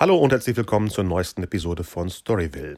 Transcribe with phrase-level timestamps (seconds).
[0.00, 2.76] Hallo und herzlich willkommen zur neuesten Episode von Storyville.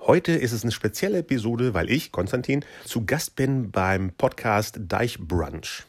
[0.00, 5.84] Heute ist es eine spezielle Episode, weil ich, Konstantin, zu Gast bin beim Podcast Deichbrunch.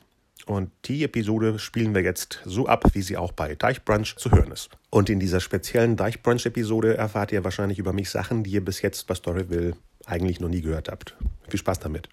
[0.45, 4.51] Und die Episode spielen wir jetzt so ab, wie sie auch bei Deichbrunch zu hören
[4.51, 4.69] ist.
[4.89, 9.05] Und in dieser speziellen Deichbrunch-Episode erfahrt ihr wahrscheinlich über mich Sachen, die ihr bis jetzt
[9.05, 11.17] bei Storyville eigentlich noch nie gehört habt.
[11.49, 12.07] Viel Spaß damit.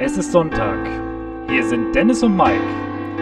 [0.00, 0.78] Es ist Sonntag.
[1.50, 2.64] Hier sind Dennis und Mike.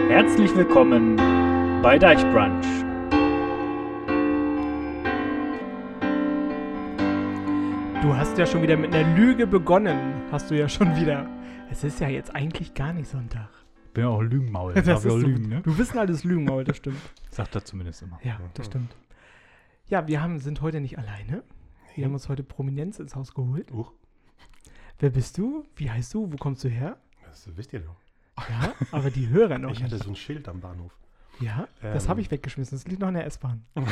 [0.07, 1.52] Herzlich willkommen
[1.83, 2.65] bei Deichbrunch.
[8.01, 10.13] Du hast ja schon wieder mit einer Lüge begonnen.
[10.31, 11.29] Hast du ja schon wieder.
[11.69, 13.49] Es ist ja jetzt eigentlich gar nicht Sonntag.
[13.93, 14.73] Bin ja auch Lügenmaul.
[14.75, 15.61] Das ich ist auch so- lügen, ne?
[15.61, 17.01] Du bist ein altes Lügenmaul, das stimmt.
[17.29, 18.17] Sagt er zumindest immer.
[18.23, 18.95] Ja, das stimmt.
[19.87, 21.43] Ja, wir haben, sind heute nicht alleine.
[21.95, 23.71] Wir haben uns heute Prominenz ins Haus geholt.
[23.73, 23.91] Uch,
[24.99, 25.65] Wer bist du?
[25.75, 26.31] Wie heißt du?
[26.31, 26.95] Wo kommst du her?
[27.25, 27.97] das wisst ihr doch.
[28.49, 30.97] Ja, aber die Hörer noch Ich hatte so ein Schild am Bahnhof.
[31.39, 32.09] Ja, das Ähm.
[32.09, 32.77] habe ich weggeschmissen.
[32.77, 33.63] Das liegt noch in der S-Bahn.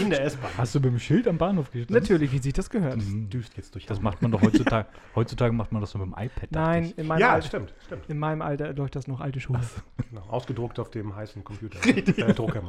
[0.00, 0.50] In der S-Bahn.
[0.56, 1.94] Hast du mit dem Schild am Bahnhof gestanden?
[2.02, 2.96] Natürlich, wie sich das gehört.
[2.96, 3.28] Mhm.
[3.28, 4.88] düst jetzt durch Das macht man doch heutzutage.
[5.14, 6.50] heutzutage macht man das so mit dem iPad.
[6.52, 8.08] Nein, in meinem, Ja, Alter, stimmt, stimmt.
[8.08, 9.60] in meinem Alter läuft das noch alte Schule.
[10.08, 10.22] Genau.
[10.22, 11.78] Ausgedruckt auf dem heißen Computer.
[11.86, 12.68] äh, Drucker du.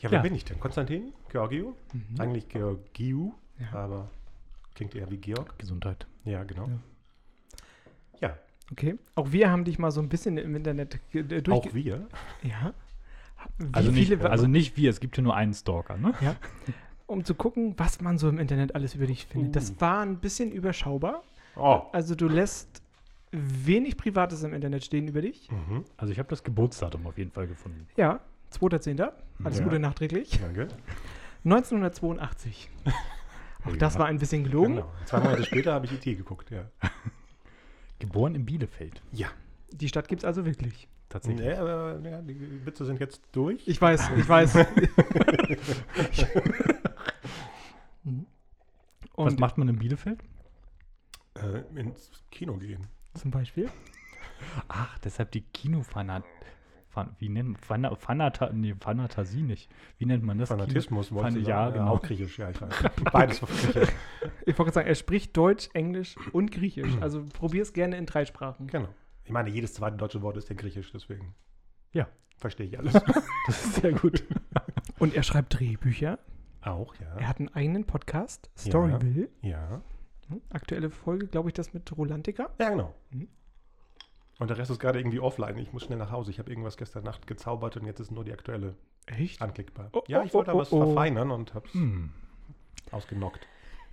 [0.00, 0.20] Ja, wer Ja.
[0.20, 0.60] bin ich denn?
[0.60, 1.12] Konstantin?
[1.30, 1.74] Georgio?
[1.94, 2.20] Mhm.
[2.20, 3.72] Eigentlich Georgiou, Ja.
[3.78, 4.10] aber
[4.74, 5.58] klingt eher wie Georg.
[5.58, 6.06] Gesundheit.
[6.24, 6.66] Ja, genau.
[6.66, 6.78] Ja.
[8.68, 8.96] Ja, Okay.
[9.14, 11.52] Auch wir haben dich mal so ein bisschen im Internet äh, durchge...
[11.52, 12.06] auch wir.
[12.42, 12.72] Ja.
[13.58, 16.14] Wie Also nicht, viele- also nicht wir, es gibt ja nur einen Stalker, ne?
[16.22, 16.34] Ja.
[17.06, 19.50] Um zu gucken, was man so im Internet alles über dich findet.
[19.50, 19.52] Uh.
[19.52, 21.22] Das war ein bisschen überschaubar.
[21.56, 21.82] Oh.
[21.92, 22.80] Also du lässt
[23.32, 25.50] wenig Privates im Internet stehen über dich.
[25.50, 25.84] Mhm.
[25.98, 27.86] Also ich habe das Geburtsdatum auf jeden Fall gefunden.
[27.96, 28.20] Ja,
[28.58, 29.12] 2.10.
[29.44, 29.64] Alles Ja.
[29.64, 30.40] Gute nachträglich.
[30.40, 30.68] Danke.
[31.44, 32.70] 1982.
[33.64, 34.00] Auch Oh das ja.
[34.00, 34.76] war ein bisschen gelogen.
[34.76, 34.90] Genau.
[35.04, 36.64] Zwei Monate später habe ich IT geguckt, ja.
[37.98, 39.02] Geboren in Bielefeld.
[39.12, 39.28] Ja.
[39.70, 40.88] Die Stadt gibt es also wirklich.
[41.08, 41.46] Tatsächlich.
[41.46, 43.66] Nee, aber, ja, die Witze sind jetzt durch.
[43.66, 44.54] Ich weiß, ich weiß.
[49.16, 50.20] Was macht man in Bielefeld?
[51.34, 52.86] Äh, ins Kino gehen.
[53.14, 53.70] zum Beispiel?
[54.68, 56.24] Ach, deshalb die Kinofanat.
[56.94, 59.68] Fan, wie nennt man Fana, Fanata, nee, Fanatasie nicht.
[59.98, 60.48] Wie nennt man das?
[60.48, 61.74] Fanatismus, Kino, Fan, Ja, sagen?
[61.74, 61.88] genau.
[61.94, 62.72] Auch Griechisch, ja, ich weiß.
[63.12, 63.88] Beides auf Griechisch.
[64.46, 66.52] Ich wollte gerade sagen, er spricht Deutsch, Englisch und.
[66.52, 66.96] Griechisch.
[67.00, 68.66] Also probier es gerne in drei Sprachen.
[68.68, 68.88] Genau.
[69.24, 71.34] Ich meine, jedes zweite deutsche Wort ist ja Griechisch, deswegen.
[71.92, 72.06] Ja.
[72.36, 72.92] Verstehe ich alles.
[72.92, 74.22] Das ist sehr gut.
[74.98, 76.18] Und er schreibt Drehbücher.
[76.60, 77.16] Auch, ja.
[77.18, 79.28] Er hat einen eigenen Podcast, Storyville.
[79.42, 79.82] Ja.
[80.28, 82.50] Hm, Aktuelle Folge, glaube ich, das mit Rolantica.
[82.58, 82.94] Ja, genau.
[83.10, 83.28] Mhm.
[84.38, 85.56] Und der Rest ist gerade irgendwie offline.
[85.58, 86.30] Ich muss schnell nach Hause.
[86.30, 88.74] Ich habe irgendwas gestern Nacht gezaubert und jetzt ist nur die aktuelle
[89.06, 89.40] Echt?
[89.40, 89.90] anklickbar.
[89.92, 90.86] Oh, ja, oh, ich wollte oh, da was oh, oh.
[90.86, 92.10] verfeinern und habe es Hm.
[92.90, 93.46] ausgenockt.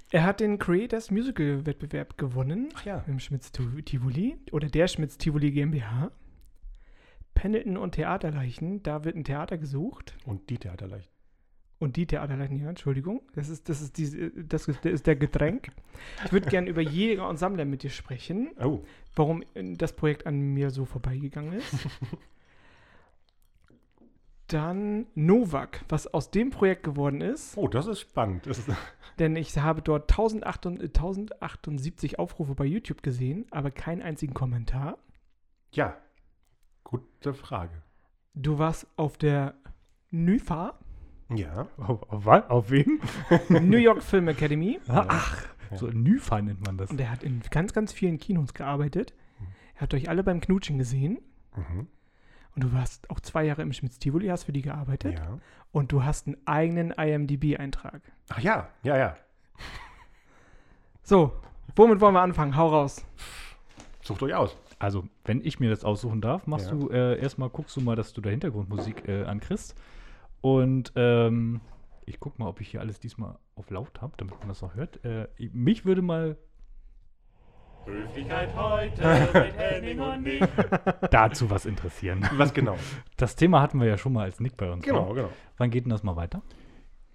[0.10, 3.04] Er hat den Creators Musical Wettbewerb gewonnen Ach ja.
[3.08, 6.12] im Schmitz Tivoli oder der Schmitz Tivoli GmbH.
[7.34, 10.18] Pendleton und Theaterleichen, da wird ein Theater gesucht.
[10.26, 11.11] Und die Theaterleicht.
[11.82, 13.22] Und die Theaterleichen, ja, Entschuldigung.
[13.34, 15.70] Das ist, das ist, diese, das ist, der Getränk.
[16.26, 18.84] Ich würde gerne über Jäger und Sammler mit dir sprechen, Oh,
[19.16, 21.76] warum äh, das Projekt an mir so vorbeigegangen ist.
[24.48, 27.58] Dann Novak, was aus dem Projekt geworden ist.
[27.58, 28.46] oh, das ist spannend.
[28.46, 28.70] Das ist,
[29.18, 34.98] Denn ich habe dort 1078 1078 Aufrufe bei YouTube gesehen, aber keinen einzigen Kommentar.
[35.72, 35.98] ja,
[36.84, 37.82] gute Frage.
[38.34, 39.56] Du warst auf der
[40.12, 40.78] NYFA,
[41.36, 41.68] Ja.
[41.78, 42.50] Auf, auf, was?
[42.50, 43.00] auf wen?
[43.50, 44.80] New York Film Academy.
[44.88, 45.78] Ah, Ach, Ja.
[45.78, 46.90] so Nüfa nennt man das.
[46.92, 49.14] Und er hat in ganz, ganz vielen Kinos gearbeitet.
[49.76, 51.20] Er hat euch alle beim Knutschen gesehen.
[51.56, 51.88] Mhm.
[52.56, 55.14] Und du warst auch zwei Jahre im Schmitz Tivoli, hast für die gearbeitet.
[55.20, 55.40] Ja.
[55.72, 58.02] Und du hast einen eigenen IMDb-Eintrag.
[58.30, 59.16] Ach ja, ja, ja.
[61.04, 61.32] So,
[61.76, 62.56] womit wollen wir anfangen?
[62.56, 63.06] Hau raus.
[64.04, 64.58] Sucht euch aus.
[64.80, 66.72] Also, wenn ich mir das aussuchen darf, machst Ja.
[66.76, 69.76] du äh, erstmal, guckst du mal, dass du da Hintergrundmusik äh, ankriegst.
[70.42, 71.62] Und ähm,
[72.06, 74.74] ich guck mal, ob ich hier alles diesmal auf laut habe, damit man das auch
[74.76, 75.04] hört.
[75.06, 76.38] Äh, ich- mich würde mal
[77.86, 79.02] Höflichkeit heute
[79.34, 80.48] mit Henning und Nick.
[81.10, 82.28] dazu was interessieren.
[82.38, 82.76] Was genau?
[83.18, 84.86] Das Thema hatten wir ja schon mal als Nick bei uns.
[84.86, 85.16] genau, war.
[85.16, 85.30] genau.
[85.58, 86.44] Wann geht denn das mal weiter?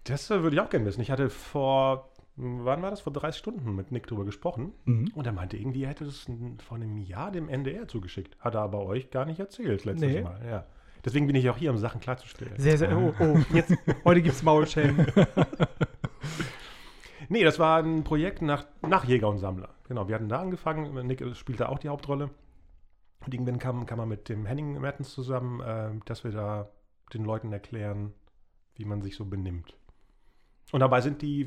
[0.05, 1.01] Das äh, würde ich auch gerne wissen.
[1.01, 3.01] Ich hatte vor, wann war das?
[3.01, 4.73] Vor 30 Stunden mit Nick drüber gesprochen.
[4.87, 5.11] Mhm.
[5.15, 6.27] Und er meinte irgendwie, er hätte das
[6.67, 8.37] vor einem Jahr dem NDR zugeschickt.
[8.41, 10.23] Hat er aber euch gar nicht erzählt letztes Nee.
[10.23, 10.41] Mal.
[10.45, 10.67] Ja.
[11.05, 12.55] Deswegen bin ich auch hier, um Sachen klarzustellen.
[12.57, 12.97] Sehr, sehr.
[12.97, 13.73] Oh, oh, jetzt.
[14.05, 15.07] Heute gibt's Maulschellen.
[17.29, 19.71] Nee, das war ein Projekt nach, nach Jäger und Sammler.
[19.89, 21.07] Genau, wir hatten da angefangen.
[21.07, 22.31] Nick spielte auch die Hauptrolle.
[23.25, 26.69] Und irgendwann kam, kam man mit dem Henning Mertens zusammen, äh, dass wir da
[27.13, 28.13] den Leuten erklären,
[28.77, 29.75] wie man sich so benimmt.
[30.71, 31.47] Und dabei sind die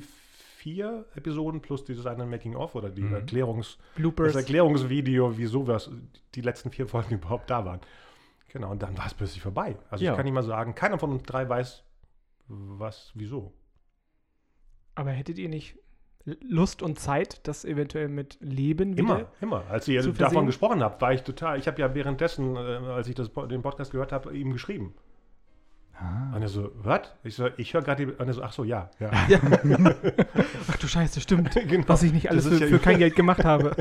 [0.58, 3.14] vier Episoden plus dieses eine Making-of oder die Mhm.
[3.14, 4.34] Erklärungs, Bloopers.
[4.34, 5.80] das Erklärungsvideo, wieso wir
[6.36, 7.80] die letzten vier Folgen überhaupt da waren.
[8.50, 9.78] Genau, und dann war es plötzlich vorbei.
[9.90, 10.12] Also Ja.
[10.12, 11.84] ich kann nicht mal sagen, keiner von uns drei weiß,
[12.48, 13.54] was, wieso.
[14.96, 15.76] Aber hättet ihr nicht
[16.42, 19.20] Lust und Zeit, das eventuell mit Leben wieder?
[19.20, 19.64] Immer, immer.
[19.70, 20.46] Als ihr davon versehen?
[20.48, 23.92] gesprochen habt, war ich total, ich habe ja währenddessen, äh, als ich das, den Podcast
[23.92, 24.94] gehört habe, ihm geschrieben.
[25.94, 26.36] Ah.
[26.36, 27.02] Und er so, was?
[27.24, 29.12] Ich so, ich höre gerade, die- und er so, ach so, ja, ja.
[30.68, 31.54] Ach du Scheiße, stimmt.
[31.68, 31.88] Genau.
[31.88, 33.76] Was ich nicht alles für, ja- für kein Geld gemacht habe.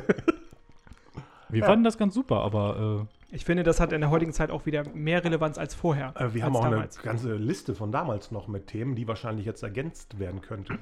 [1.49, 1.67] Wir Ja.
[1.67, 4.89] fanden das ganz super, aber Ich finde, das hat in der heutigen Zeit auch wieder
[4.95, 6.15] mehr Relevanz als vorher.
[6.17, 6.97] Äh, wir als haben auch damals.
[6.97, 10.79] eine ganze Liste von damals noch mit Themen, die wahrscheinlich jetzt ergänzt werden könnte.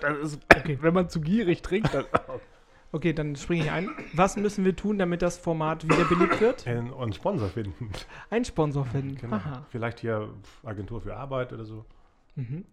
[0.00, 2.04] das ist, okay, wenn man zu gierig trinkt, dann.
[2.94, 3.88] Okay, dann springe ich ein.
[4.12, 6.66] Was müssen wir tun, damit das Format wieder beliebt wird?
[6.66, 7.90] Und einen Sponsor finden.
[8.28, 9.16] Ein Sponsor finden.
[9.16, 9.36] Genau.
[9.36, 9.64] Aha.
[9.70, 10.28] Vielleicht hier
[10.62, 11.86] Agentur für Arbeit oder so.
[12.36, 12.66] Mhm.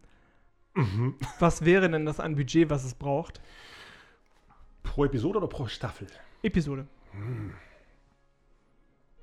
[0.74, 1.16] Mhm.
[1.40, 3.40] Was wäre denn das an Budget, was es braucht?
[4.84, 6.08] Pro Episode oder pro Staffel?
[6.44, 6.86] Episode.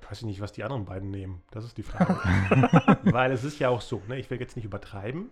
[0.09, 1.41] Weiß ich nicht, was die anderen beiden nehmen.
[1.51, 2.15] Das ist die Frage.
[3.11, 4.17] Weil es ist ja auch so, ne?
[4.17, 5.29] ich will jetzt nicht übertreiben,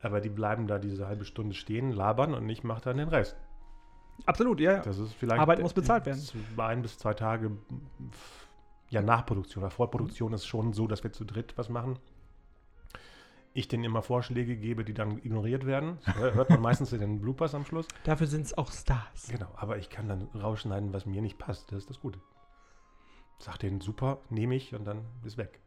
[0.00, 3.36] aber die bleiben da diese halbe Stunde stehen, labern und ich mache dann den Rest.
[4.26, 4.78] Absolut, ja.
[4.80, 6.22] Das ist vielleicht Arbeit muss bezahlt werden.
[6.58, 7.52] Ein bis zwei Tage
[8.90, 9.64] ja, Nachproduktion.
[9.64, 11.98] Oder Vorproduktion ist schon so, dass wir zu dritt was machen.
[13.52, 15.98] Ich denen immer Vorschläge gebe, die dann ignoriert werden.
[16.06, 17.88] Das hör- hört man meistens in den Bloopers am Schluss.
[18.04, 19.28] Dafür sind es auch Stars.
[19.28, 21.72] Genau, aber ich kann dann rausschneiden, was mir nicht passt.
[21.72, 22.20] Das ist das Gute.
[23.40, 25.58] Sag denen super, nehme ich und dann ist weg.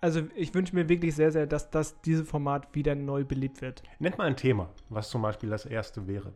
[0.00, 3.82] Also ich wünsche mir wirklich sehr, sehr, dass das diese Format wieder neu belebt wird.
[3.98, 6.32] Nennt mal ein Thema, was zum Beispiel das erste wäre.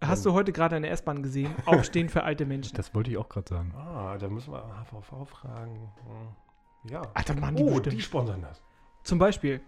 [0.00, 1.54] Hast du heute gerade eine S-Bahn gesehen?
[1.66, 2.76] Aufstehen für alte Menschen.
[2.76, 3.72] Das wollte ich auch gerade sagen.
[3.76, 5.92] Ah, da müssen wir HVV fragen.
[6.04, 7.02] Hm, Ja.
[7.14, 7.96] Ach, das machen die Oh, bestimmt.
[7.96, 8.62] die sponsern das.
[9.04, 9.60] Zum Beispiel.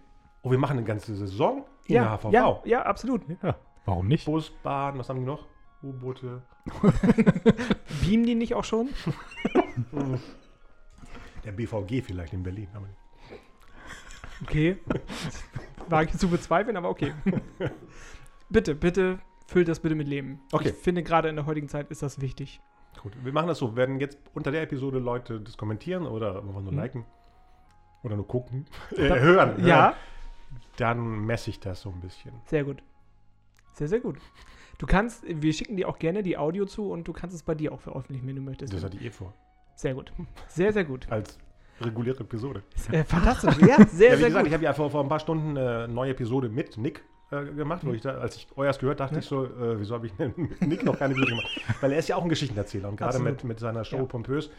[0.43, 2.31] Oh, wir machen eine ganze Saison in Ja, der HVV.
[2.31, 3.23] ja, ja, absolut.
[3.41, 4.25] Ja, warum nicht?
[4.25, 5.47] Bus, Bahn, was haben die noch?
[5.81, 6.41] U-Boote.
[8.01, 8.89] Beamen die nicht auch schon?
[11.43, 12.67] Der BVG vielleicht in Berlin.
[12.73, 12.87] Aber
[14.43, 14.77] Okay.
[15.89, 17.13] Wage ich zu bezweifeln, aber okay.
[18.49, 20.39] bitte, bitte, füllt das bitte mit Leben.
[20.51, 20.69] Okay.
[20.69, 22.61] Ich finde, gerade in der heutigen Zeit ist das wichtig.
[23.01, 23.75] gut, wir machen das so.
[23.75, 26.77] Werden jetzt unter der Episode Leute das kommentieren oder einfach nur Mhm.
[26.77, 27.05] liken
[28.03, 28.65] oder nur gucken,
[28.95, 29.65] äh, hören.
[29.65, 29.93] Ja, hören.
[30.77, 32.31] Dann messe ich das so ein bisschen.
[32.45, 32.81] sehr gut.
[33.73, 34.17] Sehr, sehr gut.
[34.79, 37.53] Du kannst, wir schicken dir auch gerne die Audio zu und du kannst es bei
[37.53, 38.73] dir auch veröffentlichen, wenn du möchtest.
[38.73, 39.33] Das hatte ich eh vor.
[39.75, 40.11] Sehr gut.
[40.47, 41.05] Sehr, sehr gut.
[41.11, 41.37] Als
[41.81, 42.63] reguläre Episode.
[42.91, 43.57] Äh, fantastisch.
[43.59, 44.47] Ja, sehr, ja, wie sehr gesagt, gut.
[44.47, 47.43] ich habe ja vor, vor ein paar Stunden äh, eine neue Episode mit Nick äh,
[47.45, 49.19] gemacht, wo ich da, als ich euers gehört, dachte Ja.
[49.19, 51.61] ich so, äh, wieso habe ich mit Nick noch keine Episode gemacht?
[51.81, 54.03] Weil er ist ja auch ein Geschichtenerzähler und gerade mit, mit seiner Show Ja.
[54.05, 54.49] Pompös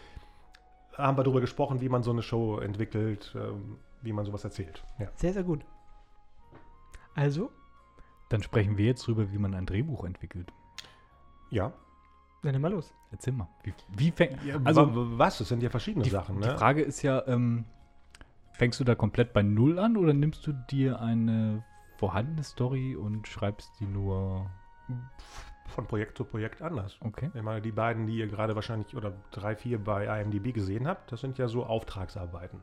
[0.97, 4.83] haben wir darüber gesprochen, wie man so eine Show entwickelt, ähm, wie man sowas erzählt.
[4.99, 5.09] Ja.
[5.15, 5.65] Sehr, sehr gut.
[7.15, 7.51] Also,
[8.31, 10.51] Dann sprechen wir jetzt drüber, wie man ein Drehbuch entwickelt.
[11.51, 11.73] ja.
[12.43, 12.95] dann nimm mal los.
[13.13, 13.49] Erzähl mal.
[13.65, 15.37] Wie, wie fäng, Also also was?
[15.39, 16.41] Das sind ja verschiedene die, Sachen.
[16.41, 16.57] die Ne?
[16.57, 17.65] Frage ist ja, ähm,
[18.55, 21.65] fängst du da komplett bei Null an oder nimmst du dir eine
[21.99, 24.49] vorhandene Story und schreibst die nur.
[25.67, 26.97] Von Projekt zu Projekt anders.
[27.01, 27.31] Okay.
[27.35, 31.13] Ich meine, die beiden, die ihr gerade wahrscheinlich oder drei, vier bei IMDb gesehen habt,
[31.13, 32.63] das sind ja so Auftragsarbeiten.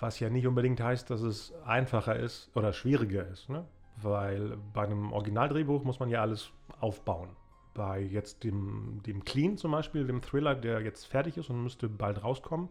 [0.00, 3.48] Was ja nicht unbedingt heißt, dass es einfacher ist oder schwieriger ist.
[3.48, 3.64] Ne?
[3.96, 6.50] Weil bei einem Originaldrehbuch muss man ja alles
[6.80, 7.30] aufbauen.
[7.74, 11.88] Bei jetzt dem, dem Clean zum Beispiel, dem Thriller, der jetzt fertig ist und müsste
[11.88, 12.68] bald rauskommen,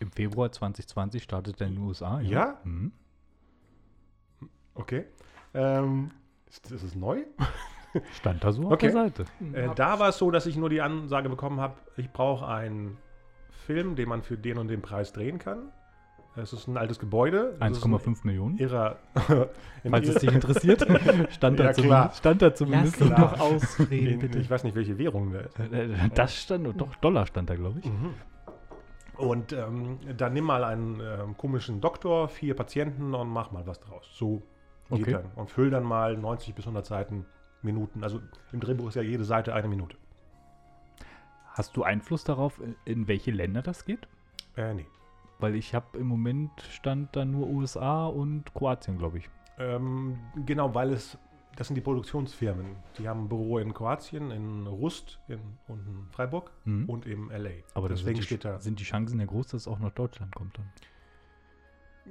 [0.00, 2.20] Im Februar 2020 startet er in den USA.
[2.20, 2.58] Ja?
[2.64, 2.92] Mhm.
[4.74, 5.04] okay.
[5.54, 6.10] Ähm,
[6.48, 7.24] ist, ist es neu?
[8.12, 8.86] Stand da so auf Okay.
[8.86, 9.24] der Seite.
[9.52, 12.98] Äh, da war es so, dass ich nur die Ansage bekommen habe, ich brauche einen
[13.66, 15.70] Film, den man für den und den Preis drehen kann.
[16.36, 17.56] Es ist ein altes Gebäude.
[17.60, 18.58] Es ist ein 1,5 Millionen.
[18.58, 18.96] Irrer.
[19.14, 19.46] ein
[19.90, 20.80] Falls es dich interessiert.
[21.30, 22.12] Stand, da Ja, zumindest, klar.
[22.12, 22.96] stand da Lass zumindest.
[22.96, 23.18] klar.
[23.20, 24.38] doch ausreden, bitte.
[24.40, 25.58] ich weiß nicht, welche Währung da ist.
[25.60, 27.86] Äh, Das stand, doch, Dollar stand da, glaube ich.
[27.86, 28.14] Mhm.
[29.16, 33.78] Und ähm, dann nimm mal einen ähm, komischen Doktor, vier Patienten und mach mal was
[33.78, 34.08] draus.
[34.12, 34.42] So
[34.90, 35.12] geht Okay.
[35.12, 35.26] dann.
[35.36, 37.26] Und füll dann mal 90 bis 100 Seiten,
[37.62, 38.02] Minuten.
[38.02, 38.20] Also
[38.52, 39.96] im Drehbuch ist ja jede Seite eine Minute.
[41.52, 44.08] Hast du Einfluss darauf, in welche Länder das geht?
[44.56, 44.86] Äh, nee.
[45.38, 49.28] Weil ich habe im Moment stand da nur USA und Kroatien, glaube ich.
[49.58, 51.18] Ähm, genau, weil es,
[51.56, 52.76] das sind die Produktionsfirmen.
[52.98, 56.88] Die haben ein Büro in Kroatien, in Rust in, und in Freiburg Mhm.
[56.88, 57.50] und im LA.
[57.74, 59.92] Aber deswegen sind die, steht da, sind die Chancen ja groß, dass es auch nach
[59.92, 60.70] Deutschland kommt dann.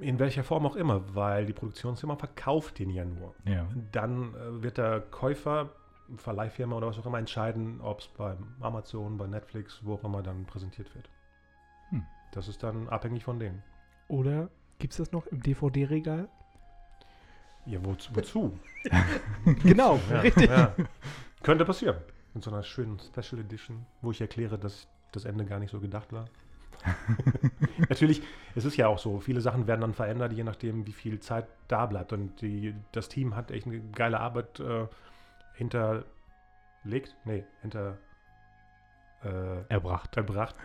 [0.00, 3.34] in welcher Form auch immer, weil die Produktionsfirma verkauft den ja nur.
[3.46, 3.66] Ja.
[3.92, 5.70] Dann äh, wird der Käufer,
[6.16, 10.22] Verleihfirma oder was auch immer entscheiden, ob es beim Amazon, bei Netflix, wo auch immer
[10.22, 11.08] dann präsentiert wird.
[11.90, 12.04] Hm.
[12.34, 13.62] Das ist dann abhängig von denen.
[14.08, 16.28] Oder gibt es das noch im DVD-Regal?
[17.64, 18.14] Ja, wozu?
[18.14, 18.58] wozu?
[19.62, 20.50] Genau, Ja, richtig.
[20.50, 20.74] Ja.
[21.42, 21.96] Könnte passieren.
[22.34, 25.78] In so einer schönen Special Edition, wo ich erkläre, dass das Ende gar nicht so
[25.78, 26.24] gedacht war.
[27.88, 28.20] Natürlich,
[28.56, 31.46] es ist ja auch so, viele Sachen werden dann verändert, je nachdem, wie viel Zeit
[31.68, 32.12] da bleibt.
[32.12, 34.88] Und die, das Team hat echt eine geile Arbeit äh,
[35.54, 37.98] hinterlegt, nee, hinter
[39.22, 40.16] äh, Erbracht.
[40.16, 40.56] erbracht.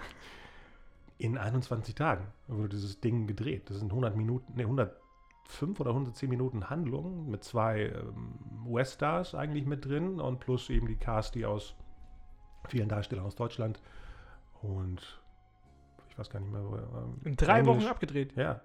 [1.20, 3.70] In 21 Tagen wurde dieses Ding gedreht.
[3.70, 9.66] Das sind 100 Minuten, nee, 105 oder 110 Minuten Handlung mit zwei ähm, US-Stars eigentlich
[9.66, 11.76] mit drin und plus eben die Cast, die aus
[12.70, 13.82] vielen Darstellern aus Deutschland
[14.62, 15.22] und
[16.10, 16.76] ich weiß gar nicht mehr, wo.
[16.78, 17.76] Ähm, In drei Englisch.
[17.84, 18.36] Wochen abgedreht.
[18.38, 18.62] Ja.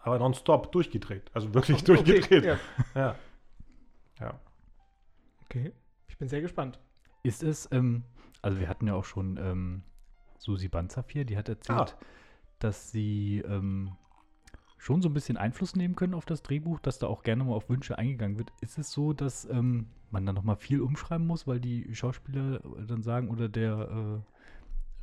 [0.00, 1.30] Aber nonstop durchgedreht.
[1.32, 2.44] Also wirklich Okay, durchgedreht.
[2.44, 2.58] ja.
[2.94, 3.14] Ja.
[4.20, 4.40] ja.
[5.44, 5.72] Okay,
[6.08, 6.80] ich bin sehr gespannt.
[7.22, 8.02] Ist es, ähm,
[8.42, 9.82] also wir hatten ja auch schon ähm,
[10.42, 12.04] Susi Banzafir, die hat erzählt, Ah.
[12.58, 13.92] dass sie ähm,
[14.78, 17.54] schon so ein bisschen Einfluss nehmen können auf das Drehbuch, dass da auch gerne mal
[17.54, 18.52] auf Wünsche eingegangen wird.
[18.60, 23.02] Ist es so, dass ähm, man dann nochmal viel umschreiben muss, weil die Schauspieler dann
[23.02, 24.22] sagen oder der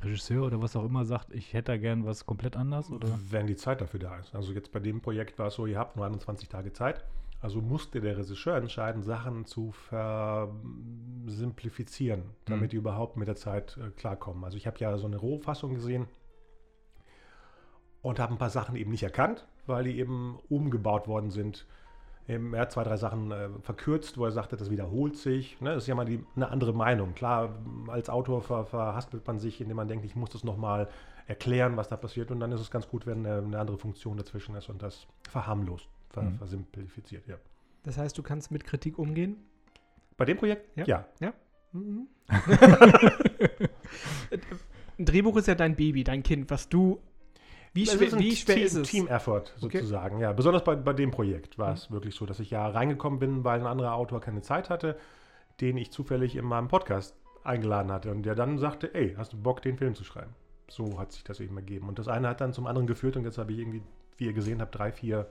[0.02, 2.90] äh, Regisseur oder was auch immer sagt, ich hätte da gern was komplett anders?
[2.90, 3.18] Oder?
[3.30, 4.34] Wenn die Zeit dafür da ist.
[4.34, 7.04] Also jetzt bei dem Projekt war es so, ihr habt nur 21 Tage Zeit.
[7.42, 12.68] Also musste der Regisseur entscheiden, Sachen zu versimplifizieren, damit Mhm.
[12.68, 14.44] die überhaupt mit der Zeit äh, klarkommen.
[14.44, 16.06] Also ich habe ja so eine Rohfassung gesehen
[18.02, 21.66] und habe ein paar Sachen eben nicht erkannt, weil die eben umgebaut worden sind.
[22.28, 25.58] Eben, Er hat zwei, drei Sachen äh, verkürzt, wo er sagte, das wiederholt sich.
[25.60, 25.70] Ne?
[25.74, 27.14] Das ist ja mal die, eine andere Meinung.
[27.14, 27.54] Klar,
[27.88, 30.88] als Autor ver, verhaspelt man sich, indem man denkt, ich muss das nochmal
[31.26, 32.30] erklären, was da passiert.
[32.30, 35.06] Und dann ist es ganz gut, wenn äh, eine andere Funktion dazwischen ist und das
[35.28, 36.38] verharmlost, ver, Mhm.
[36.38, 37.26] versimplifiziert.
[37.26, 37.36] Ja.
[37.84, 39.36] Das heißt, du kannst mit Kritik umgehen?
[40.16, 40.68] Bei dem Projekt?
[40.76, 41.06] Ja.
[41.20, 41.32] ja.
[41.72, 42.06] Mhm.
[44.98, 47.00] Ein Drehbuch ist ja dein Baby, dein Kind, was du.
[47.72, 48.88] Wie schwer, ist wie schwer Team, ist es?
[48.90, 49.78] Team-Effort Okay.
[49.78, 50.32] sozusagen, ja.
[50.32, 51.74] Besonders bei, bei dem Projekt war Mhm.
[51.74, 54.98] es wirklich so, dass ich ja reingekommen bin, weil ein anderer Autor keine Zeit hatte,
[55.60, 57.14] den ich zufällig in meinem Podcast
[57.44, 60.34] eingeladen hatte und der dann sagte, ey, hast du Bock, den Film zu schreiben?
[60.68, 61.88] So hat sich das eben ergeben.
[61.88, 63.82] Und das eine hat dann zum anderen geführt und jetzt habe ich irgendwie,
[64.18, 65.26] wie ihr gesehen habt, drei, vier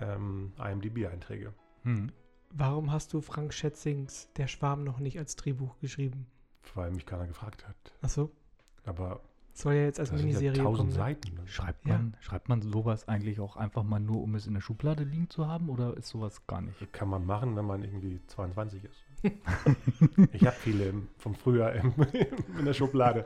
[0.00, 1.52] ähm, IMDb-Einträge.
[1.82, 2.10] Hm.
[2.50, 6.26] Warum hast du Frank Schätzings Der Schwarm noch nicht als Drehbuch geschrieben?
[6.74, 7.76] Weil mich keiner gefragt hat.
[8.02, 8.30] Achso,
[8.84, 9.20] Aber
[9.54, 10.88] soll ja jetzt als das sind ja Miniserie tausend kommen.
[10.90, 10.94] Ne?
[11.14, 11.46] Seiten.
[11.46, 11.94] Schreibt, Ja.
[11.98, 15.28] man, schreibt man sowas eigentlich auch einfach mal nur, um es in der Schublade liegen
[15.30, 16.92] zu haben oder ist sowas gar nicht?
[16.92, 19.04] Kann man machen, wenn man irgendwie 22 ist.
[20.32, 21.92] ich habe viele im, vom Frühjahr im,
[22.58, 23.24] in der Schublade.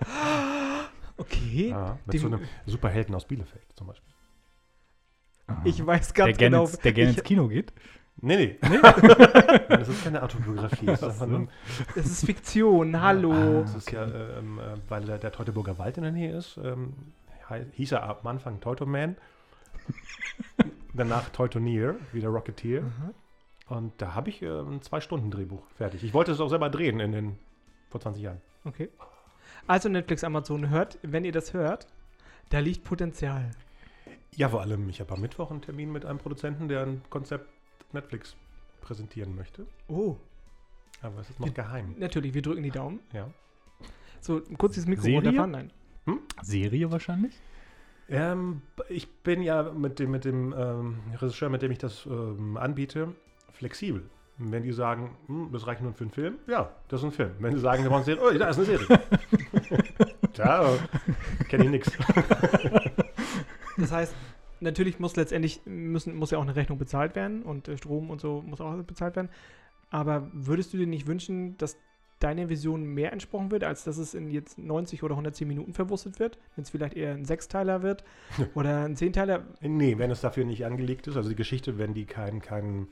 [1.16, 4.12] Okay, Ja, mit Dem- so einem Superhelden aus Bielefeld zum Beispiel.
[5.64, 6.64] Ich weiß der ganz gerne genau.
[6.64, 7.72] ins, der gerne ich, ins Kino geht.
[8.20, 8.58] Nee, nee.
[9.68, 10.86] das ist keine Autobiografie.
[10.86, 11.48] Das nur,
[11.94, 13.60] es ist Fiktion, hallo.
[13.60, 16.94] das ist ja, ähm, äh, weil der, der Teutoburger Wald in der Nähe ist, ähm,
[17.72, 19.16] hieß er am Anfang Teutoman.
[20.94, 22.82] Danach Teutonier, wie der Rocketeer.
[22.82, 23.14] Mhm.
[23.68, 26.02] Und da habe ich äh, ein Zwei-Stunden-Drehbuch fertig.
[26.02, 27.38] Ich wollte es auch selber drehen in den,
[27.90, 28.40] vor 20 Jahren.
[28.64, 28.88] Okay.
[29.66, 31.86] Also Netflix, Amazon, hört, wenn ihr das hört,
[32.48, 33.50] da liegt Potenzial.
[34.36, 37.48] Ja, vor allem, ich habe am Mittwoch einen Termin mit einem Produzenten, der ein Konzept
[37.92, 38.36] Netflix
[38.82, 39.66] präsentieren möchte.
[39.88, 40.16] Oh,
[41.02, 41.94] Aber es ist noch Wir- geheim.
[41.98, 43.00] natürlich, wir drücken die Daumen.
[43.12, 43.30] Ja.
[44.20, 45.18] So, kurz dieses Mikro Serie?
[45.20, 45.70] runterfahren, nein.
[46.42, 47.34] Serie wahrscheinlich?
[48.08, 52.56] Ähm, ich bin ja mit dem, mit dem ähm, Regisseur, mit dem ich das ähm,
[52.56, 53.14] anbiete,
[53.52, 54.04] flexibel.
[54.38, 57.30] Wenn die sagen, hm, das reicht nur für einen Film, ja, das ist ein Film.
[57.38, 58.86] Wenn sie sagen, wir wollen eine Serie, oh, da ist eine Serie.
[60.34, 60.68] Tja,
[61.48, 61.92] kenne ich nichts.
[63.76, 64.14] Das heißt,
[64.61, 68.21] natürlich muss letztendlich, müssen, muss ja auch eine Rechnung bezahlt werden und äh, Strom und
[68.21, 69.28] so muss auch bezahlt werden.
[69.90, 71.76] Aber würdest du dir nicht wünschen, dass
[72.18, 76.18] deine Vision mehr entsprochen wird, als dass es in jetzt 90 oder 110 Minuten verwurstet
[76.18, 76.38] wird?
[76.54, 78.04] Wenn es vielleicht eher ein Sechsteiler wird
[78.54, 79.45] oder ein Zehnteiler?
[79.61, 82.88] Nee, wenn es dafür nicht angelegt ist, also die Geschichte, wenn die keinen keinen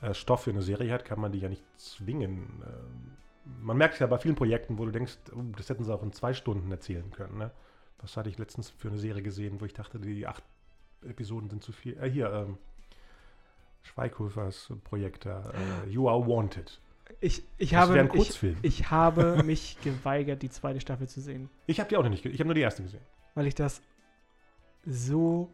[0.00, 2.62] äh, Stoff für eine Serie hat, kann man die ja nicht zwingen.
[2.66, 3.16] Ähm,
[3.60, 6.02] man merkt es ja bei vielen Projekten, wo du denkst, oh, das hätten sie auch
[6.02, 7.38] in zwei Stunden erzählen können.
[7.38, 7.50] Ne?
[8.00, 10.42] Was hatte ich letztens für eine Serie gesehen, wo ich dachte, die acht
[11.06, 11.96] Episoden sind zu viel.
[12.00, 12.58] Äh, hier, ähm,
[13.82, 15.50] Schweighöfers Projekt da,
[15.86, 16.80] äh, You Are Wanted.
[17.20, 18.56] Ich, ich, Das wäre habe, ein ich, Kurzfilm.
[18.62, 22.22] Ich, ich habe mich geweigert, die zweite Staffel zu sehen, habe die auch noch nicht
[22.22, 22.34] gesehen.
[22.34, 23.00] Ich habe nur die erste gesehen.
[23.34, 23.80] weil ich das
[24.84, 25.48] so.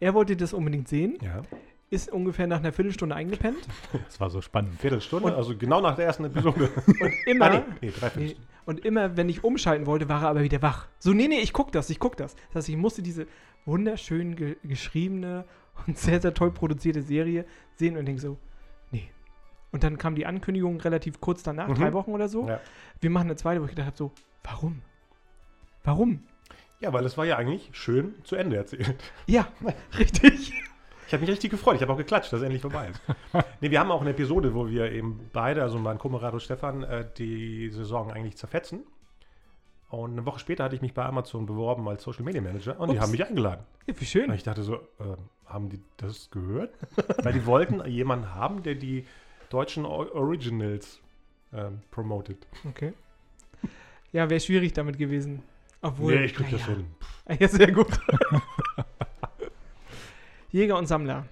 [0.00, 1.42] Er wollte das unbedingt sehen, Ja.
[1.88, 3.66] ist ungefähr nach einer Viertelstunde eingepennt
[4.06, 4.78] Das war so spannend.
[4.80, 6.68] Viertelstunde, Und- also genau nach der ersten Episode.
[6.86, 7.46] und immer.
[7.46, 8.51] ah, nee, nee, drei Viertelstunden.
[8.64, 10.88] Und immer, wenn ich umschalten wollte, war er aber wieder wach.
[10.98, 12.34] So, nee, nee, ich guck das, ich guck das.
[12.48, 13.26] Das heißt, ich musste diese
[13.64, 15.44] wunderschön ge geschriebene
[15.86, 17.44] und sehr, sehr toll produzierte Serie
[17.76, 18.38] sehen und denke so,
[18.90, 19.10] nee.
[19.72, 21.74] Und dann kam die Ankündigung relativ kurz danach, Mhm.
[21.74, 22.46] drei Wochen oder so.
[22.48, 22.60] Ja.
[23.00, 24.12] Wir machen eine zweite, wo ich gedacht habe, so,
[24.44, 24.82] warum?
[25.84, 26.22] Warum?
[26.80, 28.96] ja, weil es war ja eigentlich schön zu Ende erzählt.
[29.26, 29.46] Ja,
[29.98, 30.52] richtig.
[31.12, 31.76] Ich habe mich richtig gefreut.
[31.76, 33.02] Ich habe auch geklatscht, dass es endlich vorbei ist.
[33.60, 36.84] nee, wir haben auch eine Episode, wo wir eben beide, also mein Kamerad und Stefan,
[36.84, 38.84] äh, die Saison eigentlich zerfetzen.
[39.90, 42.88] Und eine Woche später hatte ich mich bei Amazon beworben als Social Media Manager und
[42.88, 43.02] die Ups.
[43.02, 43.62] haben mich eingeladen.
[43.86, 44.30] Ja, wie schön.
[44.30, 46.72] Und ich dachte so, ähm, haben die das gehört?
[47.22, 49.04] Weil die wollten jemanden haben, der die
[49.50, 50.98] deutschen Originals
[51.52, 52.46] ähm, promotet.
[52.70, 52.94] Okay.
[54.12, 55.42] Ja, wäre schwierig damit gewesen.
[55.82, 56.14] Obwohl.
[56.14, 56.76] nee, ich krieg das naja.
[56.76, 56.86] hin.
[57.38, 58.00] Ja, sehr gut.
[60.52, 61.24] Jäger und Sammler.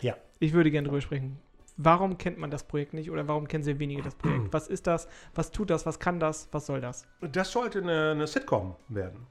[0.00, 0.14] Ja.
[0.38, 1.36] Ich würde gerne drüber sprechen.
[1.76, 4.48] Warum kennt man das Projekt nicht oder warum kennen sehr wenige das Projekt?
[4.52, 5.08] Was ist das?
[5.34, 5.84] Was tut das?
[5.84, 6.48] Was kann das?
[6.52, 7.08] Was soll das?
[7.20, 9.26] Das sollte eine, eine Sitcom werden.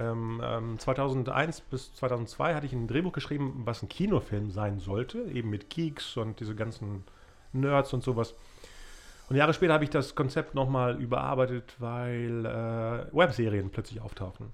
[0.00, 5.22] Ähm, ähm, 2001 bis 2002 hatte ich ein Drehbuch geschrieben, was ein Kinofilm sein sollte,
[5.22, 7.04] eben mit Geeks und diese ganzen
[7.52, 8.34] Nerds und sowas.
[9.28, 14.52] Und Jahre später habe ich das Konzept nochmal überarbeitet, weil äh, Webserien plötzlich auftauchen.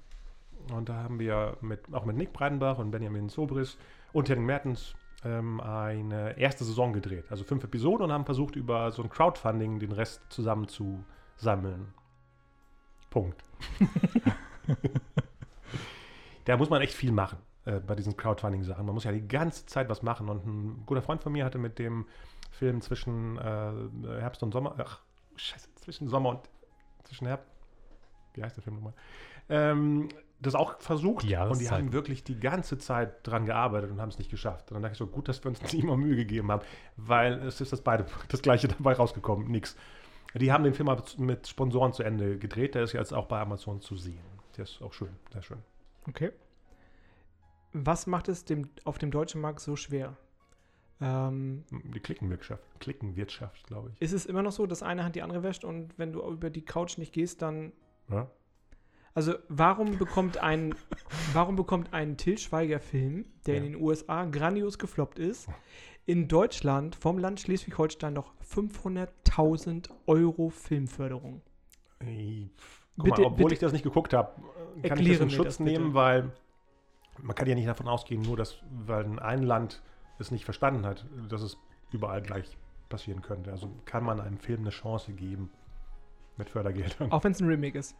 [0.73, 3.77] Und da haben wir mit, auch mit Nick Breidenbach und Benjamin Sobris
[4.13, 4.95] und Henning Mertens
[5.25, 7.27] ähm, eine erste Saison gedreht.
[7.31, 11.95] Also fünf Episoden und haben versucht, über so ein Crowdfunding den Rest zusammenzusammeln.
[13.11, 13.43] Punkt.
[16.45, 18.85] da muss man echt viel machen äh, bei diesen Crowdfunding-Sachen.
[18.85, 20.29] Man muss ja die ganze Zeit was machen.
[20.29, 22.07] Und ein guter Freund von mir hatte mit dem
[22.51, 25.01] Film zwischen äh, Herbst und Sommer, ach,
[25.37, 26.41] scheiße, zwischen Sommer und
[27.05, 27.49] zwischen Herbst,
[28.35, 28.95] wie heißt der Film nochmal?
[29.49, 30.09] Ähm,
[30.47, 34.09] das auch versucht Die und die haben wirklich die ganze Zeit dran gearbeitet und haben
[34.09, 34.71] es nicht geschafft.
[34.71, 36.63] Und dann dachte ich so, gut, dass wir uns nicht immer Mühe gegeben haben,
[36.97, 39.77] weil es ist das beide das gleiche dabei rausgekommen, nix.
[40.35, 43.81] Die haben den Film mit Sponsoren zu Ende gedreht, der ist jetzt auch bei Amazon
[43.81, 44.19] zu sehen.
[44.57, 45.59] Der ist auch schön, sehr schön.
[46.09, 46.33] Okay.
[47.73, 50.17] Was macht es dem, auf dem deutschen Markt so schwer?
[51.01, 54.01] Ähm, Die Klickenwirtschaft, Klickenwirtschaft, glaube ich.
[54.03, 56.51] ist es immer noch so, dass eine Hand die andere wäscht und wenn du über
[56.51, 57.73] die Couch nicht gehst, dann.
[58.09, 58.29] Ja?
[59.15, 60.75] Also, warum bekommt ein,
[61.33, 63.71] warum bekommt ein Till Schweiger-Film, der in Ja.
[63.71, 65.49] den USA grandios gefloppt ist,
[66.05, 71.43] in Deutschland vom Land Schleswig-Holstein noch 500.000 Euro Filmförderung?
[72.01, 72.51] Ey,
[72.97, 74.31] Guck Bitte- mal, obwohl bitte ich das nicht geguckt habe,
[74.83, 75.71] kann ich das in Schutz das bitte.
[75.81, 76.31] nehmen, weil
[77.23, 79.83] man kann ja nicht davon ausgehen, nur dass, weil ein Land
[80.19, 81.57] es nicht verstanden hat, dass es
[81.91, 82.57] überall gleich
[82.89, 83.51] passieren könnte.
[83.51, 85.51] Also kann man einem Film eine Chance geben
[86.37, 87.11] mit Fördergeldern.
[87.11, 87.97] Auch wenn es ein Remake ist.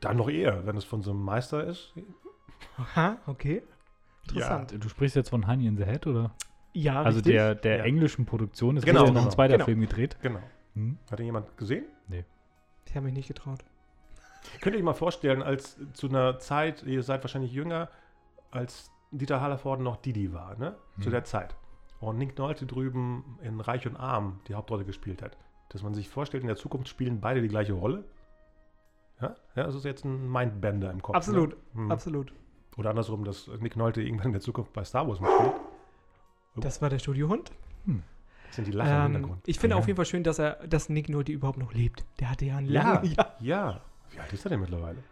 [0.00, 1.92] Dann noch eher, wenn es von so einem Meister ist.
[2.76, 3.62] Aha, okay.
[4.28, 4.74] Interessant.
[4.82, 6.34] Du sprichst jetzt von Honey in the Head, oder?
[6.72, 7.34] Ja, also richtig.
[7.34, 7.84] der, der Ja.
[7.84, 8.76] englischen Produktion.
[8.76, 9.34] Es Genau, wurde ja noch ein genau.
[9.34, 9.64] zweiter Genau.
[9.64, 10.16] Film gedreht.
[10.22, 10.40] Genau.
[10.74, 10.98] Hm?
[11.10, 11.84] Hat ihn jemand gesehen?
[12.86, 13.64] Ich habe mich nicht getraut.
[14.62, 17.90] Könnt ihr euch mal vorstellen, als zu einer Zeit, ihr seid wahrscheinlich jünger,
[18.50, 20.76] als Dieter Hallervorden noch Didi war, ne?
[21.00, 21.10] Zu Hm.
[21.12, 21.54] der Zeit.
[22.00, 25.36] Und Nick Nolte drüben in Reich und Arm die Hauptrolle gespielt hat.
[25.70, 28.04] Dass man sich vorstellt, in der Zukunft spielen beide die gleiche Rolle.
[29.20, 31.16] Ja, ja das ist jetzt ein Mindbender im Kopf.
[31.16, 31.82] Absolut, Ne?
[31.82, 31.90] Hm.
[31.92, 32.32] Absolut.
[32.76, 35.52] Oder andersrum, dass Nick Nolte irgendwann in der Zukunft bei Star Wars mitspielt.
[36.56, 37.50] Das war der Studiohund.
[38.46, 39.42] Das sind die Lacher im Ähm, Hintergrund.
[39.48, 39.78] ich finde Ja.
[39.80, 42.04] auf jeden Fall schön, dass er, dass Nick Nolte überhaupt noch lebt.
[42.20, 43.34] Der hatte ja einen Ja, langen, ja.
[43.40, 43.80] ja.
[44.10, 45.02] Wie alt ist er denn mittlerweile?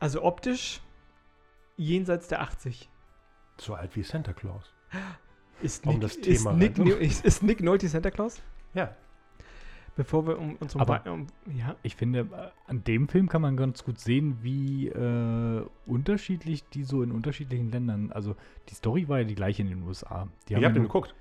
[0.00, 0.80] Also optisch
[1.76, 2.88] jenseits der 80.
[3.58, 4.72] So alt wie Santa Claus.
[5.62, 8.42] Ist Um Nick, das ist, Thema Nick, ist, ist Nick Nolte Santa Claus?
[8.74, 8.94] Ja.
[9.96, 11.26] Bevor wir um, uns um, Aber- um
[11.56, 12.26] ja, Ich finde, äh,
[12.66, 17.70] an dem Film kann man ganz gut sehen, wie äh, unterschiedlich die so in unterschiedlichen
[17.70, 18.10] Ländern.
[18.12, 18.34] Also
[18.68, 20.26] die Story war ja die gleiche in den USA.
[20.48, 21.14] Die Ihr habt den geguckt?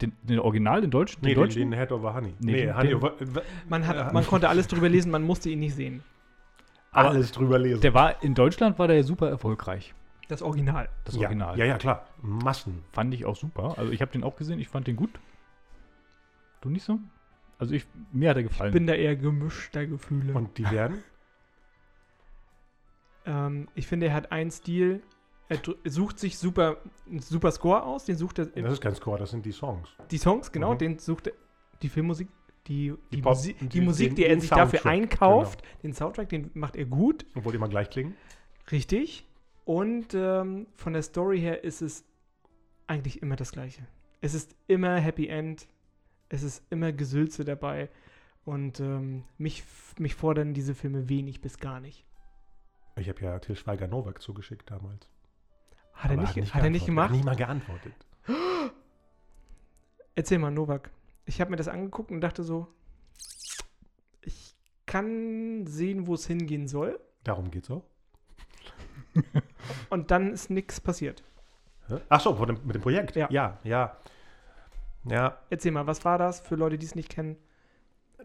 [0.00, 1.70] den, den Original, den deutschen, Nee, den deutschen.
[1.70, 2.32] den Head over Honey.
[2.38, 3.12] Nee, Nee, den- Honey den- over,
[3.68, 6.02] man, hat, man konnte alles drüber lesen, man musste ihn nicht sehen.
[6.92, 7.80] alles drüber lesen.
[7.82, 9.94] Der war in Deutschland war der ja super erfolgreich.
[10.28, 10.88] Das Original.
[11.04, 11.58] Das ja, Original.
[11.58, 12.06] Ja, ja, klar.
[12.22, 12.82] Massen.
[12.92, 13.74] Fand ich auch super.
[13.76, 15.10] Also ich habe den auch gesehen, ich fand den gut.
[16.60, 16.98] Du nicht so?
[17.60, 18.72] Also ich, mir hat er gefallen.
[18.72, 20.32] Bin da eher gemischter Gefühle.
[20.34, 21.04] Und die werden?
[23.26, 25.02] Ähm, ich finde, er hat einen Stil.
[25.48, 28.04] Er sucht sich super, einen super Score aus.
[28.04, 28.46] Den sucht er.
[28.46, 29.88] Das ist kein Score, das sind die Songs.
[30.10, 30.78] Die Songs, genau, Mhm.
[30.78, 31.32] den sucht er.
[31.82, 32.28] Die Filmmusik,
[32.66, 35.62] die, die, Die Pop- Musi die, die- Musik, den- die er sich dafür Soundtrack, einkauft,
[35.82, 37.26] den Soundtrack, den macht er gut.
[37.34, 38.16] Obwohl die immer gleich klingen.
[38.70, 39.26] Richtig.
[39.64, 42.04] Und ähm, von der Story her ist es
[42.86, 43.86] eigentlich immer das Gleiche.
[44.20, 45.66] Es ist immer Happy End.
[46.30, 47.90] Es ist immer Gesülze dabei.
[48.46, 49.62] Und ähm, mich,
[49.98, 52.06] mich fordern diese Filme wenig bis gar nicht.
[52.96, 55.08] Ich habe ja Til Schweiger Novak zugeschickt damals.
[55.92, 57.10] Hat er nicht, ge- hat er nicht gemacht?
[57.10, 57.92] Hat nicht mal geantwortet.
[60.14, 60.90] Erzähl mal, Novak.
[61.26, 62.66] Ich habe mir das angeguckt und dachte so,
[64.22, 66.98] ich kann sehen, wo es hingehen soll.
[67.24, 67.84] Darum geht's auch.
[69.90, 71.22] Und dann ist nichts passiert.
[72.08, 73.16] Ach so, mit dem Projekt?
[73.16, 73.28] Ja.
[73.30, 73.96] Ja, ja.
[75.04, 77.36] Ja, Erzähl mal, was war das für Leute, die es nicht kennen?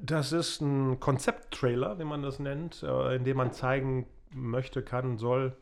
[0.01, 5.17] das ist ein Konzepttrailer, wie man das nennt, äh, in dem man zeigen möchte, kann,
[5.17, 5.55] soll,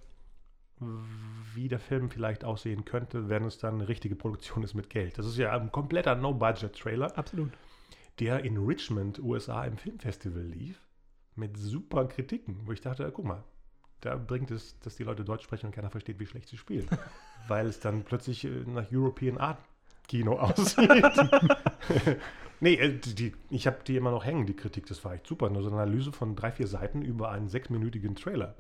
[1.53, 5.17] wie der Film vielleicht aussehen könnte, wenn es dann eine richtige Produktion ist mit Geld.
[5.17, 7.17] Das ist ja ein kompletter No-Budget-Trailer.
[7.17, 7.51] Absolut.
[8.19, 10.79] der in Richmond, USA, im Filmfestival lief.
[11.35, 13.43] mit super Kritiken, wo ich dachte, guck mal,
[14.01, 16.87] da bringt es, dass die Leute Deutsch sprechen und keiner versteht, wie schlecht sie spielen.
[17.47, 19.57] Weil es dann plötzlich äh, nach European Art
[20.07, 20.89] Kino aussieht.
[22.59, 24.85] nee, äh, die, die, ich habe die immer noch hängen, die Kritik.
[24.87, 25.49] Das war echt super.
[25.49, 28.55] Nur so eine Analyse von drei, vier Seiten über einen sechsminütigen Trailer,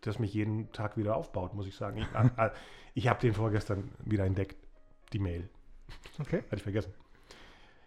[0.00, 1.98] das mich jeden Tag wieder aufbaut, muss ich sagen.
[1.98, 2.06] Ich,
[2.38, 2.50] äh,
[2.94, 4.56] ich habe den vorgestern wieder entdeckt,
[5.12, 5.48] die Mail.
[6.18, 6.38] Okay.
[6.38, 6.94] Hatte ich vergessen.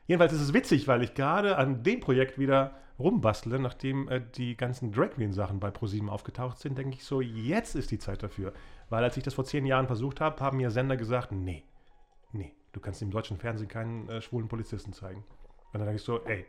[0.08, 4.56] Jedenfalls ist es witzig, weil ich gerade an dem Projekt wieder rumbastle, nachdem äh, die
[4.56, 8.54] ganzen Drag Queen-Sachen bei ProSieben aufgetaucht sind, denke ich so, jetzt ist die Zeit dafür.
[8.90, 11.64] Weil als ich das vor zehn Jahren versucht habe, haben mir Sender gesagt, nee,
[12.32, 15.24] nee, du kannst im deutschen Fernsehen keinen äh, schwulen Polizisten zeigen.
[15.74, 16.46] Und dann denke ich so, ey,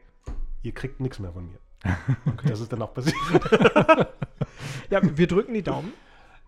[0.62, 1.58] ihr kriegt nichts mehr von mir.
[2.26, 2.48] Okay.
[2.48, 3.16] Das ist dann auch passiert.
[4.90, 5.92] Ja, wir drücken die Daumen.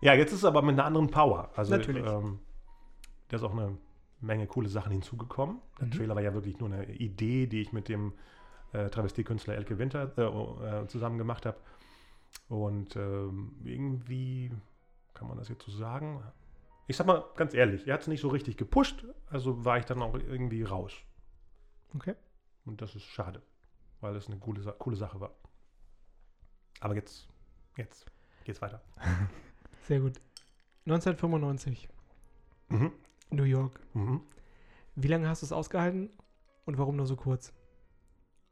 [0.01, 1.51] Ja, jetzt ist es aber mit einer anderen Power.
[1.55, 2.03] Also, Natürlich.
[2.05, 2.39] Ähm,
[3.27, 3.77] da ist auch eine
[4.19, 5.57] Menge coole Sachen hinzugekommen.
[5.79, 5.91] Der Mhm.
[5.91, 8.13] Trailer war ja wirklich nur eine Idee, die ich mit dem
[8.73, 10.23] äh, Travestiekünstler Elke Winter äh,
[10.83, 11.57] äh, zusammen gemacht habe.
[12.49, 14.51] Und ähm, irgendwie
[15.13, 16.23] kann man das jetzt so sagen.
[16.87, 19.85] Ich sag mal ganz ehrlich, er hat es nicht so richtig gepusht, also war ich
[19.85, 20.93] dann auch irgendwie raus.
[21.95, 22.15] Okay.
[22.65, 23.41] Und das ist schade,
[24.01, 25.33] weil es eine coole, coole Sache war.
[26.79, 27.27] Aber jetzt,
[27.77, 28.05] jetzt
[28.43, 28.81] geht's weiter.
[29.87, 30.19] Sehr gut.
[30.85, 31.87] 1995,
[32.69, 32.91] Mhm.
[33.31, 33.79] New York.
[33.93, 34.21] Mhm.
[34.95, 36.09] Wie lange hast du es ausgehalten
[36.65, 37.53] und warum nur so kurz?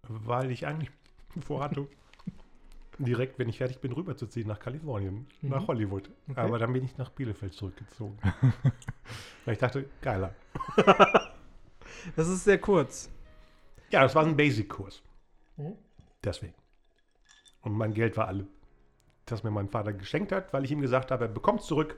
[0.03, 0.91] Weil ich eigentlich
[1.41, 1.87] vorhatte,
[2.99, 5.49] direkt, wenn ich fertig bin, rüberzuziehen nach Kalifornien, Mhm.
[5.49, 6.09] nach Hollywood.
[6.29, 6.39] Okay.
[6.39, 8.17] Aber dann bin ich nach Bielefeld zurückgezogen.
[9.45, 10.33] Weil ich dachte, geiler.
[12.15, 13.09] Das ist sehr kurz.
[13.89, 15.01] Ja, das war ein Basic-Kurs.
[15.57, 15.73] Mhm.
[16.23, 16.53] Deswegen.
[17.61, 18.47] Und mein Geld war alle.
[19.25, 21.97] Das mir mein Vater geschenkt hat, weil ich ihm gesagt habe, er bekommt zurück,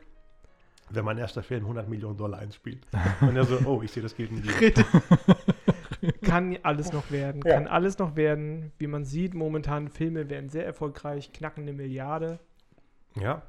[0.90, 2.86] wenn mein erster Film 100 Millionen Dollar einspielt.
[3.22, 4.84] Und er so, oh, ich sehe das Geld wieder.
[6.32, 7.42] Kann alles noch werden.
[7.46, 7.54] Ja.
[7.56, 8.72] Kann alles noch werden.
[8.78, 12.40] Wie man sieht, momentan Filme werden sehr erfolgreich, knacken eine Milliarde.
[13.16, 13.42] Ja.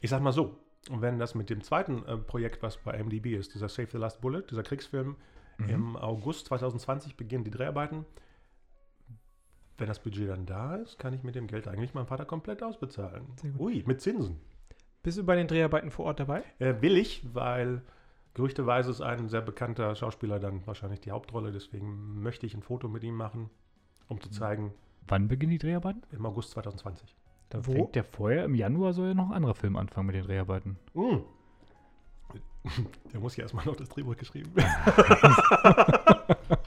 [0.00, 0.58] Ich sag mal so,
[0.90, 4.20] wenn das mit dem zweiten äh, Projekt, was bei MDB ist, dieser Save the Last
[4.20, 5.16] Bullet, dieser Kriegsfilm,
[5.58, 5.68] Mhm.
[5.68, 8.06] im August 2020 beginnen die Dreharbeiten.
[9.76, 12.62] Wenn das Budget dann da ist, kann ich mit dem Geld eigentlich meinen Vater komplett
[12.62, 13.26] ausbezahlen.
[13.36, 13.60] Sehr gut.
[13.60, 14.40] Ui, mit Zinsen.
[15.02, 16.42] Bist du bei den Dreharbeiten vor Ort dabei?
[16.58, 17.82] Äh, will ich, weil
[18.34, 21.52] gerüchteweise ist ein sehr bekannter Schauspieler dann wahrscheinlich die Hauptrolle.
[21.52, 23.50] Deswegen möchte ich ein Foto mit ihm machen,
[24.08, 24.72] um zu zeigen,
[25.08, 26.02] Wann beginnen die Dreharbeiten?
[26.12, 27.16] im August 2020.
[27.50, 27.72] Da Wo?
[27.72, 30.78] fängt ja vorher, im Januar soll ja noch ein anderer Film anfangen mit den Dreharbeiten.
[30.94, 31.16] Mm.
[33.12, 34.52] Der muss ja erstmal noch das Drehbuch geschrieben.
[34.56, 34.64] ich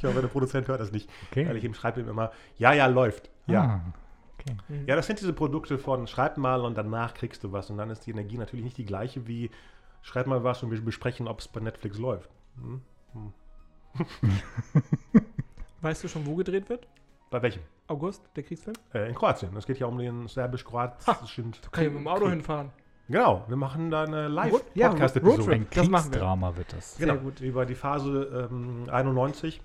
[0.04, 1.10] hoffe, der Produzent hört das nicht.
[1.32, 1.47] Okay.
[1.47, 3.30] Weil ich ihm schreibe ihm immer, ja, ja, läuft.
[3.47, 3.63] Ja.
[3.63, 3.93] Ah,
[4.38, 4.58] okay.
[4.67, 4.86] Mhm.
[4.88, 7.69] Ja, das sind diese Produkte von schreib mal und danach kriegst du was.
[7.69, 9.49] Und dann ist die Energie natürlich nicht die gleiche wie
[10.06, 12.30] schreib mal was und wir besprechen, ob es bei Netflix läuft.
[12.62, 12.82] Hm?
[15.82, 16.88] Weißt du schon, wo gedreht wird?
[17.32, 17.63] Bei welchem?
[17.88, 18.76] August, der Kriegsfilm?
[18.94, 19.56] Äh, in Kroatien.
[19.58, 21.54] Es geht ja um den serbisch-kroatischen.
[21.72, 22.72] Kann ich mit dem Auto hinfahren.
[23.08, 25.41] Genau, wir machen da eine ja, Live-Podcast-Episode.
[25.41, 25.54] Roadtrip.
[25.54, 26.12] Ein Das machen wir.
[26.12, 26.96] Kriegsdrama wird das.
[26.96, 27.41] Sehr Genau, gut.
[27.41, 29.62] über die Phase ähm, 91,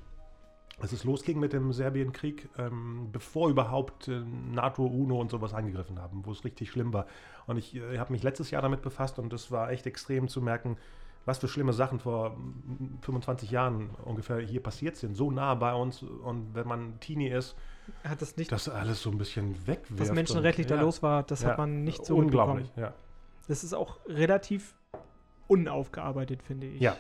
[0.81, 6.01] als es losging mit dem Serbienkrieg, ähm, bevor überhaupt äh, NATO, UNO und sowas eingegriffen
[6.01, 7.07] haben, wo es richtig schlimm war.
[7.47, 10.41] Und ich äh, habe mich letztes Jahr damit befasst und es war echt extrem zu
[10.41, 10.77] merken,
[11.27, 15.75] was für schlimme Sachen vor mm, 25 Jahren ungefähr hier passiert sind, so nah bei
[15.75, 16.03] uns.
[16.03, 17.57] Und wenn man Teenie ist,
[18.05, 20.01] Hat das nicht, das alles so ein bisschen wegwirft.
[20.01, 22.95] was menschenrechtlich und, da los war, das ja, hat man nicht so Unglaublich, ja.
[23.49, 24.75] Das ist auch relativ
[25.49, 26.81] unaufgearbeitet, finde ich.
[26.81, 26.97] Ja.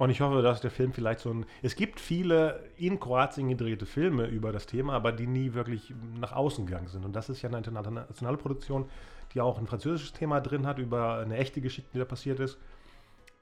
[0.00, 1.44] Und ich hoffe, dass der Film vielleicht so ein.
[1.60, 6.32] Es gibt viele in Kroatien gedrehte Filme über das Thema, aber die nie wirklich nach
[6.32, 7.04] außen gegangen sind.
[7.04, 8.88] Und das ist ja eine internationale Produktion,
[9.34, 12.58] die auch ein französisches Thema drin hat, über eine echte Geschichte, die da passiert ist.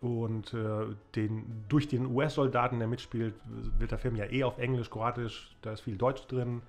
[0.00, 3.36] Und äh, den, durch den US-Soldaten, der mitspielt,
[3.78, 6.62] wird der Film ja eh auf Englisch, Kroatisch, da ist viel Deutsch drin,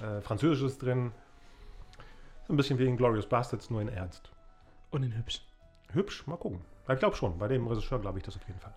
[0.00, 1.10] äh, Französisches drin.
[2.46, 4.30] So ein bisschen wie in Glorious Bastards, nur in Ernst.
[4.92, 5.42] Und in hübsch.
[5.92, 6.60] Hübsch, mal gucken.
[6.90, 8.74] Ich glaube schon, bei dem Regisseur glaube ich das auf jeden Fall.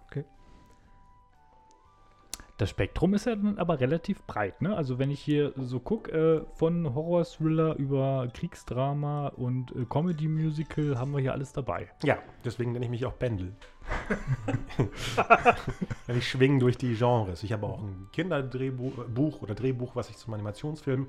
[2.62, 4.76] Das Spektrum ist ja dann aber relativ breit, ne?
[4.76, 11.12] Also wenn ich hier so gucke, äh, von Horror-Thriller über Kriegsdrama und äh, Comedy-Musical haben
[11.12, 11.90] wir hier alles dabei.
[12.04, 13.56] Ja, deswegen nenne ich mich auch Pendel.
[16.06, 17.42] Weil ich schwinge durch die Genres.
[17.42, 21.08] Ich habe auch ein Kinderdrehbuch äh, oder Drehbuch, was ich zum Animationsfilm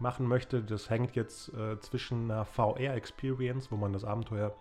[0.00, 0.62] machen möchte.
[0.62, 4.52] Das hängt jetzt äh, zwischen einer VR-Experience, wo man das Abenteuer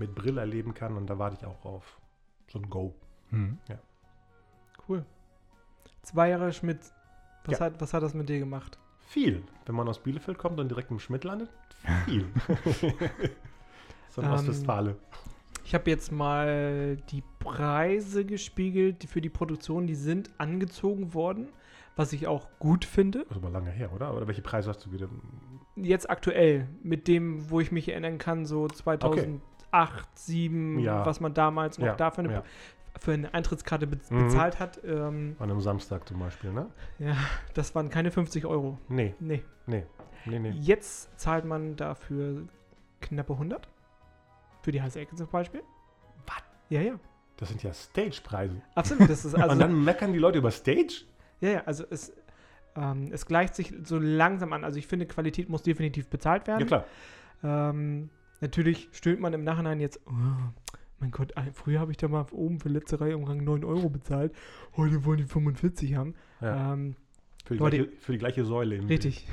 [0.00, 0.96] mit Brille erleben kann.
[0.96, 2.00] Und da warte ich auch auf
[2.48, 2.94] so ein Go.
[3.30, 3.58] Hm.
[4.88, 5.04] Cool.
[6.02, 6.78] Zwei Jahre Schmidt.
[7.44, 7.66] Was, Ja.
[7.66, 8.78] hat, was hat das mit dir gemacht?
[9.06, 9.42] Viel.
[9.66, 11.50] Wenn man aus Bielefeld kommt und direkt im Schmidt landet,
[12.06, 12.26] viel.
[14.10, 14.96] so ein Ähm, Ostwestfale.
[15.64, 21.48] Ich habe jetzt mal die Preise gespiegelt die für die Produktion, die sind angezogen worden.
[21.96, 23.20] was ich auch gut finde.
[23.28, 24.14] Das ist aber lange her, oder?
[24.16, 25.08] Oder welche Preise hast du wieder?
[25.76, 28.68] Jetzt aktuell, mit dem, wo ich mich erinnern kann, so
[29.70, 31.06] 2008, 2007, Ja.
[31.06, 32.42] was man damals noch Ja, dafür eine, ja.
[32.98, 34.24] für eine Eintrittskarte be Mhm.
[34.24, 34.80] bezahlt hat.
[34.84, 36.66] Ähm, An einem Samstag zum Beispiel, ne?
[36.98, 37.16] ja,
[37.54, 38.78] das waren keine 50 Euro.
[38.88, 39.42] Nee, Nee.
[39.66, 39.84] nee,
[40.26, 40.50] nee, nee.
[40.50, 42.46] Jetzt zahlt man dafür
[43.00, 43.68] knappe 100.
[44.62, 45.62] Für die heiße Ecke zum Beispiel.
[46.26, 46.42] Was?
[46.68, 46.94] Ja, ja.
[47.38, 48.60] Das sind ja Stage-Preise.
[48.74, 49.08] Absolut.
[49.08, 51.04] Das ist also, Und dann meckern die Leute über Stage?
[51.40, 52.12] ja, ja, also es,
[52.76, 54.62] ähm, es gleicht sich so langsam an.
[54.64, 56.60] Also ich finde, Qualität muss definitiv bezahlt werden.
[56.60, 56.84] Ja, klar.
[57.42, 60.12] Ähm, natürlich stöhnt man im Nachhinein jetzt, oh,
[60.98, 63.88] mein Gott, früher habe ich da mal oben für letzte Reihe um Rang 9 Euro
[63.88, 64.34] bezahlt,
[64.76, 66.14] heute wollen die 45 haben.
[66.40, 66.72] Ja.
[66.74, 66.94] Ähm,
[67.44, 68.76] Für, die Leute- gleiche, für die gleiche Säule.
[68.76, 69.26] Im richtig.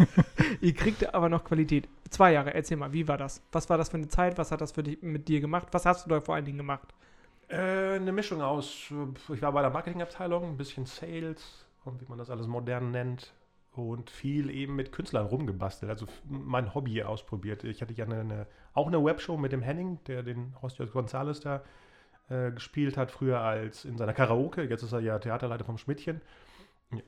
[0.60, 1.88] Ihr kriegt aber noch Qualität.
[2.10, 3.42] Zwei Jahre, erzähl mal, wie war das?
[3.52, 4.38] Was war das für eine Zeit?
[4.38, 5.68] Was hat das für dich, mit dir gemacht?
[5.72, 6.94] Was hast du da vor allen Dingen gemacht?
[7.48, 12.06] Äh, eine Mischung aus, äh, ich war bei der Marketingabteilung, ein bisschen Sales und wie
[12.08, 13.32] man das alles modern nennt
[13.76, 17.64] und viel eben mit Künstlern rumgebastelt, also mein Hobby ausprobiert.
[17.64, 21.40] Ich hatte ja eine, eine, auch eine Webshow mit dem Henning, der den Hostios Gonzales
[21.40, 21.62] da
[22.28, 24.62] äh, gespielt hat, früher als in seiner Karaoke.
[24.62, 26.20] Jetzt ist er ja Theaterleiter vom Schmidtchen.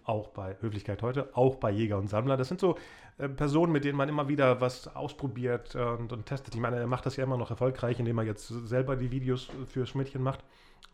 [0.04, 2.36] Auch bei Höflichkeit heute, auch bei Jäger und Sammler.
[2.36, 2.76] Das sind so
[3.18, 6.54] äh, Personen, mit denen man immer wieder was ausprobiert und, und testet.
[6.54, 9.48] Ich meine, er macht das ja immer noch erfolgreich, indem er jetzt selber die Videos
[9.66, 10.42] für Schmidtchen macht.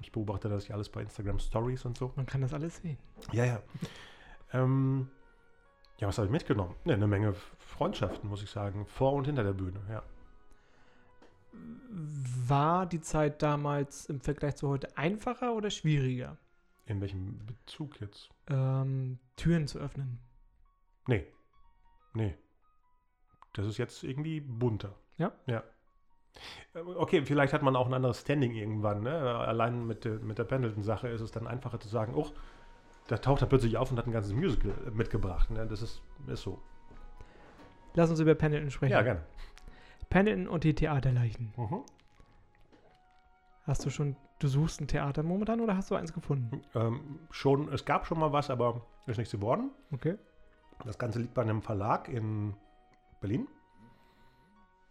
[0.01, 2.13] Ich beobachte das ja alles bei Instagram Stories und so.
[2.17, 2.99] Man kann das alles sehen.
[3.33, 3.63] Ja, ja.
[4.53, 5.09] ähm,
[5.99, 6.75] ja, was habe ich mitgenommen?
[6.85, 8.87] Ne, eine Menge Freundschaften, muss ich sagen.
[8.87, 10.03] Vor und hinter der Bühne, ja.
[11.55, 16.39] War die Zeit damals im Vergleich zu heute einfacher oder schwieriger,
[16.87, 18.31] In welchem Bezug jetzt?
[18.49, 20.19] ähm, Türen zu öffnen?
[21.07, 21.27] Nee.
[22.15, 22.35] Nee.
[23.53, 24.95] Das ist jetzt irgendwie bunter.
[25.19, 25.33] Ja?
[25.47, 25.63] Ja.
[26.75, 29.03] Okay, vielleicht hat man auch ein anderes Standing irgendwann.
[29.03, 29.13] Ne?
[29.15, 32.31] Allein mit, der- mit der Pendleton-Sache ist es dann einfacher zu sagen, oh,
[33.13, 35.51] da taucht er plötzlich auf und hat ein ganzes Musical äh, mitgebracht.
[35.51, 35.67] Ne?
[35.67, 36.59] Das ist, ist so.
[37.93, 38.93] Lass uns über Pendleton sprechen.
[38.93, 39.21] Ja, gerne.
[40.09, 41.53] Pendleton und die Theaterleichen.
[41.59, 41.83] Mhm.
[43.65, 46.63] Hast du schon, du suchst ein Theater momentan oder hast du eins gefunden?
[46.75, 49.73] Ähm, schon, es gab schon mal was, aber ist nichts geworden.
[49.91, 50.17] Okay.
[50.87, 52.55] Das Ganze liegt bei einem Verlag in
[53.21, 53.47] Berlin.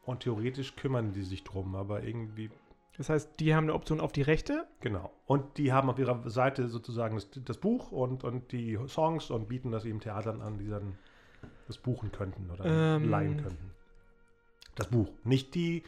[0.04, 2.52] Und theoretisch kümmern die sich drum, aber irgendwie,
[2.98, 4.68] Das heißt, die haben eine Option auf die Rechte.
[4.82, 5.12] genau.
[5.26, 9.48] Und die haben auf ihrer Seite sozusagen das, das Buch und, und die Songs und
[9.48, 10.98] bieten das eben Theatern an, die dann
[11.68, 13.10] das buchen könnten oder Ähm.
[13.10, 13.72] leihen könnten.
[14.76, 15.84] Das Buch, nicht die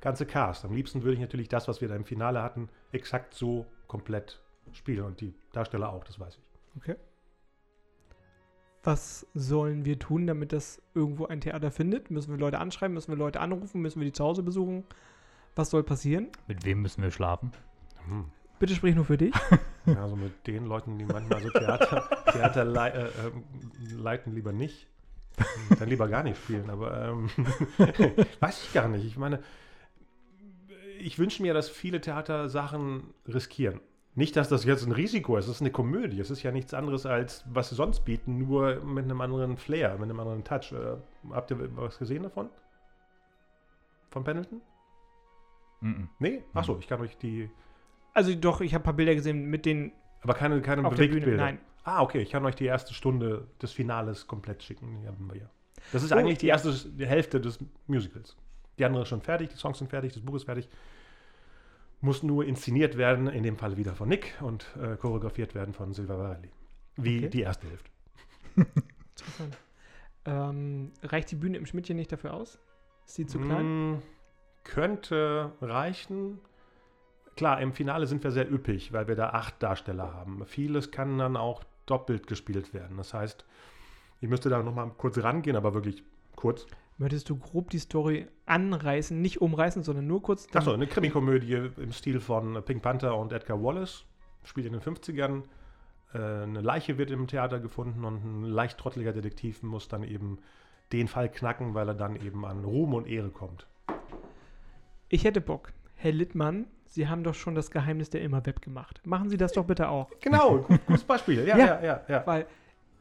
[0.00, 0.64] ganze Cast.
[0.64, 4.40] Am liebsten würde ich natürlich das, was wir da im Finale hatten, exakt so komplett
[4.72, 6.42] spielen und die Darsteller auch, das weiß ich.
[6.76, 6.96] Okay.
[8.82, 12.10] Was sollen wir tun, damit das irgendwo ein Theater findet?
[12.10, 12.94] Müssen wir Leute anschreiben?
[12.94, 13.80] Müssen wir Leute anrufen?
[13.80, 14.84] Müssen wir die zu Hause besuchen?
[15.58, 16.28] Was soll passieren?
[16.46, 17.50] Mit wem müssen wir schlafen?
[18.06, 18.26] Hm.
[18.60, 19.34] Bitte sprich nur für dich.
[19.86, 23.42] Ja, also mit den Leuten, die manchmal so Theater, Theater lei äh, ähm,
[23.96, 24.86] leiten, lieber nicht.
[25.78, 27.30] Dann lieber gar nicht spielen, aber ähm,
[28.40, 29.06] weiß ich gar nicht.
[29.06, 29.42] Ich meine,
[30.98, 33.80] ich wünsche mir, dass viele Theater Sachen riskieren.
[34.14, 36.20] Nicht, dass das jetzt ein Risiko ist, es ist eine Komödie.
[36.20, 39.94] Es ist ja nichts anderes als was sie sonst bieten, nur mit einem anderen Flair,
[39.94, 40.72] mit einem anderen Touch.
[40.72, 40.98] Äh,
[41.30, 42.50] habt ihr was gesehen davon?
[44.10, 44.60] Von Pendleton?
[45.80, 46.08] Mhm.
[46.18, 46.42] Nee?
[46.54, 47.50] Achso, ich kann euch die.
[48.14, 50.82] Also doch, ich habe ein paar Bilder gesehen mit den Aber keine, keine.
[50.82, 51.36] Bewegtbilder.
[51.36, 51.58] Nein.
[51.84, 55.00] Ah, okay, ich kann euch die erste Stunde des Finales komplett schicken.
[55.00, 55.50] Die haben wir ja.
[55.92, 58.36] Das ist Oh, eigentlich die erste die Hälfte des Musicals.
[58.78, 60.68] Die andere ist schon fertig, die Songs sind fertig, das Buch ist fertig.
[62.00, 65.92] Muss nur inszeniert werden, in dem Fall wieder von Nick und äh, choreografiert werden von
[65.92, 66.50] Silva Varelli.
[66.96, 67.28] Wie Okay.
[67.28, 67.90] die erste Hälfte.
[68.56, 69.58] Interessant.
[70.24, 72.58] Ähm, reicht die Bühne im Schmidtchen nicht dafür aus?
[73.06, 73.92] Ist die zu klein?
[73.94, 74.02] Mm,
[74.64, 76.40] könnte reichen.
[77.36, 80.44] Klar, im Finale sind wir sehr üppig, weil wir da acht Darsteller haben.
[80.46, 82.96] Vieles kann dann auch doppelt gespielt werden.
[82.96, 83.44] Das heißt,
[84.20, 86.02] ich müsste da nochmal kurz rangehen, aber wirklich
[86.34, 86.66] kurz.
[86.98, 90.48] Möchtest du grob die Story anreißen, nicht umreißen, sondern nur kurz?
[90.52, 94.04] Achso, eine Krimikomödie im Stil von Pink Panther und Edgar Wallace.
[94.42, 95.42] Spielt in den 50ern.
[96.12, 100.38] Äh, eine Leiche wird im Theater gefunden und ein leicht trotteliger Detektiv muss dann eben
[100.92, 103.68] den Fall knacken, weil er dann eben an Ruhm und Ehre kommt.
[105.08, 105.72] Ich hätte Bock.
[105.96, 109.00] Herr Littmann, Sie haben doch schon das Geheimnis der Immerweb gemacht.
[109.04, 110.08] Machen Sie das doch bitte auch.
[110.20, 111.46] Genau, gut, gutes Beispiel.
[111.46, 111.66] Ja, Ja.
[111.66, 112.00] ja, ja.
[112.08, 112.46] ja, Weil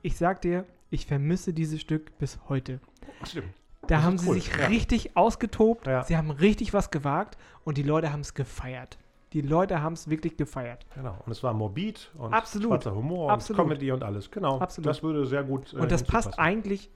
[0.02, 2.80] ich sag dir, ich vermisse dieses Stück bis heute.
[3.24, 3.48] Stimmt.
[3.82, 4.66] Da Das haben sie cool, sich ja.
[4.68, 6.04] richtig ausgetobt, Ja.
[6.04, 8.98] sie haben richtig was gewagt und die Leute haben es gefeiert.
[9.34, 10.86] Die Leute haben es wirklich gefeiert.
[10.96, 11.18] Genau.
[11.26, 12.70] Und es war morbid und Absolut.
[12.70, 13.60] schwarzer Humor Absolut.
[13.60, 14.32] und Comedy und alles.
[14.32, 14.60] Genau.
[14.60, 14.88] Absolut.
[14.90, 15.74] Das würde sehr gut.
[15.74, 16.90] äh, Und das passt eigentlich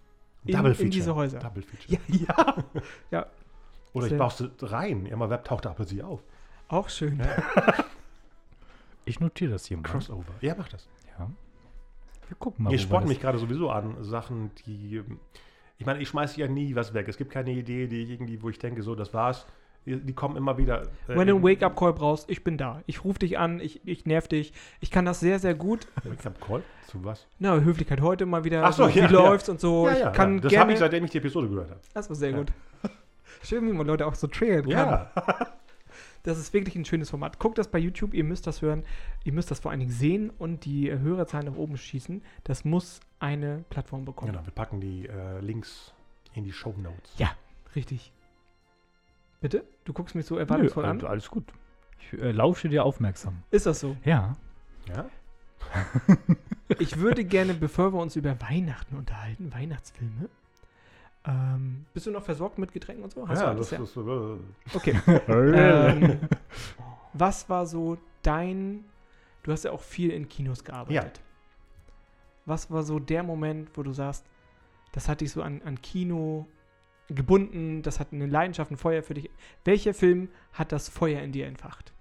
[0.45, 1.39] in, Double in diese Häuser.
[1.39, 2.01] Double Feature.
[2.07, 2.55] Ja,
[3.11, 3.25] ja,
[3.93, 5.05] Oder ich baue es rein.
[5.05, 6.21] Immer Web taucht ab sie auf.
[6.67, 7.19] auch schön.
[7.19, 7.73] Ja.
[9.03, 9.83] Ich notiere das hier mal.
[9.83, 10.31] Crossover.
[10.41, 10.87] Ja, mach das.
[11.17, 11.29] Ja.
[12.27, 12.71] Wir gucken mal.
[12.71, 14.97] Ihr das- mich gerade sowieso an Sachen, die.
[14.97, 15.19] ähm,
[15.79, 17.07] Ich meine, ich schmeiße ja nie was weg.
[17.07, 19.47] Es gibt keine Idee, die ich irgendwie, wo ich denke, so, das war's.
[19.87, 20.83] Die, kommen immer wieder.
[20.83, 22.83] äh, Wenn du einen in- Wake-up-Call brauchst, ich bin da.
[22.85, 24.53] Ich rufe dich an, ich, ich nerv dich.
[24.79, 25.87] Ich kann das sehr, sehr gut.
[26.03, 26.61] Wake-up-Call?
[26.85, 27.25] Zu was?
[27.39, 28.63] Na, Höflichkeit heute mal wieder.
[28.63, 29.09] Ach so, wie ja, ja.
[29.09, 29.89] läuft's und so.
[29.89, 30.39] ja, ich kann.
[30.39, 31.79] Das habe ich, seitdem ich die Episode gehört habe.
[31.95, 32.53] das war sehr gut.
[33.43, 34.71] Schön, wie man Leute auch so triggern kann.
[34.71, 35.11] Ja.
[36.23, 37.39] Das ist wirklich ein schönes Format.
[37.39, 38.83] Guckt das bei YouTube, ihr müsst das hören.
[39.23, 42.21] Ihr müsst das vor allen Dingen sehen und die äh, Hörerzahlen nach oben schießen.
[42.43, 44.31] Das muss eine Plattform bekommen.
[44.33, 45.93] Genau, wir packen die äh, Links
[46.35, 47.17] in die Show Notes.
[47.17, 47.31] Ja,
[47.75, 48.13] richtig.
[49.39, 49.63] Bitte?
[49.83, 50.91] Du guckst mich so Nö, erwartungsvoll an.
[50.97, 51.45] also alles gut.
[51.99, 53.41] Ich äh, lausche dir aufmerksam.
[53.49, 53.97] Ist das so?
[54.05, 54.35] Ja.
[54.87, 55.09] Ja?
[56.79, 60.29] Ich würde gerne, bevor wir uns über Weihnachten unterhalten, Weihnachtsfilme.
[61.25, 63.27] Ähm, bist du noch versorgt mit Getränken und so?
[63.27, 63.97] Hast ja, alles, das ist.
[63.97, 64.37] Äh,
[64.75, 64.99] Okay.
[65.27, 66.19] ähm,
[67.13, 68.85] was war so dein.
[69.43, 71.21] Du hast ja auch viel in Kinos gearbeitet.
[72.45, 74.25] Was war so der Moment, wo du sagst,
[74.93, 76.47] das hat dich so an, an Kino
[77.07, 79.29] gebunden, das hat eine Leidenschaft, ein Feuer für dich.
[79.63, 81.93] Welcher Film hat das Feuer in dir entfacht?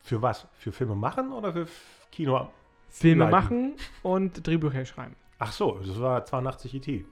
[0.00, 0.46] für was?
[0.54, 1.68] Für Filme machen oder für
[2.10, 2.50] Kino?
[2.88, 3.30] Filme Leiden.
[3.30, 5.14] machen und Drehbücher schreiben.
[5.38, 7.04] Ach so, das war 82 IT.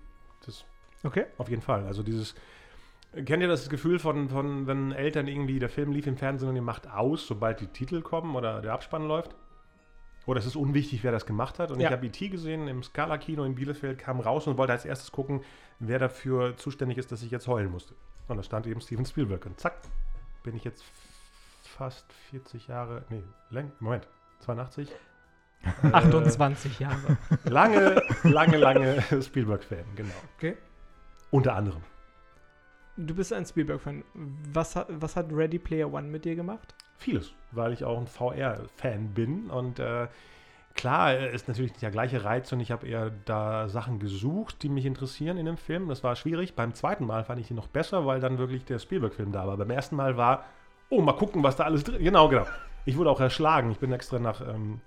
[0.46, 0.64] Das
[1.02, 1.26] Okay.
[1.38, 1.84] Auf jeden Fall.
[1.86, 2.34] Also dieses.
[3.24, 6.56] Kennt ihr das Gefühl von, von, wenn Eltern irgendwie, der Film lief im Fernsehen und
[6.56, 9.34] ihr macht aus, sobald die Titel kommen oder der Abspann läuft?
[10.26, 11.70] Oder es ist unwichtig, wer das gemacht hat.
[11.70, 11.88] Und Ja.
[11.88, 12.28] ich habe E.T.
[12.28, 15.42] gesehen im Scala-Kino in Bielefeld, kam raus und wollte als erstes gucken,
[15.78, 17.94] wer dafür zuständig ist, dass ich jetzt heulen musste.
[18.28, 19.46] Und da stand eben Steven Spielberg.
[19.46, 19.74] Und zack,
[20.42, 20.84] bin ich jetzt
[21.62, 23.22] fast 40 Jahre, nee,
[23.78, 24.08] Moment,
[24.40, 24.90] 82?
[25.82, 27.16] Äh, 28 Jahre.
[27.44, 30.14] Lange, lange, lange Spielberg-Fan, genau.
[30.36, 30.56] Okay.
[31.30, 31.82] Unter anderem.
[32.96, 34.04] Du bist ein Spielberg-Fan.
[34.52, 36.74] Was, hat- was hat Ready Player One mit dir gemacht?
[36.98, 39.50] Vieles, weil ich auch ein VR-Fan bin.
[39.50, 40.06] Und äh,
[40.74, 44.62] klar, äh, ist natürlich nicht der gleiche Reiz und ich habe eher da Sachen gesucht,
[44.62, 45.88] die mich interessieren in dem Film.
[45.88, 46.54] Das war schwierig.
[46.54, 49.56] Beim zweiten Mal fand ich ihn noch besser, weil dann wirklich der Spielberg-Film da war.
[49.58, 50.44] Beim ersten Mal war,
[50.88, 52.46] oh, mal gucken, was da alles drin Genau, genau.
[52.86, 53.70] Ich wurde auch erschlagen.
[53.72, 54.80] Ich bin extra nach ähm,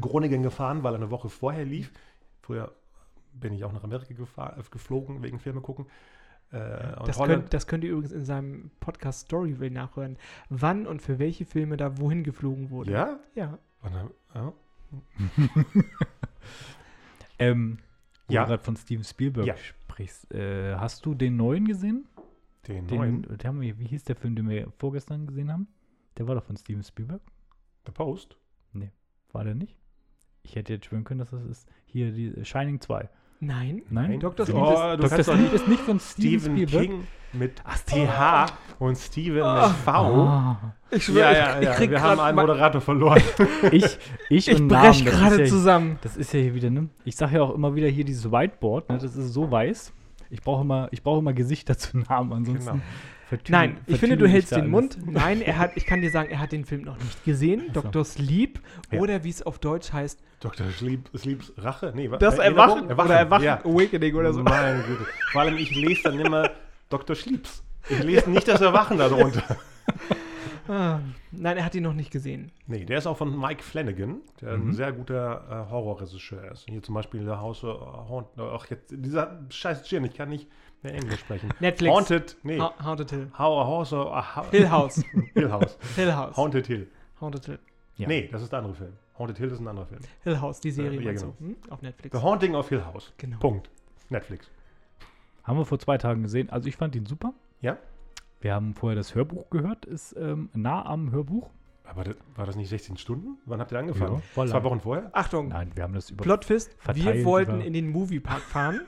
[0.00, 1.92] Groningen gefahren, weil er eine Woche vorher lief.
[2.40, 2.72] Früher
[3.34, 5.86] bin ich auch nach Amerika gefahr, äh, geflogen wegen Filme gucken.
[6.50, 6.58] Äh,
[7.06, 10.18] Das könnt, das könnt ihr übrigens in seinem Podcast Storyville nachhören.
[10.50, 12.92] Wann und für welche Filme da wohin geflogen wurde.
[12.92, 13.18] ja?
[13.34, 13.58] Ja.
[13.82, 14.52] Dann, ja?
[17.38, 17.78] Ähm,
[18.28, 18.42] wo Ja.
[18.42, 19.56] du gerade von Steven Spielberg Ja.
[19.56, 20.32] sprichst.
[20.32, 22.06] Äh, hast du den neuen gesehen?
[22.68, 25.66] Den, Den, neuen, den haben wir, wie hieß der Film, den wir vorgestern gesehen haben?
[26.16, 27.22] Der war doch von Steven Spielberg.
[27.86, 28.36] The Post.
[29.32, 29.74] War der nicht?
[30.42, 33.08] Ich hätte jetzt schwören können, dass das ist hier die Shining 2.
[33.40, 33.82] Nein.
[33.90, 34.20] Nein?
[34.20, 34.46] Dr.
[34.48, 35.08] Oh, Sleep du Dr.
[35.08, 36.82] kannst doch Sleep ist nicht von Steven, Spielberg.
[36.84, 39.68] King mit Ach, TH und Steven Ah.
[39.68, 39.90] mit V.
[39.90, 41.72] Ah, Ich Ja, ja, ja.
[41.74, 43.22] krieg Wir grad haben einen Moderator verloren.
[43.72, 43.84] ich,
[44.28, 45.98] ich, Ich und brech Namen, das gerade ist ja, zusammen.
[46.02, 46.88] Das ist ja hier wieder, ne?
[47.04, 48.98] Ich sage ja auch immer wieder hier dieses Whiteboard, ne?
[48.98, 49.92] Das ist so weiß.
[50.30, 52.82] Ich brauche immer, ich brauche immer Gesichter zu Namen, ansonsten Genau.
[53.32, 54.68] Vertü- Nein, ich finde, du hältst den.
[54.68, 54.98] Mund.
[55.06, 57.66] Nein, er hat, ich kann dir sagen, er hat den Film noch nicht gesehen.
[57.70, 57.80] Ach so.
[57.82, 58.04] Dr.
[58.04, 58.60] Sleep.
[58.90, 59.00] Ja.
[59.00, 60.66] Oder wie es auf Deutsch heißt, Dr.
[60.70, 61.92] Sleep, Sleeps Rache?
[61.94, 62.88] Nee, das Erinnerung?
[62.88, 63.60] Erwachen, oder Erwachen, Ja.
[63.64, 64.42] Awakening oder so.
[64.42, 65.06] Meine Güte.
[65.32, 66.50] Vor allem, ich lese dann immer
[66.88, 67.14] Dr.
[67.16, 67.62] Sleeps.
[67.88, 69.42] Ich lese nicht das Erwachen darunter.
[70.68, 71.00] Ah,
[71.32, 72.52] nein, er hat ihn noch nicht gesehen.
[72.66, 74.72] Nee, der ist auch von Mike Flanagan, der ein Mhm.
[74.72, 76.66] sehr guter äh, Horrorregisseur ist.
[76.68, 80.48] Hier zum Beispiel der House of Haunt, ach jetzt, dieser scheiß Gin, ich kann nicht
[80.82, 81.50] mehr Englisch sprechen.
[81.60, 81.92] Netflix.
[81.94, 82.58] Haunted, nee.
[82.60, 83.30] Ha Haunted Hill.
[83.38, 85.02] How, House of, ah, Hill House.
[85.34, 85.78] Hill House.
[85.96, 86.36] Hill House.
[86.36, 86.88] Haunted Hill.
[87.20, 87.58] Haunted Hill.
[87.96, 88.08] Ja.
[88.08, 88.92] Nee, das ist der andere Film.
[89.18, 90.00] Haunted Hill ist ein anderer Film.
[90.24, 90.98] Hill House, die Serie.
[90.98, 91.36] ja, meinst genau.
[91.38, 91.56] Hm?
[91.70, 92.16] Auf Netflix.
[92.16, 93.12] The Haunting of Hill House.
[93.18, 93.38] Genau.
[93.38, 93.70] Punkt.
[94.08, 94.50] Netflix.
[95.44, 96.50] Haben wir vor zwei Tagen gesehen.
[96.50, 97.32] Also ich fand ihn super.
[97.60, 97.76] Ja?
[98.42, 101.48] Wir haben vorher das Hörbuch gehört, ist ähm, nah am Hörbuch.
[101.84, 103.38] Aber das, war das nicht 16 Stunden?
[103.46, 104.16] Wann habt ihr angefangen?
[104.16, 104.64] Ja, Zwei lang.
[104.64, 105.10] Wochen vorher?
[105.12, 106.22] Achtung, Nein, wir haben das über.
[106.22, 106.76] Plotfist.
[106.94, 108.80] Wir wollten über- in den Moviepark fahren.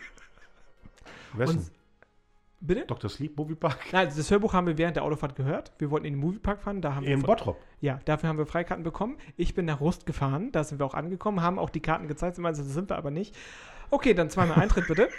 [1.34, 1.59] Wessen?
[1.59, 1.70] Und-
[2.61, 2.86] Bitte?
[2.86, 3.11] Dr.
[3.11, 3.78] Sleep Movie Park?
[3.92, 5.72] Nein, das Hörbuch haben wir während der Autofahrt gehört.
[5.78, 6.80] Wir wollten in den Moviepark fahren.
[6.80, 7.59] Da haben wir In Fre- Bottrop.
[7.82, 9.18] Ja, dafür haben wir Freikarten bekommen.
[9.36, 12.38] Ich bin nach Rust gefahren, da sind wir auch angekommen, haben auch die Karten gezeigt,
[12.38, 13.36] also das sind wir aber nicht.
[13.90, 15.11] Okay, dann zweimal Eintritt bitte.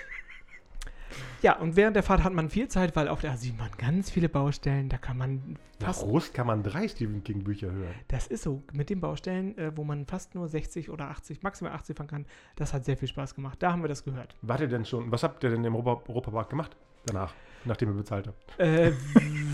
[1.45, 4.09] Ja, und während der Fahrt hat man viel Zeit, weil auf der A7 waren ganz
[4.09, 7.93] viele Baustellen, da kann man Nach fast, Rust kann man drei Stephen King Bücher hören.
[8.07, 11.73] das ist so, mit den Baustellen, äh, wo man fast nur 60 oder 80, maximal
[11.73, 12.25] 80 fahren kann,
[12.55, 13.61] das hat sehr viel Spaß gemacht.
[13.61, 14.35] Da haben wir das gehört.
[14.41, 16.75] Wart ihr denn schon, was habt ihr denn im Europa, Europapark gemacht
[17.05, 17.31] danach,
[17.63, 18.59] nachdem ihr bezahlt habt?
[18.59, 18.93] Äh,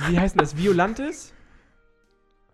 [0.07, 0.55] wie heißt denn das?
[0.55, 1.33] Violantis?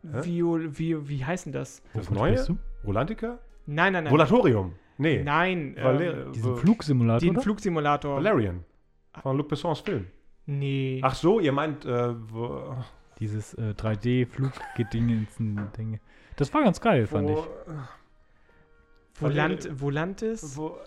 [0.01, 0.23] Hä?
[0.23, 1.83] Viol, wie, wie heißt denn das?
[1.93, 2.43] Das neue?
[2.83, 3.38] Rolantica?
[3.67, 4.13] Nein, nein, nein.
[4.13, 4.73] Volatorium?
[4.97, 5.21] Nee.
[5.23, 7.19] Nein, Valer ähm, Diesen Flugsimulator.
[7.19, 7.41] den oder?
[7.43, 8.15] Flugsimulator.
[8.15, 8.65] Valerian.
[9.22, 10.07] Von Luc Bessons Film.
[10.45, 11.01] Nee.
[11.03, 12.76] Ach so, ihr meint, äh, wo,
[13.20, 15.99] Dieses äh, 3D-Flugdinge.
[16.36, 17.36] Das war ganz geil, fand ich.
[17.36, 17.47] wo,
[19.15, 20.55] Volant, Volantis.
[20.57, 20.78] Wo,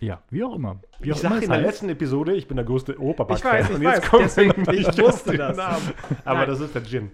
[0.00, 0.80] Ja, wie auch immer.
[1.00, 1.66] Wie ich sage in der heißt.
[1.66, 3.38] letzten Episode, ich bin der größte Europapark.
[3.38, 5.56] Ich weiß, ich und jetzt weiß, kommt deswegen- ich wusste das.
[5.56, 5.92] Namen.
[6.24, 6.48] Aber Nein.
[6.48, 7.12] das ist der Gin.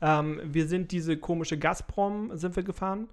[0.00, 3.08] Ähm, wir sind diese komische Gazprom, sind wir gefahren.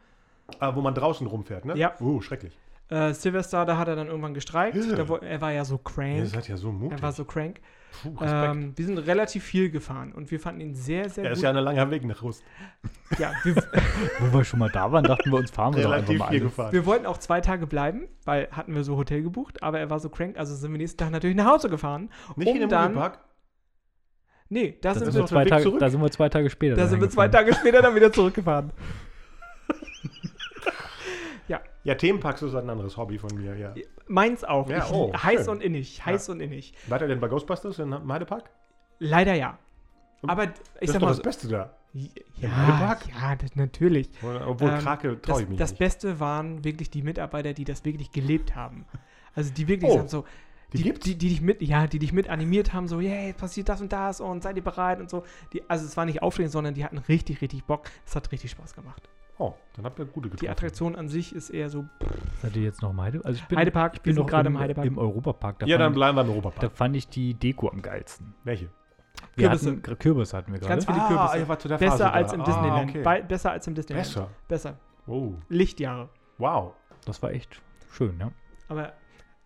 [0.59, 1.75] Ah, wo man draußen rumfährt, ne?
[1.77, 1.95] Ja.
[1.99, 2.57] Uh, schrecklich.
[2.89, 4.75] Äh, Silvester, da hat er dann irgendwann gestreikt.
[4.75, 4.95] Ja.
[4.95, 6.27] Da, er war ja so crank.
[6.27, 6.99] seid ja so mutig.
[6.99, 7.59] Er war so crank.
[8.03, 8.13] Puh.
[8.21, 11.43] Ähm, wir sind relativ viel gefahren und wir fanden ihn sehr, sehr ja, ist gut.
[11.45, 12.43] ja ein langer Weg nach Rust.
[13.17, 13.55] Ja, wir,
[14.19, 16.29] Wo wir schon mal da waren, dachten wir uns, fahren wir doch einfach Relativ mal
[16.29, 16.73] viel gefahren.
[16.73, 19.99] wir wollten auch zwei Tage bleiben, weil hatten wir so Hotel gebucht, aber er war
[19.99, 22.09] so crank, also sind wir nächsten Tag natürlich nach Hause gefahren.
[22.35, 23.19] Nicht um in den dann- Moviepark?
[24.49, 25.79] Nee, da Da sind sind, wir, zwei Tage, zurück?
[25.79, 26.75] da sind wir zwei Tage später.
[26.75, 27.27] da sind wir zwei.
[27.29, 28.71] Tage später dann wieder zurückgefahren.
[31.85, 33.73] Ja, Themenparks ist ein anderes Hobby von mir, ja.
[34.07, 34.67] Meins auch.
[34.69, 35.49] Ja, ich, oh, heiß schön.
[35.55, 36.73] und innig, heiß und innig.
[36.87, 38.49] Wart ihr denn bei Ghostbusters in Heidepark?
[38.99, 39.57] Leider ja.
[40.27, 40.49] Aber ich
[40.81, 41.73] Das sag ist mal, das so- Beste da.
[41.93, 44.09] ja, ja, das, natürlich.
[44.23, 45.79] Obwohl Ähm, Krake Das, traue ich mich das nicht.
[45.79, 48.85] Beste waren wirklich die Mitarbeiter, die das wirklich gelebt haben.
[49.35, 50.25] Also die wirklich Oh, sagen so,
[50.73, 53.69] die die, die, die dich mit, ja, die dich mit animiert haben, so, yay, passiert
[53.69, 55.23] das und das und seid ihr bereit und so.
[55.53, 57.83] Die, also es war nicht aufregend, sondern die hatten richtig, richtig Bock.
[58.05, 59.07] Es hat richtig Spaß gemacht.
[59.37, 60.45] Oh, dann habt ihr gute getroffen.
[60.45, 61.85] Die Attraktion an sich ist eher so,
[62.41, 63.19] Seid ihr jetzt noch im Heide?
[63.25, 64.87] Also ich bin, Heidepark, ich bin noch gerade im, im Heidepark.
[64.87, 65.59] im Europapark.
[65.59, 66.71] Da, Ja, dann bleiben wir im da Europapark.
[66.71, 68.33] fand ich die Deko am geilsten.
[68.45, 68.69] Welche?
[69.35, 69.71] Wir Kürbisse.
[69.71, 70.69] hatten, Kürbisse hatten wir gerade.
[70.73, 71.37] Ganz viele Kürbisse.
[71.39, 72.35] ihr wart zu der Phase besser als da.
[72.35, 72.89] im Ah, Disneyland.
[72.91, 73.01] okay.
[73.03, 74.07] Bei, besser als im Disneyland.
[74.07, 74.29] Besser.
[74.47, 74.79] Besser.
[75.07, 76.09] Oh, Lichtjahre.
[76.37, 76.73] wow.
[77.05, 77.61] Das war echt
[77.91, 78.31] schön, ja.
[78.69, 78.93] Aber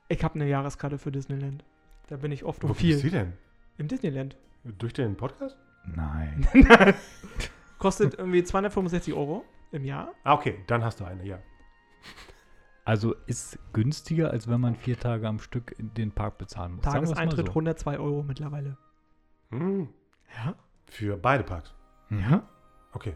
[0.07, 1.63] ich habe eine Jahreskarte für Disneyland.
[2.07, 2.95] Da bin ich oft Wo um viel.
[2.95, 3.11] sie viel.
[3.11, 3.33] denn?
[3.77, 4.37] Im Disneyland.
[4.63, 5.57] Durch den Podcast?
[5.95, 6.47] Nein.
[7.79, 10.13] Kostet irgendwie 265 Euro im Jahr.
[10.23, 11.39] Ah, okay, dann hast du eine, ja.
[12.85, 16.83] Also ist günstiger, als wenn man vier Tage am Stück in den Park bezahlen muss.
[16.83, 17.51] Tageseintritt so.
[17.51, 18.77] 102 Euro mittlerweile.
[19.51, 19.89] Hm.
[20.35, 20.55] Ja.
[20.89, 21.73] Für beide Parks.
[22.09, 22.43] Ja,
[22.93, 23.15] Okay.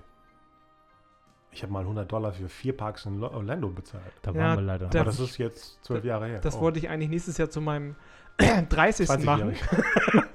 [1.56, 4.12] Ich habe mal 100 Dollar für vier Parks in Orlando bezahlt.
[4.24, 4.86] da Ja, waren wir leider.
[4.88, 6.40] Aber das ist jetzt zwölf Jahre her.
[6.40, 7.96] Das Oh, wollte ich eigentlich nächstes Jahr zu meinem
[8.70, 9.08] 30.
[9.08, 9.54] machen.
[9.54, 9.62] 20-jährig.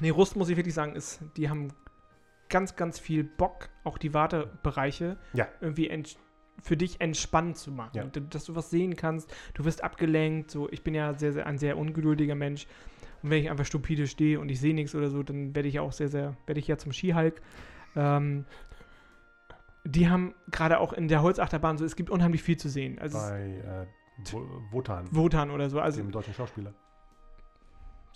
[0.00, 1.72] Nee, Rust muss ich wirklich sagen, ist, die haben
[2.48, 5.48] ganz, ganz viel Bock, auch die Wartebereiche Ja.
[5.60, 5.90] irgendwie
[6.62, 7.90] für dich entspannt zu machen.
[7.96, 8.04] Ja.
[8.04, 10.50] Dass du was sehen kannst, du wirst abgelenkt.
[10.50, 12.66] So, ich bin ja sehr, sehr, ein sehr ungeduldiger Mensch.
[13.22, 15.74] Und wenn ich einfach stupide stehe und ich sehe nichts oder so, dann werde ich
[15.74, 17.40] ja auch sehr, sehr, werde ich ja zum Skihulk.
[17.96, 18.44] Ähm,
[19.84, 22.98] die haben gerade auch in der Holzachterbahn so, es gibt unheimlich viel zu sehen.
[22.98, 23.86] Also Bei äh,
[24.32, 26.74] Wo- Wotan, Wotan oder so, also dem deutschen Schauspieler.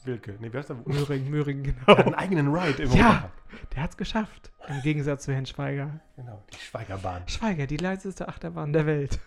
[0.07, 0.37] Wilke.
[0.41, 0.77] Nee, wer ist der?
[0.85, 2.03] Möhring, Möhring, Der hat genau.
[2.07, 3.31] einen eigenen Ride im Ja.
[3.75, 4.51] Der hat's geschafft.
[4.69, 6.01] Im Gegensatz zu Herrn Schweiger.
[6.17, 7.29] Genau, die Schweigerbahn.
[7.29, 9.19] Schweiger, die leiseste Achterbahn der Welt.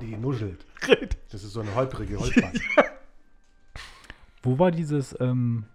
[0.00, 0.66] Die nuschelt.
[1.30, 2.52] Das ist so eine holprige Holzbahn.
[4.42, 5.66] Wo war dieses, ähm,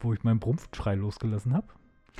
[0.00, 1.66] wo ich meinen Brumpfschrei losgelassen habe?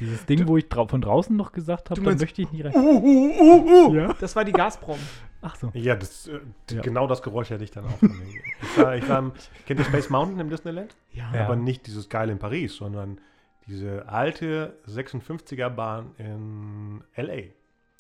[0.01, 3.95] Dieses Ding, wo ich drau von draußen noch gesagt habe, da möchte ich nicht rein.
[3.95, 4.13] Ja?
[4.21, 4.99] Das war die Gazprom.
[5.41, 5.71] Ach so.
[5.75, 6.41] ja, das, äh,
[6.71, 6.81] Ja.
[6.81, 8.03] genau das Geräusch hätte ich dann auch.
[8.03, 9.33] ich war, ich war im,
[9.67, 10.97] kennt ihr Space Mountain im Disneyland?
[11.13, 11.31] Ja.
[11.45, 13.21] Aber nicht dieses geile in Paris, sondern
[13.67, 17.43] diese alte 56er Bahn in L.A.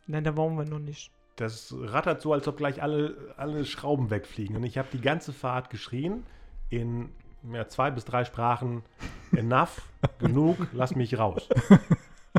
[0.06, 1.10] Nein, da waren wir noch nicht.
[1.36, 4.56] Das rattert so, als ob gleich alle, alle Schrauben wegfliegen.
[4.56, 6.24] Und ich habe die ganze Fahrt geschrien
[6.70, 7.10] in
[7.52, 8.82] ja, zwei bis drei Sprachen.
[9.36, 9.82] Enough,
[10.18, 11.48] genug, lass mich raus.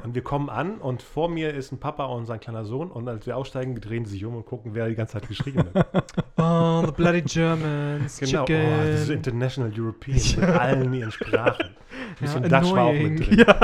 [0.04, 2.92] Und wir kommen an und vor mir ist ein Papa und sein kleiner Sohn.
[2.92, 5.64] Und als wir aussteigen, drehen sie sich um und gucken, wer die ganze Zeit geschrien
[5.74, 6.14] hat.
[6.38, 8.20] Oh, the bloody Germans.
[8.20, 8.44] genau.
[8.44, 8.92] Oh, Chicken.
[8.92, 11.66] das ist International European mit allen ihren Sprachen.
[12.10, 13.40] Ein bisschen Ja, Dutch war auch mit drin.
[13.48, 13.60] Ja.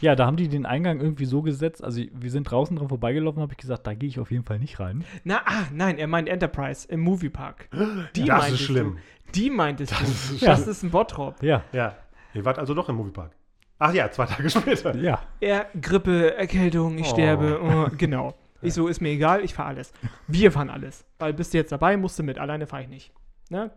[0.00, 1.82] Ja, da haben die den Eingang irgendwie so gesetzt.
[1.84, 4.58] Also wir sind draußen dran vorbeigelaufen, habe ich gesagt, da gehe ich auf jeden Fall
[4.58, 5.04] nicht rein.
[5.24, 7.68] Na, ah, nein, er meint Enterprise im Moviepark.
[8.16, 8.96] Die Das meintest ist schlimm.
[9.26, 9.32] Du.
[9.32, 10.04] Die meintest Das du.
[10.34, 10.70] ist das schlimm.
[10.70, 11.42] ist ein Bottrop.
[11.42, 11.96] Ja, Ja,
[12.34, 13.32] ihr wart also doch im Moviepark.
[13.78, 14.94] Ach ja, zwei Tage später.
[14.96, 15.20] ja.
[15.40, 17.10] Er, Grippe, Erkältung, ich Oh.
[17.10, 17.60] sterbe.
[17.62, 18.34] Oh, genau.
[18.62, 19.90] Ich so, ist mir egal, ich fahre alles.
[20.26, 21.06] Wir fahren alles.
[21.18, 22.38] Weil bist du jetzt dabei, musst du mit.
[22.38, 23.10] Alleine fahre ich nicht.
[23.48, 23.70] Ne?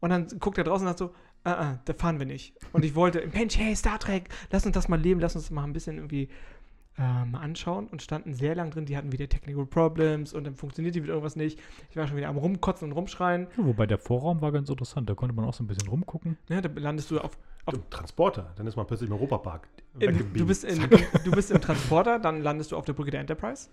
[0.00, 1.14] Und dann guckt er draußen und sagt so,
[1.46, 2.54] ah, ah, da fahren wir nicht.
[2.72, 5.50] Und ich wollte, Mensch, hey, Star Trek, lass uns das mal leben, lass uns das
[5.50, 6.28] mal ein bisschen irgendwie
[6.98, 7.86] äh, mal anschauen.
[7.86, 11.36] Und standen sehr lang drin, die hatten wieder Technical Problems und dann funktionierte wieder irgendwas
[11.36, 11.58] nicht.
[11.90, 13.46] Ich war schon wieder am Rumkotzen und Rumschreien.
[13.56, 15.08] Ja, Wobei der Vorraum war ganz interessant.
[15.08, 16.36] Da konnte man auch so ein bisschen rumgucken.
[16.48, 16.60] Ne?
[16.60, 17.38] Da landest du auf
[17.68, 19.68] Du, Transporter, dann ist man plötzlich im Europapark.
[19.98, 20.88] Du, bist in,
[21.24, 23.70] du bist im Transporter, dann landest du auf der Brücke der Enterprise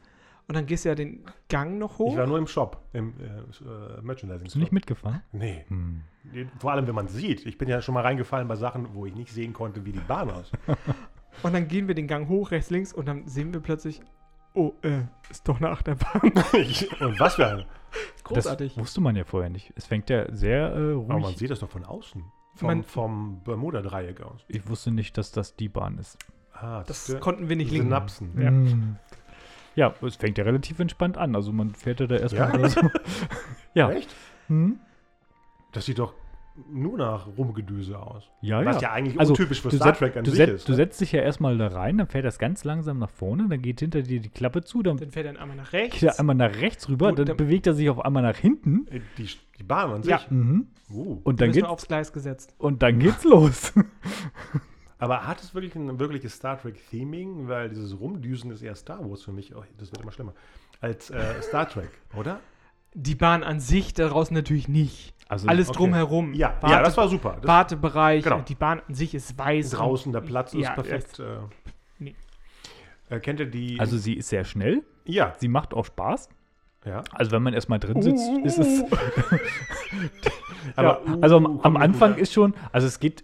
[0.47, 2.11] und dann gehst du ja den Gang noch hoch.
[2.11, 5.21] Ich war nur im Shop, im äh, äh, Merchandising Bist du nicht mitgefahren?
[5.31, 5.65] Nee.
[5.69, 6.01] Hm.
[6.59, 7.45] Vor allem, wenn man sieht.
[7.45, 9.99] Ich bin ja schon mal reingefallen bei Sachen, wo ich nicht sehen konnte, wie die
[9.99, 10.51] Bahn aus.
[11.43, 14.01] Und dann gehen wir den Gang hoch, rechts, links und dann sehen wir plötzlich,
[14.53, 14.99] oh, äh,
[15.31, 16.21] ist doch eine Achterbahn.
[17.01, 17.65] Und was für eine.
[18.23, 18.75] Großartig.
[18.75, 19.73] Das wusste man ja vorher nicht.
[19.75, 21.37] Es fängt ja sehr äh, Aber man ruhig.
[21.37, 22.23] sieht das doch von außen.
[22.55, 24.45] Vom, Man- vom Bermuda-Dreieck aus.
[24.47, 26.19] Ich wusste nicht, dass das die Bahn ist.
[26.53, 27.87] Ah, Das ist konnten wir nicht linken.
[27.87, 28.31] Synapsen.
[28.39, 28.49] Ja.
[28.49, 28.95] Hm.
[29.75, 31.35] Ja, es fängt ja relativ entspannt an.
[31.35, 32.69] Also man fährt ja da erstmal Ja?
[32.69, 32.81] so.
[33.73, 33.91] ja.
[33.91, 34.13] Echt?
[34.47, 34.79] Hm?
[35.71, 36.13] Das sieht doch
[36.71, 38.29] nur nach Rumgedüse aus.
[38.41, 38.81] Ja, Was ja.
[38.83, 40.67] ja eigentlich Also, untypisch für Star Trek an du, sich ist.
[40.67, 40.75] du ne?
[40.75, 43.79] setzt dich ja erstmal da rein, dann fährt das ganz langsam nach vorne, dann geht
[43.79, 45.99] hinter dir die Klappe zu, dann Dann fährt er einmal nach rechts.
[45.99, 48.37] geht er einmal nach rechts rüber, Gut, dann dann- bewegt er sich auf einmal nach
[48.37, 50.11] hinten Äh, Die, die Bahn an sich.
[50.11, 50.21] Ja.
[50.29, 50.67] mhm.
[50.91, 51.21] Uh.
[51.23, 52.53] und, dann geht's, aufs Gleis gesetzt.
[52.59, 53.73] und dann geht's los.
[55.03, 57.49] Aber hat es wirklich ein wirkliches Star Trek-Theming?
[57.49, 59.53] Weil dieses Rumdüsen ist eher Star Wars für mich.
[59.53, 60.33] Oh, das wird immer schlimmer.
[60.79, 62.39] Als äh, Star Trek, oder?
[62.93, 65.13] Die Bahn an sich da draußen natürlich nicht.
[65.27, 65.79] Also Alles okay.
[65.79, 66.33] drumherum.
[66.33, 67.35] Ja, Warte, ja das war super.
[67.41, 68.23] Das Wartebereich.
[68.23, 68.39] Genau.
[68.47, 69.71] Die Bahn an sich ist weiß.
[69.71, 71.19] draußen, der Platz ist Ja, perfekt.
[71.19, 71.39] Äh,
[71.99, 72.15] Nee.
[73.09, 73.81] äh, kennt ihr die?
[73.81, 76.29] Also sie ist sehr schnell, ja, sie macht auch Spaß.
[76.85, 77.03] ja.
[77.11, 78.83] Also wenn man erstmal drin sitzt, ist es.
[80.75, 83.23] Aber, ja, also am, uh, am Anfang gut, ist schon, also es geht,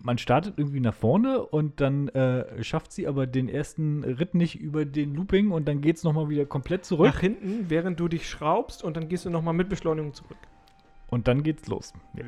[0.00, 4.60] man startet irgendwie nach vorne und dann äh, schafft sie aber den ersten Ritt nicht
[4.60, 8.06] über den Looping und dann geht es nochmal wieder komplett zurück Nach hinten, während du
[8.08, 10.36] dich schraubst und dann gehst du nochmal mit Beschleunigung zurück.
[11.10, 11.92] und dann geht's los.
[12.14, 12.24] Ja,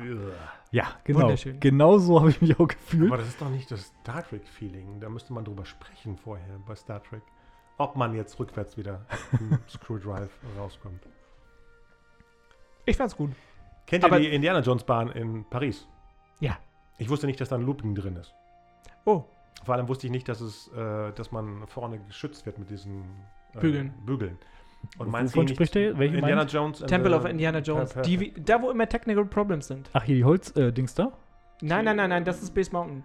[0.71, 1.21] ja genau.
[1.21, 1.59] Wunderschön.
[1.61, 3.07] Genau so habe ich mich auch gefühlt.
[3.09, 4.99] Aber das ist doch nicht das Star Trek-Feeling.
[4.99, 7.21] Da müsste man drüber sprechen vorher bei Star Trek.
[7.77, 9.05] Ob man jetzt rückwärts wieder
[9.39, 11.01] im Screwdrive rauskommt.
[12.85, 13.31] Ich fand's gut.
[13.87, 15.87] Kennt ihr Aber- die Indiana Jones Bahn in Paris?
[16.41, 16.57] Ja.
[17.01, 18.33] Ich wusste nicht, dass da ein Looping drin ist.
[19.05, 19.23] Oh,
[19.63, 23.03] Vor allem wusste ich nicht, dass es, äh, dass man vorne geschützt wird mit diesen
[23.55, 23.93] äh, Bügeln.
[24.05, 24.37] Bügeln.
[24.97, 25.97] Und meinst Wovon spricht ihr?
[25.97, 26.51] Welchen Indiana meint?
[26.53, 26.79] Jones.
[26.79, 27.93] Temple of Indiana Jones.
[27.93, 29.89] Per- per- Die, wie- da, wo immer Technical Problems sind.
[29.93, 31.11] Ach, hier die Holz-Dings da?
[31.61, 33.03] Nein, nein, nein, nein, das ist Space Mountain.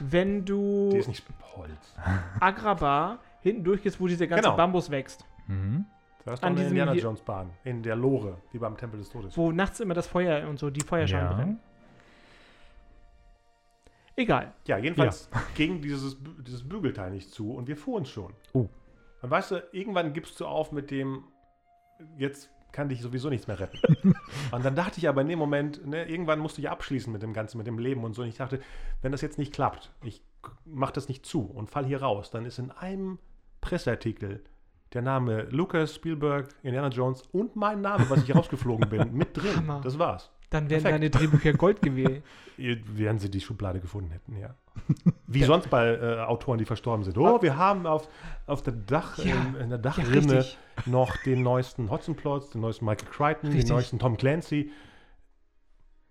[0.00, 1.24] Wenn du Die ist nicht
[1.56, 1.94] Holz.
[2.40, 4.56] Agrabah hinten durchgehst, wo dieser ganze Genau.
[4.56, 5.86] Bambus wächst, Mhm.
[6.24, 7.50] Da ist An eine diesem Indiana Jones Bahn.
[7.64, 9.36] In der Lore, die beim Tempel des Todes.
[9.36, 11.34] wo nachts immer das Feuer und so, die Feuerscheiben Ja.
[11.34, 11.58] brennen.
[14.16, 14.52] Egal.
[14.66, 18.32] Ja, jedenfalls ging dieses, dieses Bügelteil nicht zu und wir fuhren schon.
[18.52, 18.68] Oh.
[19.22, 21.24] Und weißt du, irgendwann gibst du auf mit dem,
[22.18, 24.14] jetzt kann dich sowieso nichts mehr retten.
[24.50, 27.22] und dann dachte ich aber in dem Moment, ne, irgendwann musst du ja abschließen mit
[27.22, 28.22] dem Ganzen, mit dem Leben und so.
[28.22, 28.60] Und ich dachte,
[29.02, 30.22] wenn das jetzt nicht klappt, ich
[30.64, 33.18] mache das nicht zu und fall hier raus, dann ist in einem
[33.60, 34.42] Presseartikel
[34.92, 39.56] der Name Lucas Spielberg, Indiana Jones und mein Name, was ich rausgeflogen bin, mit drin.
[39.56, 39.80] Hammer.
[39.82, 40.30] Das war's.
[40.52, 40.94] Dann werden Perfekt.
[40.94, 42.22] deine Drehbücher Gold gewählt.
[42.56, 44.54] Während sie die Schublade gefunden hätten, ja.
[45.26, 47.16] Wie sonst bei äh, Autoren, die verstorben sind.
[47.18, 48.08] Oh, wir haben auf,
[48.46, 50.58] auf der Dach, Ja, in, in der Ja, Dachrinne richtig.
[50.86, 53.64] noch den neuesten Hotzenplotz, den neuesten Michael Crichton, Richtig.
[53.66, 54.70] den neuesten Tom Clancy.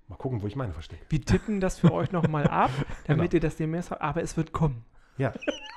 [0.07, 1.05] Mal gucken, wo ich meine verstecke.
[1.09, 2.71] Wir tippen das für euch nochmal ab,
[3.07, 3.33] damit Genau.
[3.35, 4.01] ihr das demnächst habt.
[4.01, 4.83] Aber es wird kommen.
[5.17, 5.31] Ja.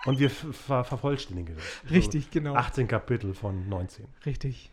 [0.07, 1.91] Und wir ver vervollständigen das.
[1.93, 2.53] Richtig, genau.
[2.53, 4.07] So 18 Kapitel von 19.
[4.27, 4.73] Richtig.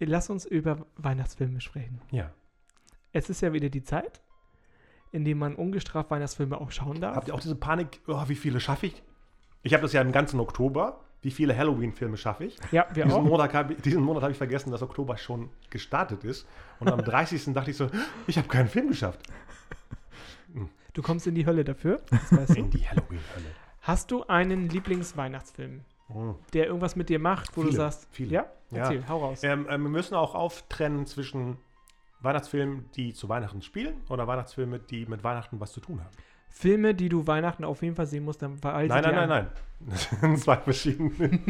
[0.00, 2.00] Lass uns über Weihnachtsfilme sprechen.
[2.10, 2.32] Ja.
[3.12, 4.22] Es ist ja wieder die Zeit,
[5.12, 7.16] in der man ungestraft Weihnachtsfilme auch schauen darf.
[7.16, 9.02] Habt ihr auch diese Panik, oh, wie viele schaffe ich?
[9.62, 11.00] Ich habe das ja im ganzen Oktober.
[11.22, 12.56] Wie viele Halloween-Filme schaffe ich?
[12.72, 13.22] ja, wir Diesen auch.
[13.22, 16.46] Monat, hab diesen Monat habe ich vergessen, dass Oktober schon gestartet ist.
[16.78, 17.52] Und am 30.
[17.52, 17.90] dachte ich so,
[18.26, 19.20] ich habe keinen Film geschafft.
[20.94, 22.00] Du kommst in die Hölle dafür.
[22.10, 22.58] Das weißt du.
[22.58, 23.46] In die Halloween-Hölle.
[23.82, 25.82] Hast du einen Lieblingsweihnachtsfilm,
[26.12, 26.34] Mhm.
[26.52, 28.32] der irgendwas mit dir macht, wo du Viele, sagst, viele.
[28.32, 28.78] ja, Ja.
[28.78, 29.42] erzähl, hau raus.
[29.42, 31.58] Ähm, ähm, wir müssen auch auftrennen zwischen
[32.20, 36.14] Weihnachtsfilmen, die zu Weihnachten spielen oder Weihnachtsfilme, die mit Weihnachten was zu tun haben.
[36.48, 39.48] Filme, die du Weihnachten auf jeden Fall sehen musst, dann weil nein, nein, nein, nein.
[39.88, 41.38] Das sind zwei verschiedene.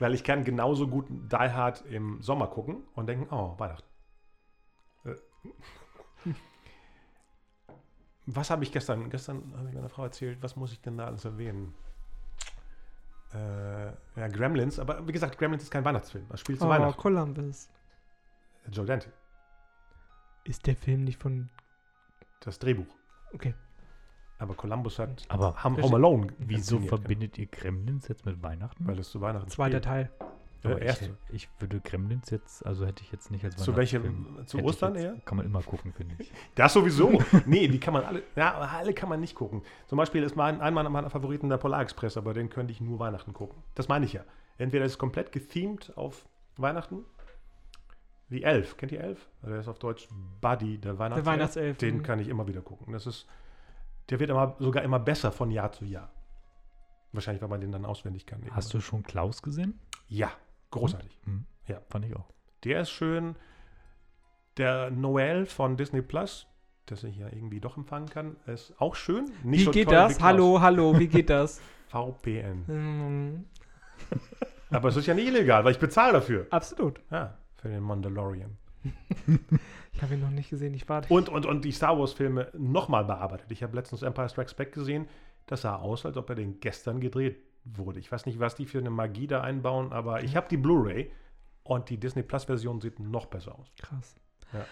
[0.00, 3.86] Weil ich kann genauso gut Die Hard im Sommer gucken und denken, oh, Weihnachten.
[5.04, 5.14] Äh.
[8.26, 9.10] Was habe ich gestern?
[9.10, 11.74] Gestern habe ich meiner Frau erzählt, was muss ich denn da alles erwähnen?
[13.34, 13.86] Äh,
[14.20, 16.26] ja, Gremlins, aber wie gesagt, Gremlins ist kein Weihnachtsfilm.
[16.28, 17.00] Das spielt zu Oh, Weihnachten.
[17.00, 17.68] Columbus.
[18.70, 19.12] Joe Dante,
[20.44, 21.50] Ist der Film nicht von.
[22.40, 22.86] das Drehbuch.
[23.32, 23.54] Okay.
[24.38, 26.26] Aber Columbus hat Aber Home, Home Alone.
[26.38, 28.86] wieso verbindet ihr Gremlins jetzt mit Weihnachten?
[28.86, 29.84] Weil es zu Weihnachten Zweiter spielt.
[29.84, 30.10] Teil.
[30.64, 31.16] Der Aber erste.
[31.28, 34.94] Ich, ich würde Gremlins jetzt, also hätte ich jetzt nicht als Zu welchem- zu Ostern
[34.94, 35.16] jetzt, eher?
[35.26, 36.32] Kann man immer gucken, finde ich.
[36.54, 37.22] Das sowieso.
[37.46, 39.62] nee, die kann man alle, ja, alle kann man nicht gucken.
[39.86, 42.98] Zum Beispiel ist mein, ein meiner Favoriten der Polar Express, aber den könnte ich nur
[42.98, 43.62] Weihnachten gucken.
[43.74, 44.24] Das meine ich ja.
[44.56, 47.04] Entweder ist es komplett gethemed auf Weihnachten,
[48.28, 48.76] wie Elf.
[48.78, 49.28] Kennt ihr Elf?
[49.42, 50.08] Also der ist auf Deutsch
[50.40, 51.24] Buddy, der Weihnachtself.
[51.24, 51.78] Der Weihnachtself.
[51.78, 52.02] Den mhm.
[52.02, 52.92] kann ich immer wieder gucken.
[52.92, 53.26] Das ist,
[54.08, 56.10] der wird immer, sogar immer besser von Jahr zu Jahr.
[57.12, 58.42] Wahrscheinlich, weil man den dann auswendig kann.
[58.50, 59.78] Hast du schon Klaus gesehen?
[60.08, 60.32] Ja,
[60.74, 61.18] großartig.
[61.24, 61.46] Mhm.
[61.66, 61.80] Ja.
[61.88, 62.30] Fand ich auch.
[62.64, 63.36] Der ist schön.
[64.56, 66.46] Der Noel von Disney Plus,
[66.86, 69.30] das ich ja irgendwie doch empfangen kann, ist auch schön.
[69.42, 70.20] Nicht Wie so geht das?
[70.20, 71.60] Hallo, hallo, wie geht das?
[71.88, 72.64] VPN.
[72.66, 73.44] Hm,
[74.70, 76.46] Aber es ist ja nicht illegal, weil ich bezahle dafür.
[76.50, 77.00] absolut.
[77.10, 78.56] Ja, für den Mandalorian.
[79.96, 81.14] Ich habe ihn noch nicht gesehen, ich warte.
[81.14, 83.52] Und, und, und die Star Wars-Filme nochmal bearbeitet.
[83.52, 85.06] Ich habe letztens Empire Strikes Back gesehen.
[85.46, 87.98] Das sah aus, als ob er den gestern gedreht wurde.
[87.98, 91.10] Ich weiß nicht, was die für eine Magie da einbauen, aber ich habe die Blu-ray
[91.62, 93.66] und die Disney Plus Version sieht noch besser aus.
[93.80, 94.16] Krass.
[94.52, 94.64] Ja.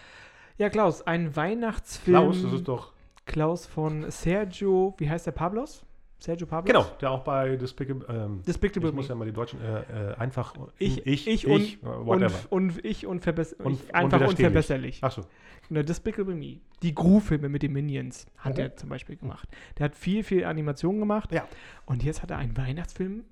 [0.57, 2.15] Ja, Klaus, ein Weihnachtsfilm.
[2.15, 2.93] Klaus, das ist doch
[3.25, 5.83] Klaus von Sergio, wie heißt der Pablos?
[6.23, 6.71] Sergio Pablos?
[6.71, 10.15] genau, der auch bei Despicable, ähm, Despicable ich muss ja mal die Deutschen äh, äh,
[10.15, 12.31] einfach Ich, ich, ich, ich, und, whatever.
[12.49, 14.99] und, und ich unverbess Und- ich, einfach unverbesserlich.
[15.01, 15.23] Ach so.
[15.67, 16.59] Genau, Despicable Me.
[16.81, 18.59] Die Gru-Filme mit den Minions hat Mhm.
[18.61, 19.49] er zum Beispiel gemacht.
[19.77, 21.31] Der hat viel, viel Animation gemacht.
[21.33, 21.45] Ja.
[21.85, 23.25] Und jetzt hat er einen Weihnachtsfilm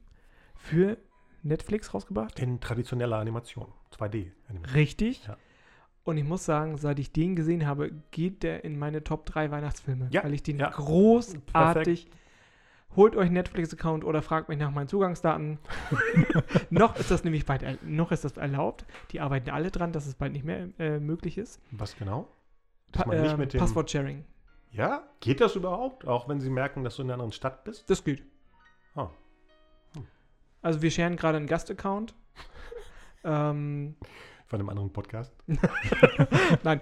[0.55, 0.97] für
[1.43, 2.39] Netflix rausgebracht.
[2.39, 3.67] In traditioneller Animation,
[3.97, 4.31] 2D.
[4.49, 4.73] -Animation.
[4.75, 5.25] Richtig.
[5.27, 5.37] Ja.
[6.03, 9.49] Und ich muss sagen, seit ich den gesehen habe, geht der in meine Top 3
[9.51, 10.07] Weihnachtsfilme.
[10.11, 10.69] Ja, Weil ich den ja.
[10.69, 12.07] großartig.
[12.95, 15.59] Holt euch einen Netflix-Account oder fragt mich nach meinen Zugangsdaten.
[16.69, 18.85] noch ist das nämlich bald, noch ist das erlaubt.
[19.11, 21.61] Die arbeiten alle dran, dass es bald nicht mehr äh, möglich ist.
[21.71, 22.27] Was genau?
[22.91, 24.25] Pa man nicht mit dem, Passwort-Sharing.
[24.71, 25.03] Ja?
[25.21, 26.05] Geht das überhaupt?
[26.05, 27.89] Auch wenn sie merken, dass du in einer anderen Stadt bist?
[27.89, 28.23] Das geht.
[28.95, 29.09] Ah.
[30.61, 32.13] Also wir sharen gerade einen Gast-Account.
[33.23, 33.95] ähm,
[34.47, 35.33] Von einem anderen Podcast?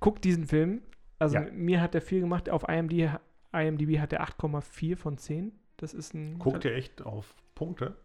[0.00, 0.82] guckt diesen Film.
[1.18, 1.46] Also Ja.
[1.52, 2.50] mir hat er viel gemacht.
[2.50, 3.10] Auf IMDb,
[3.52, 5.52] IMDb hat er 8,4 von 10.
[5.76, 7.96] Das ist ein Guckt ihr echt auf Punkte?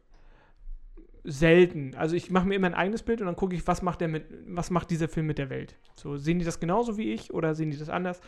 [1.24, 1.94] selten.
[1.96, 4.08] Also ich mache mir immer ein eigenes Bild und dann gucke ich, was macht der
[4.08, 5.76] mit, was macht dieser Film mit der Welt.
[5.96, 8.22] So sehen die das genauso wie ich oder sehen die das anders?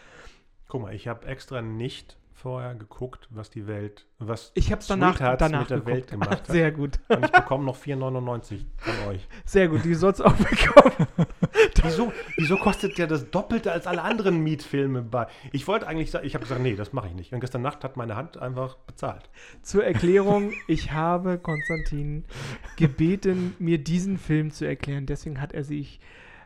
[0.67, 4.87] Guck mal, ich habe extra nicht vorher geguckt, was die Welt, was Ich habe es
[4.87, 5.95] danach, Sweethearts danach mit der geguckt.
[5.95, 6.47] Welt gemacht hat.
[6.47, 9.27] Sehr gut, Und ich bekomme noch 4,99 von euch.
[9.45, 9.83] sehr gut.
[9.85, 11.07] Die sollst du auch bekommen.
[11.83, 15.27] Wieso, wieso kostet der das Doppelte als alle anderen Mietfilme bei?
[15.51, 17.33] Ich wollte eigentlich sagen, ich habe gesagt, nee, das mache ich nicht.
[17.33, 19.29] Und gestern Nacht hat meine Hand einfach bezahlt.
[19.61, 22.25] Zur Erklärung, ich habe Konstantin
[22.77, 25.05] gebeten, mir diesen Film zu erklären.
[25.05, 25.99] Deswegen hat er sich,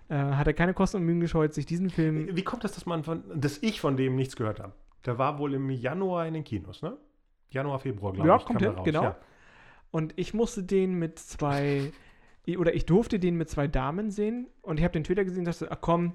[0.10, 2.36] äh, hat er keine Kosten und Mühen gescheut, sich diesen Film.
[2.36, 4.74] Wie kommt das, dass man von, dass ich von dem nichts gehört habe?
[5.06, 6.98] Der war wohl im Januar in den Kinos, ne?
[7.50, 8.46] Januar, Februar, glaube Ja, ich.
[8.46, 8.86] kommt kam hin, raus.
[8.86, 9.04] genau.
[9.04, 9.16] Ja.
[9.92, 11.92] Und ich musste den mit zwei,
[12.58, 14.48] oder ich durfte den mit zwei Damen sehen.
[14.62, 16.14] Und ich habe den Twitter gesehen und dachte, ach komm,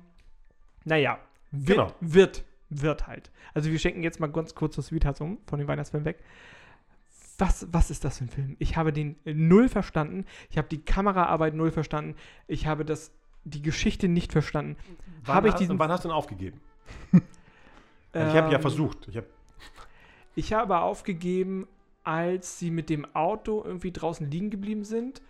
[0.85, 1.19] naja,
[1.51, 1.95] wird, Genau.
[2.01, 3.31] wird, wird halt.
[3.55, 6.19] Also wir schenken jetzt mal ganz kurz das Sweethearts um, von den Weihnachtsfilmen weg.
[7.39, 8.57] Was, was ist das für ein Film?
[8.59, 10.25] Ich habe den null verstanden.
[10.51, 12.15] Ich habe die Kameraarbeit null verstanden.
[12.49, 13.13] Ich habe das,
[13.45, 14.77] die Geschichte nicht verstanden.
[15.25, 16.61] Wann, Habe ich hast- diesen- wann hast du ihn aufgegeben?
[17.13, 17.21] ich
[18.21, 19.07] habe ja Ähm, versucht.
[19.09, 19.25] Ich hab,
[20.35, 21.67] Ich habe aufgegeben,
[22.05, 25.23] als sie mit dem Auto irgendwie draußen liegen geblieben sind.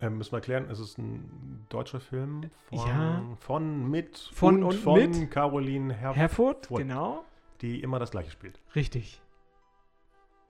[0.00, 3.22] Ähm, müssen wir erklären, es ist ein deutscher Film von, Ja.
[3.40, 5.30] von mit Von und von mit?
[5.30, 6.78] Caroline Herr, Herford, Herford.
[6.82, 7.24] genau.
[7.60, 8.60] die immer das gleiche spielt.
[8.76, 9.20] Richtig.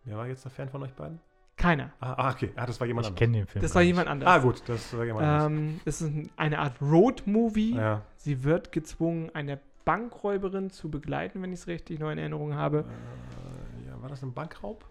[0.05, 1.21] Wer war jetzt der Fan von euch beiden?
[1.57, 1.93] Keiner.
[2.01, 2.53] Ah, ah, okay.
[2.55, 3.19] Ah, das war jemand Ich anderes.
[3.19, 3.63] kenne den Film.
[3.63, 4.13] Das war gar jemand nicht.
[4.13, 4.33] anderes.
[4.35, 5.47] Ah, gut, das war jemand anderes.
[5.47, 7.75] Ähm, es ist ein- eine Art Road-Movie.
[7.77, 8.03] Ja.
[8.17, 12.85] Sie wird gezwungen, eine Bankräuberin zu begleiten, wenn ich es richtig noch in Erinnerung habe.
[12.85, 14.85] Äh, ja, war das ein Bankraub?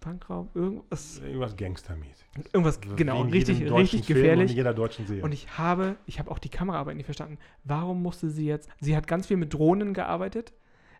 [0.00, 2.24] Bankraub, irgendwas, Irgendwas Gangstermäßig.
[2.52, 4.52] irgendwas genau, Wie in richtig, richtig Film Und in gefährlich.
[4.52, 5.22] jeder deutschen Serie.
[5.22, 7.38] Und ich habe, ich habe auch die Kameraarbeit nicht verstanden.
[7.64, 10.52] Warum musste sie jetzt, sie hat ganz viel mit Drohnen gearbeitet.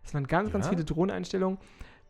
[0.04, 0.70] Es waren ganz, ganz Ja?
[0.72, 1.58] viele Drohneneinstellungen.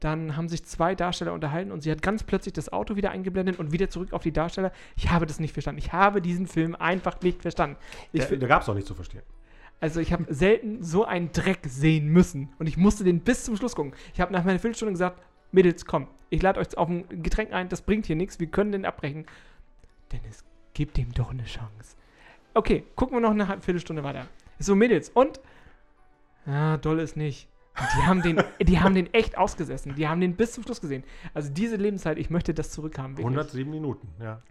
[0.00, 3.58] Dann haben sich zwei Darsteller unterhalten und sie hat ganz plötzlich das Auto wieder eingeblendet
[3.58, 4.72] und wieder zurück auf die Darsteller.
[4.96, 5.78] Ich habe das nicht verstanden.
[5.78, 7.76] Ich habe diesen Film einfach nicht verstanden.
[8.12, 9.22] Ich, da da gab es auch nicht zu verstehen.
[9.78, 13.56] also ich habe selten so einen Dreck sehen müssen und ich musste den bis zum
[13.56, 13.92] Schluss gucken.
[14.14, 15.20] Ich habe nach meiner Viertelstunde gesagt,
[15.52, 18.72] Mädels, komm, ich lade euch auf ein Getränk ein, das bringt hier nichts, wir können
[18.72, 19.26] den abbrechen.
[20.12, 20.44] Dennis,
[20.74, 21.96] gib dem doch eine Chance.
[22.54, 24.26] Okay, gucken wir noch eine halbe Viertelstunde weiter.
[24.58, 25.40] So, Mädels, und?
[26.46, 27.48] Ah, doll ist nicht.
[27.96, 29.94] Die haben, den, die haben den echt ausgesessen.
[29.94, 31.04] Die haben den bis zum Schluss gesehen.
[31.34, 33.12] Also diese Lebenszeit, ich möchte das zurückhaben.
[33.12, 33.26] Wirklich.
[33.26, 34.42] 107 Minuten, ja.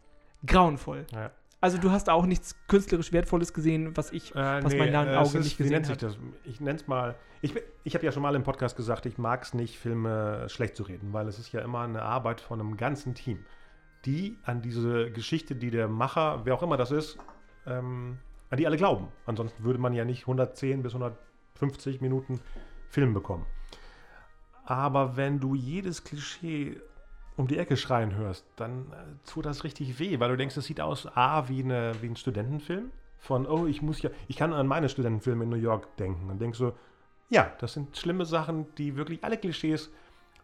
[0.45, 1.05] Grauenvoll.
[1.11, 1.31] ja.
[1.61, 4.33] Also du hast auch nichts künstlerisch Wertvolles gesehen, was ich...
[4.33, 6.03] Äh, Was mein Auge es nicht wie gesehen nennt sich hat.
[6.03, 6.17] das?
[6.45, 7.15] Ich nenne es mal.
[7.41, 7.53] Ich,
[7.83, 10.83] ich habe ja schon mal im Podcast gesagt, ich mag es nicht, Filme schlecht zu
[10.83, 13.45] reden, weil es ist ja immer eine Arbeit von einem ganzen Team,
[14.05, 17.17] die an diese Geschichte, die der Macher, wer auch immer das ist,
[17.65, 19.09] ähm, an die alle glauben.
[19.25, 22.39] Ansonsten würde man ja nicht 110 bis 150 Minuten
[22.89, 23.45] Film bekommen.
[24.63, 26.79] Aber wenn du jedes Klischee
[27.39, 30.65] um die Ecke schreien hörst, dann äh, tut das richtig weh, weil du denkst, es
[30.65, 32.91] sieht aus A wie, eine, wie ein Studentenfilm.
[33.17, 36.29] Von, oh, ich muss ja, ich kann an meine Studentenfilme in New York denken.
[36.29, 36.73] Und denkst so,
[37.29, 39.89] ja, das sind schlimme Sachen, die wirklich alle Klischees,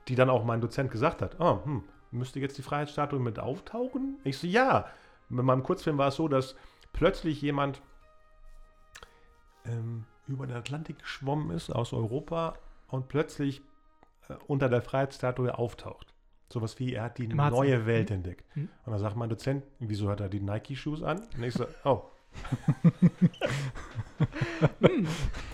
[0.08, 4.18] die dann auch mein Dozent gesagt hat, oh, hm, müsste jetzt die Freiheitsstatue mit auftauchen?
[4.24, 4.86] Ich so, ja.
[5.28, 6.56] Mit meinem Kurzfilm war es so, dass
[6.94, 7.82] plötzlich jemand
[9.66, 12.56] ähm, über den Atlantik geschwommen ist aus Europa
[12.88, 13.62] und plötzlich
[14.30, 16.15] äh, unter der Freiheitsstatue auftaucht.
[16.50, 17.50] Sowas wie, er hat die Hudson.
[17.50, 18.46] neue Welt entdeckt.
[18.54, 18.70] Hm.
[18.86, 21.22] Und dann sagt mein Dozent, wieso hat er die Nike-Shoes an?
[21.36, 22.04] Und ich so, oh.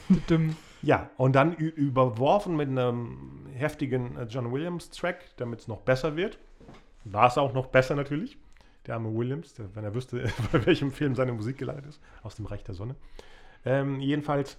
[0.29, 0.55] Dümm.
[0.83, 6.39] Ja, und dann überworfen mit einem heftigen äh, John Williams-Track, damit es noch besser wird.
[7.03, 8.37] War es auch noch besser natürlich.
[8.87, 12.35] Der arme Williams, der, wenn er wüsste, bei welchem Film seine Musik gelandet ist, aus
[12.35, 12.95] dem Reich der Sonne.
[13.63, 14.57] Ähm, jedenfalls,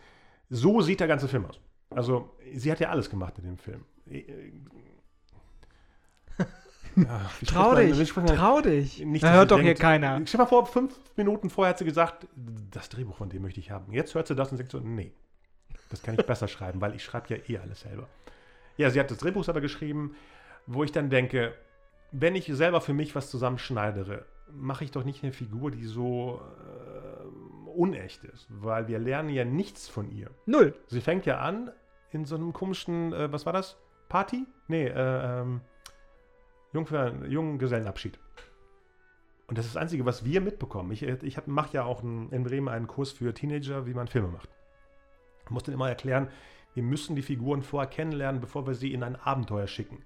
[0.49, 1.61] so sieht der ganze Film aus.
[1.91, 3.85] Also, sie hat ja alles gemacht in dem Film.
[6.97, 9.05] Ja, Trau dich, man- trau dich.
[9.05, 10.21] Nicht, hört doch hier denkt, keiner.
[10.27, 12.27] Stell dir mal vor, fünf Minuten vorher hat sie gesagt,
[12.71, 13.93] das Drehbuch von dem möchte ich haben.
[13.93, 15.13] Jetzt hört sie das und sagt so, nee,
[15.91, 18.09] das kann ich besser schreiben, weil ich schreibe ja eh alles selber.
[18.77, 20.15] Ja, sie hat das Drehbuch selber geschrieben,
[20.67, 21.55] wo ich dann denke,
[22.11, 26.41] wenn ich selber für mich was zusammenschneidere, mache ich doch nicht eine Figur, die so
[26.43, 30.31] äh, unecht ist, weil wir lernen ja nichts von ihr.
[30.47, 30.75] Null.
[30.89, 31.71] Sie fängt ja an
[32.11, 33.79] in so einem komischen, äh, was war das?
[34.11, 34.47] Party?
[34.69, 35.63] Nee, äh, ähm,
[36.73, 38.19] Jungfer, Junggesellenabschied.
[39.47, 40.91] Und das ist das Einzige, was wir mitbekommen.
[40.93, 44.29] Ich, ich mache ja auch einen, in Bremen einen Kurs für Teenager, wie man Filme
[44.29, 44.49] macht.
[45.45, 46.29] Ich muss denen immer erklären,
[46.75, 50.03] wir müssen die Figuren vorher kennenlernen, bevor wir sie in ein Abenteuer schicken.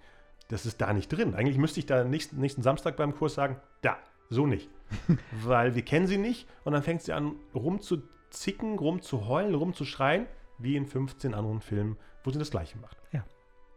[0.49, 1.35] Das ist da nicht drin.
[1.35, 3.99] Eigentlich müsste ich da nächsten, nächsten Samstag beim Kurs sagen, da,
[4.31, 4.69] so nicht.
[5.31, 10.27] Weil wir kennen sie nicht und dann fängt sie an rumzuzicken, rumzuheulen, rumzuschreien,
[10.59, 12.97] wie in 15 anderen Filmen, wo sie das Gleiche macht.
[13.13, 13.25] Ja.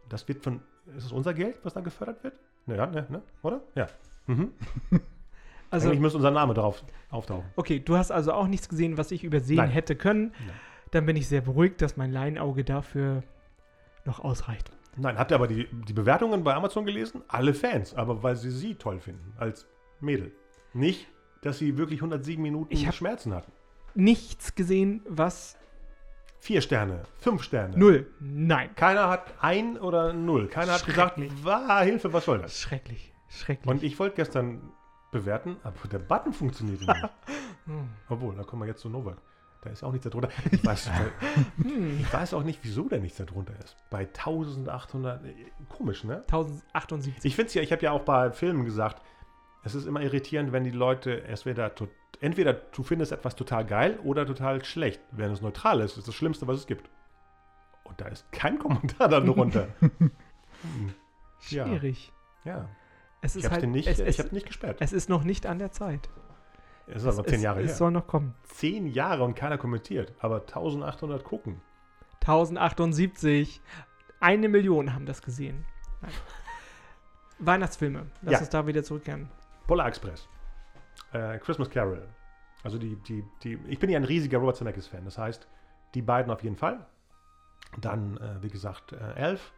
[0.08, 0.62] Das wird von,
[0.96, 2.34] ist es unser Geld, was da gefördert wird?
[2.66, 3.60] Naja, ne, ne, oder?
[3.74, 3.88] Ja.
[4.26, 4.52] Mhm.
[5.72, 7.44] Also, Eigentlich müsste unser Name drauf auftauchen.
[7.54, 9.70] okay, du hast also auch nichts gesehen, was ich übersehen Nein.
[9.70, 10.32] hätte können.
[10.44, 10.56] Nein.
[10.90, 13.22] Dann bin ich sehr beruhigt, dass mein Laienauge dafür
[14.04, 14.72] noch ausreicht.
[14.96, 17.22] Nein, habt ihr aber die, die Bewertungen bei Amazon gelesen?
[17.28, 19.68] Alle Fans, aber weil sie sie toll finden, als
[20.00, 20.32] Mädel.
[20.72, 21.06] Nicht,
[21.42, 23.52] dass sie wirklich 107 Minuten Ich Schmerzen hatten.
[23.94, 25.56] Nichts gesehen, was.
[26.40, 27.76] Vier Sterne, fünf Sterne.
[27.76, 28.06] Null.
[28.18, 28.74] Nein.
[28.74, 30.48] Keiner hat ein oder null.
[30.48, 32.58] Keiner hat gesagt, war Hilfe, was soll das?
[32.58, 33.12] Schrecklich.
[33.28, 33.70] Schrecklich.
[33.70, 34.72] Und ich wollte gestern
[35.12, 36.90] bewerten, aber der Button funktioniert nicht.
[37.66, 37.90] Hm.
[38.08, 39.18] Obwohl, da kommen wir jetzt zu Novak.
[39.60, 40.30] Da ist auch nichts darunter.
[40.50, 40.90] Ich weiß,
[41.62, 42.00] Hm.
[42.00, 43.76] ich weiß auch nicht, wieso da nichts darunter ist.
[43.90, 45.34] Bei 1800, äh,
[45.68, 46.22] komisch, ne?
[46.22, 47.22] 1078.
[47.22, 49.02] Ich finde es ja, ich habe ja auch bei Filmen gesagt,
[49.62, 51.70] es ist immer irritierend, wenn die Leute entweder,
[52.20, 55.00] entweder du findest etwas total geil oder total schlecht.
[55.10, 56.88] Wenn es neutral ist, ist das Schlimmste, was es gibt.
[57.84, 59.68] Und da ist kein Kommentar darunter.
[59.80, 60.10] Hm,
[61.48, 61.66] Ja.
[61.66, 62.12] Schwierig.
[62.44, 62.68] ja,
[63.22, 63.70] Es ich ist habe halt.
[63.70, 64.76] nicht, es, ich es, habe nicht gesperrt.
[64.80, 66.10] es ist noch nicht an der Zeit.
[66.86, 67.76] Es ist aber zehn es, Jahre es her.
[67.76, 68.34] soll noch kommen.
[68.44, 71.62] Zehn Jahre und keiner kommentiert, aber 1800 gucken.
[72.20, 73.62] 1078.
[74.20, 75.64] Eine Million haben das gesehen.
[77.38, 78.06] Weihnachtsfilme.
[78.22, 78.38] Lass Ja.
[78.40, 79.30] uns da wieder zurückkehren.
[79.70, 80.26] Polar Express.
[81.12, 82.02] Äh, Christmas Carol.
[82.64, 85.04] Also die, die, die, ich bin ja ein riesiger Robert Zemeckis-Fan.
[85.04, 85.46] Das heißt,
[85.94, 86.84] die beiden auf jeden Fall.
[87.80, 89.52] Dann, äh, wie gesagt, äh, Elf.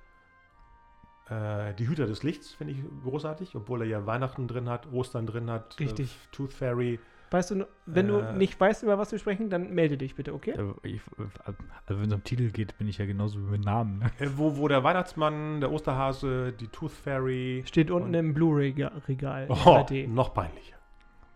[1.30, 5.26] Äh, die Hüter des Lichts finde ich großartig, obwohl er ja Weihnachten drin hat, Ostern
[5.26, 5.80] drin hat.
[5.80, 6.12] Richtig.
[6.12, 7.00] Äh, Tooth Fairy.
[7.32, 8.08] Weißt du, wenn Äh.
[8.12, 10.50] du nicht weißt, über was wir sprechen, dann melde dich bitte, okay?
[10.52, 11.00] Äh, Ich,
[11.44, 13.98] also wenn es um Titel geht, bin ich ja genauso wie mit Namen.
[14.00, 14.10] Ne?
[14.18, 17.62] Äh, wo, wo der Weihnachtsmann, der Osterhase, die Tooth Fairy.
[17.66, 19.46] Steht unten im Blu-ray-Regal.
[19.48, 20.06] Oh, 3D.
[20.08, 20.76] noch peinlicher.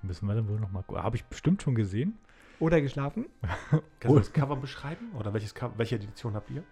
[0.03, 1.03] Müssen wir dann wohl nochmal gucken.
[1.03, 2.19] Habe ich bestimmt schon gesehen.
[2.61, 3.27] Oder geschlafen?
[4.01, 5.11] Kannst du das Cover beschreiben?
[5.19, 6.63] Oder welches welche Edition habt ihr?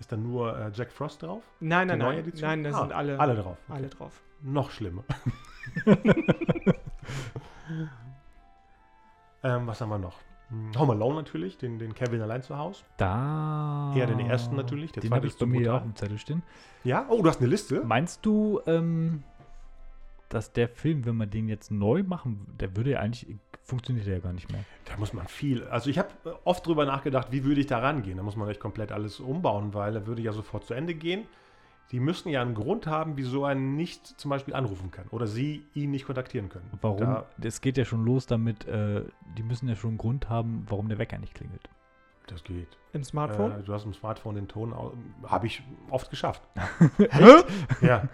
[0.00, 1.42] Ist da nur äh, Jack Frost drauf?
[1.60, 2.18] Nein, nein, neue nein.
[2.18, 2.48] Edition?
[2.48, 3.56] Nein, das Ah, sind alle, Alle drauf.
[3.68, 4.20] alle drauf.
[4.42, 5.04] Noch schlimmer.
[9.42, 10.18] ähm, was haben wir noch?
[10.48, 12.82] Hm, Home Alone natürlich, den, den Kevin allein zu Hause.
[12.96, 13.94] Da.
[13.96, 16.18] Eher den ersten natürlich, der Den zweite habe ich ist bei mir auch im Zettel
[16.18, 16.42] stehen.
[16.84, 17.06] Ja?
[17.08, 17.82] Oh, du hast eine Liste?
[17.84, 19.22] Meinst du, ähm,
[20.28, 24.14] dass der Film, wenn man den jetzt neu machen, der würde ja eigentlich, funktioniert der
[24.14, 24.64] ja gar nicht mehr.
[24.86, 25.64] Da muss man viel.
[25.64, 26.08] Also ich habe
[26.44, 28.16] oft drüber nachgedacht, wie würde ich da rangehen.
[28.16, 31.26] Da muss man echt komplett alles umbauen, weil er würde ja sofort zu Ende gehen.
[31.90, 35.66] Die müssen ja einen Grund haben, wieso er nicht zum Beispiel anrufen kann oder sie
[35.74, 36.70] ihn nicht kontaktieren können.
[36.80, 37.00] Warum?
[37.00, 39.04] Da, Es geht ja schon los damit, äh,
[39.36, 41.68] die müssen ja schon einen Grund haben, warum der Wecker nicht klingelt.
[42.28, 42.68] das geht.
[42.94, 43.52] Im Smartphone?
[43.52, 44.74] Äh, du hast im Smartphone den Ton.
[45.24, 46.42] Habe ich oft geschafft.
[46.98, 47.42] Hä?
[47.82, 48.08] Ja.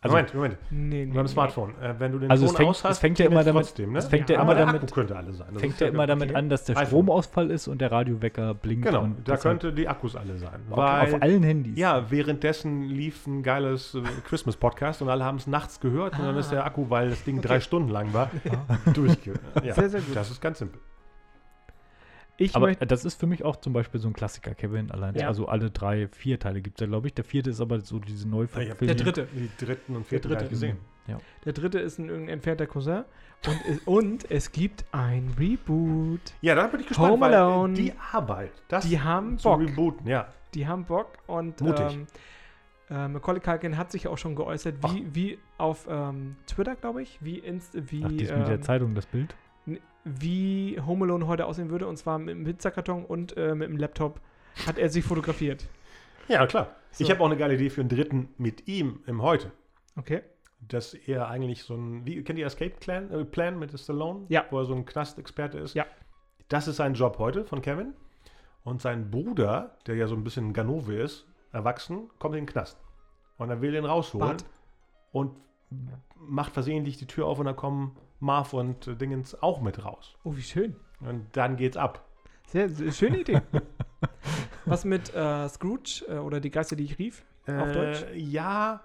[0.00, 0.58] Also- Moment, Moment.
[0.70, 1.12] nee, nee.
[1.12, 1.28] Beim nee.
[1.28, 1.70] Smartphone.
[1.82, 3.64] Äh, wenn du den Also es Ton fängt- aus hast, es fängt ja immer damit-
[3.64, 3.98] trotzdem, ne?
[3.98, 5.48] es fängt ja Ja, immer der damit, Akku könnte alle sein.
[5.52, 6.86] Das fängt ist ja immer damit an, dass der iPhone.
[6.86, 8.86] Stromausfall ist und der Radiowecker blinkt.
[8.86, 10.60] Genau, und da könnte die Akkus alle sein.
[10.70, 11.76] auf, Weil, auf allen Handys.
[11.76, 16.36] ja, währenddessen lief ein geiles äh, Christmas-Podcast und alle haben es nachts gehört und dann
[16.36, 16.38] Ah.
[16.40, 17.48] ist der Akku, weil das Ding Okay.
[17.48, 18.30] drei Stunden lang war,
[18.94, 19.34] durchge...
[19.64, 20.14] Ja, Sehr, sehr gut.
[20.14, 20.80] Das ist ganz simpel.
[22.40, 25.14] Ich Aber das ist für mich auch zum Beispiel so ein Klassiker, Kevin allein.
[25.16, 25.26] Ja.
[25.26, 27.14] Also alle drei, vier Teile gibt es ja, glaube ich.
[27.14, 28.70] Der vierte ist aber so diese Neuverfilmung.
[28.70, 29.28] hab Der dritte.
[29.34, 30.48] Die dritten und vierten dritte.
[30.48, 30.78] gesehen.
[31.44, 33.04] Der dritte ist ein irgendein entfernter Cousin.
[33.46, 36.20] Und, es- und es gibt ein Reboot.
[36.42, 37.74] Ja, da bin ich gespannt, Home weil Alone.
[37.74, 39.60] die Arbeit, das Die haben zu Bock.
[39.60, 40.28] rebooten, ja.
[40.54, 41.86] Die haben Bock und Mutig.
[41.92, 42.06] ähm,
[42.90, 47.18] äh, Macaulay Culkin hat sich auch schon geäußert, wie, wie auf ähm, Twitter, glaube ich,
[47.22, 49.34] wie, Inst wie, Ach, die ist mit der ähm, Zeitung das Bild.
[50.20, 51.86] Wie Home Alone heute aussehen würde.
[51.86, 54.20] Und zwar mit einem Pizzakarton und äh, mit einem Laptop
[54.66, 55.66] hat er sich fotografiert.
[56.28, 56.74] Ja, klar.
[56.90, 57.04] So.
[57.04, 59.50] Ich habe auch eine geile Idee für einen dritten mit ihm im Heute.
[59.96, 60.22] Okay.
[60.60, 64.26] dass er eigentlich so ein, wie, kennt ihr Escape Plan, äh, Plan mit Stallone?
[64.28, 64.44] Ja.
[64.50, 65.74] Wo er so ein Knastexperte ist?
[65.74, 65.86] Ja.
[66.48, 67.94] Das ist sein Job heute von Kevin.
[68.64, 72.78] Und sein Bruder, der ja so ein bisschen Ganove ist, erwachsen, kommt in den Knast.
[73.38, 74.28] Und er will den rausholen.
[74.28, 74.44] Bart.
[75.12, 75.32] Und
[76.16, 80.16] macht versehentlich die Tür auf und da kommen Marv und äh, Dingens auch mit raus.
[80.24, 80.76] Oh, wie schön.
[81.00, 82.04] Und dann geht's ab.
[82.46, 83.40] Sehr, sehr schöne Idee.
[84.64, 87.24] Was mit äh, Scrooge äh, oder die Geister, die ich rief?
[87.46, 88.02] Auf Deutsch?
[88.02, 88.82] Äh, Ja,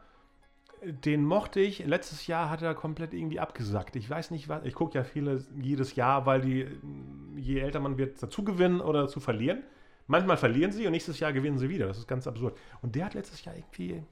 [0.86, 1.86] den mochte ich.
[1.86, 3.96] Letztes Jahr hat er komplett irgendwie abgesackt.
[3.96, 4.66] Ich weiß nicht, was.
[4.66, 6.68] Ich gucke ja viele jedes Jahr, weil die,
[7.38, 9.64] je älter man wird, dazu gewinnen oder dazu verlieren.
[10.08, 11.88] Manchmal verlieren sie und nächstes Jahr gewinnen sie wieder.
[11.88, 12.58] Das ist ganz absurd.
[12.82, 14.04] Und der hat letztes Jahr irgendwie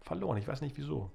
[0.00, 0.36] verloren.
[0.38, 1.10] Ich weiß nicht wieso.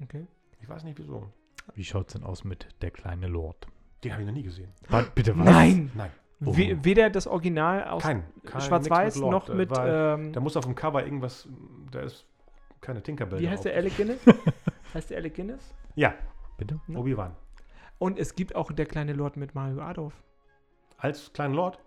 [0.00, 0.26] Okay.
[0.60, 1.32] Ich weiß nicht wieso.
[1.74, 3.66] Wie schaut's denn aus mit der kleine Lord?
[4.02, 4.72] Den habe ich noch nie gesehen.
[4.88, 5.44] Wart, bitte was?
[5.44, 5.90] Nein!
[5.94, 6.10] Nein.
[6.40, 8.24] We weder das Original aus Kein.
[8.44, 9.70] kein Schwarz-Weiß noch mit.
[9.70, 11.48] Weil Ähm, da muss auf dem Cover irgendwas.
[11.90, 12.26] Da ist
[12.80, 13.40] keine Tinkerbell.
[13.40, 13.74] wie heißt der.
[13.74, 14.20] Alec Guinness?
[14.94, 15.74] heißt der Alec Guinness?
[15.94, 16.14] Ja,
[16.58, 16.80] Bitte?
[16.86, 16.98] Ja.
[16.98, 17.34] Obi-Wan.
[17.98, 20.22] Und es gibt auch der kleine Lord mit Mario Adolf.
[20.98, 21.78] Als kleinen Lord?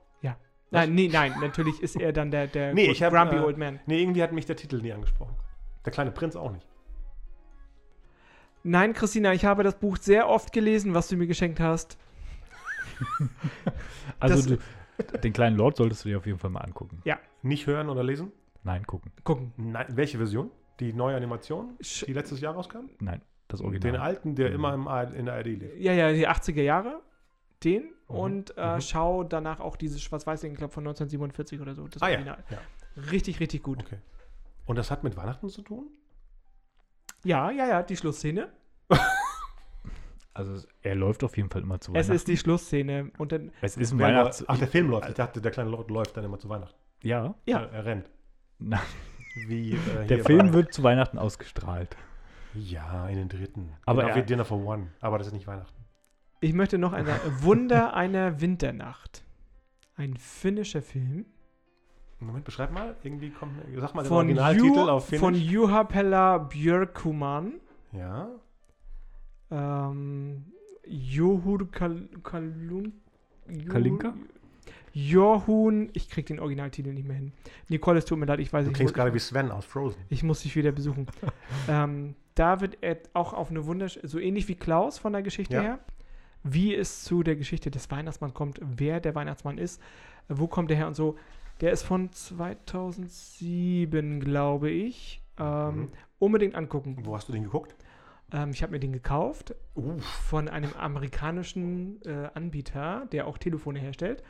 [0.69, 3.57] Nein, nee, nein, natürlich ist er dann der, der Nee, ich hab, Grumpy äh, Old
[3.57, 3.79] Man.
[3.85, 5.35] Nee, irgendwie hat mich der Titel nie angesprochen.
[5.85, 6.67] Der kleine Prinz auch nicht.
[8.67, 11.97] Nein, Christina, ich habe das Buch sehr oft gelesen, was du mir geschenkt hast.
[14.19, 17.01] Also du, den kleinen Lord solltest du dir auf jeden Fall mal angucken.
[17.43, 18.31] Nicht hören oder lesen?
[18.63, 19.11] Nein, gucken.
[19.23, 19.53] Gucken.
[19.57, 20.49] Nein, welche Version?
[20.79, 22.89] Die neue Animation, Sch die letztes Jahr rauskam?
[22.99, 23.91] Nein, das Original.
[23.91, 24.55] Den alten, der Mhm.
[24.55, 25.75] immer im ARD, in der ARD lief.
[25.77, 27.01] ja, ja, die 80er Jahre.
[27.63, 28.81] Den Mhm, und äh, mhm.
[28.81, 31.87] schau danach auch dieses Schwarz-Weiß-Ding, ich glaube von 1947 oder so.
[31.87, 32.43] Das Ah ja, Original.
[32.49, 32.57] ja.
[33.11, 33.79] Richtig, richtig gut.
[33.83, 33.97] Okay.
[34.65, 35.87] Und das hat mit Weihnachten zu tun?
[37.23, 38.49] Ja, ja, ja, die Schlussszene.
[40.33, 42.11] Also es- er läuft auf jeden Fall immer zu Es Weihnachten.
[42.15, 43.11] ist die Schlussszene.
[43.17, 44.41] Und dann, es ist ein Weihnachts...
[44.41, 45.09] läuft- Ach, der Film läuft.
[45.09, 46.77] Ich dachte, der kleine Lord läuft dann immer zu Weihnachten.
[47.01, 47.61] Ja, Ja.
[47.61, 48.09] Er, er rennt.
[48.59, 48.79] Nein,
[49.47, 51.97] Wie, äh, der Film wird zu Weihnachten ausgestrahlt.
[52.53, 53.73] Ja, in den dritten.
[53.85, 54.91] Aber genau er- wie Dinner for One.
[55.01, 55.83] Aber das ist nicht Weihnachten.
[56.41, 59.23] ich möchte noch eine Wunder einer Winternacht.
[59.95, 61.25] Ein finnischer Film.
[62.19, 62.95] Moment, beschreib mal.
[63.03, 63.53] Irgendwie kommt.
[63.75, 65.51] Sag mal den Von, Originaltitel Ju, auf von Finnisch.
[65.51, 67.53] Juha Pella Björkuman.
[67.91, 68.27] Ja.
[69.51, 70.45] Ähm,
[70.85, 72.93] Johur Kal Kalun
[73.49, 74.13] Jo- Kalinka?
[74.93, 77.31] Johun, ich krieg den Originaltitel nicht mehr hin.
[77.69, 78.77] Nicole, es tut mir leid, ich weiß Du nicht.
[78.77, 80.01] klingst wo- gerade wie Sven aus Frozen.
[80.09, 81.05] Ich muss dich wieder besuchen.
[81.69, 85.53] ähm, da wird er auch auf eine wundersch so ähnlich wie Klaus von der Geschichte
[85.55, 85.61] Ja.
[85.61, 85.79] her,
[86.43, 89.79] wie es zu der Geschichte des Weihnachtsmanns kommt, wer der Weihnachtsmann ist,
[90.29, 91.15] wo kommt der her und so.
[91.61, 95.21] Der ist von 2007, glaube ich.
[95.39, 95.87] Ähm, Mhm.
[96.19, 96.97] Unbedingt angucken.
[97.03, 97.75] Wo hast du den geguckt?
[98.33, 100.03] Ähm, ich habe mir den gekauft Uff.
[100.03, 104.23] von einem amerikanischen äh, Anbieter, der auch Telefone herstellt.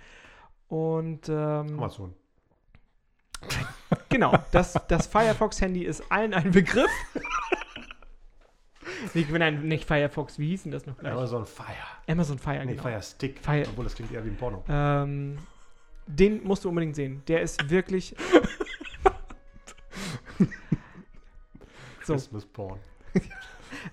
[0.68, 2.14] Und ähm, Amazon.
[4.10, 6.90] genau, das, das Firefox-Handy ist allen ein Begriff.
[9.14, 11.14] ich bin ein, nicht Firefox, wie hieß denn das noch gleich?
[11.14, 11.68] Amazon Fire.
[12.08, 12.84] Amazon Fire, Nee, genau.
[12.84, 13.40] Fire Stick.
[13.40, 14.64] Fire- Obwohl das klingt eher wie ein Porno.
[14.68, 15.38] Ähm,
[16.08, 17.22] den musst du unbedingt sehen.
[17.28, 18.16] Der ist wirklich.
[22.04, 22.14] so.
[22.14, 22.80] Christmas Porn.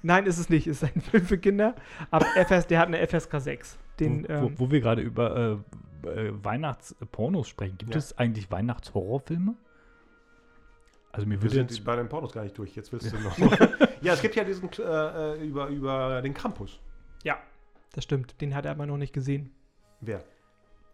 [0.02, 0.66] Nein, ist es nicht.
[0.66, 1.74] Es ist ein Film für Kinder.
[2.10, 3.78] Aber FS, der hat eine FSK 6.
[4.00, 5.60] Den, wo, ähm, wo, wo wir gerade über
[6.04, 7.78] äh, äh, Weihnachtspornos sprechen.
[7.78, 7.98] Gibt Ja.
[7.98, 9.54] es eigentlich Weihnachtshorrorfilme?
[11.12, 11.84] Also mir Wir würde sind jetzt...
[11.84, 12.74] bei den Pornos gar nicht durch.
[12.74, 13.38] Jetzt willst du noch.
[14.02, 14.82] ja, es gibt ja diesen äh,
[15.34, 16.80] äh, über, über den Campus.
[17.92, 18.40] das stimmt.
[18.40, 19.52] Den hat er aber noch nicht gesehen.
[20.00, 20.24] Wer?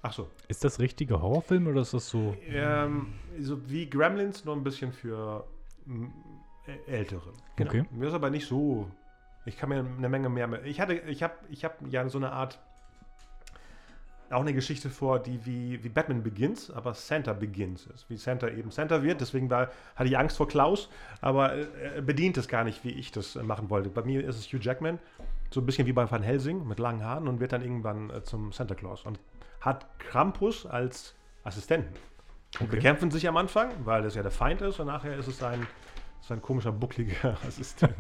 [0.03, 0.29] Ach so.
[0.49, 2.37] Ist das richtige Horrorfilm oder ist das so...
[2.47, 5.47] Ähm, so wie Gremlins, nur ein bisschen für
[6.87, 7.33] Ältere.
[7.57, 7.71] Genau.
[7.71, 7.85] Okay.
[7.91, 8.91] Mir ist aber nicht so.
[9.45, 10.65] Ich kann mir eine Menge mehr.
[10.65, 12.59] Ich hatte, ich habe, ich habe ja so eine Art.
[14.31, 18.09] Auch eine Geschichte vor, die wie, wie Batman Begins, aber Santa Begins ist.
[18.09, 19.21] Wie Santa eben Santa wird.
[19.21, 20.89] Deswegen war, hatte ich Angst vor Klaus,
[21.21, 21.67] aber äh,
[21.97, 23.89] er bedient es gar nicht, wie ich das äh, machen wollte.
[23.89, 25.01] Bei mir ist es Hugh Jackman,
[25.51, 28.23] so ein bisschen wie bei Van Helsing mit langen Haaren und wird dann irgendwann äh,
[28.23, 29.19] zum Santa Claus und
[29.61, 31.95] hat Krampus als Assistenten.
[32.61, 32.77] Und Okay.
[32.77, 35.67] bekämpfen sich am Anfang, weil das ja der Feind ist und nachher ist es sein,
[36.23, 37.97] sein komischer, buckliger Assistent.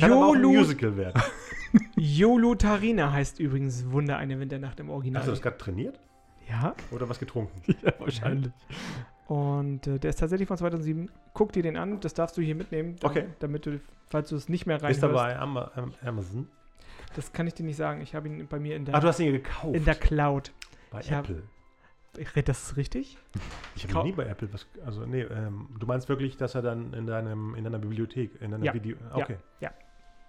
[0.00, 1.22] Kann aber auch ein Yolu, Musical werden.
[1.96, 5.20] Yolu Tarina heißt übrigens Wunder eine Winternacht im Original.
[5.22, 5.98] Hast du das gerade trainiert
[6.48, 6.74] ja.
[6.90, 7.60] oder was getrunken?
[7.82, 8.52] Ja, wahrscheinlich.
[9.26, 11.10] Und äh, der ist tatsächlich von 2007.
[11.32, 13.26] Guck dir den an, das darfst du hier mitnehmen, da- Okay.
[13.40, 15.14] damit du, falls du es nicht mehr Ist er reinhörst.
[15.14, 16.48] bei Ama- Am- Amazon?
[17.16, 18.00] Das kann ich dir nicht sagen.
[18.02, 19.74] Ich habe ihn bei mir in der, Ach, du hast ihn gekauft.
[19.74, 20.52] in der Cloud.
[20.90, 21.42] bei ich Apple.
[22.18, 23.18] Ich, das ist richtig?
[23.76, 24.66] Ich habe nie bei Apple was.
[24.84, 28.50] Also, nee, ähm, du meinst wirklich, dass er dann in deinem in deiner Bibliothek, in
[28.52, 28.74] deiner Ja.
[28.74, 28.96] Video.
[29.10, 29.22] Ja.
[29.22, 29.36] Okay.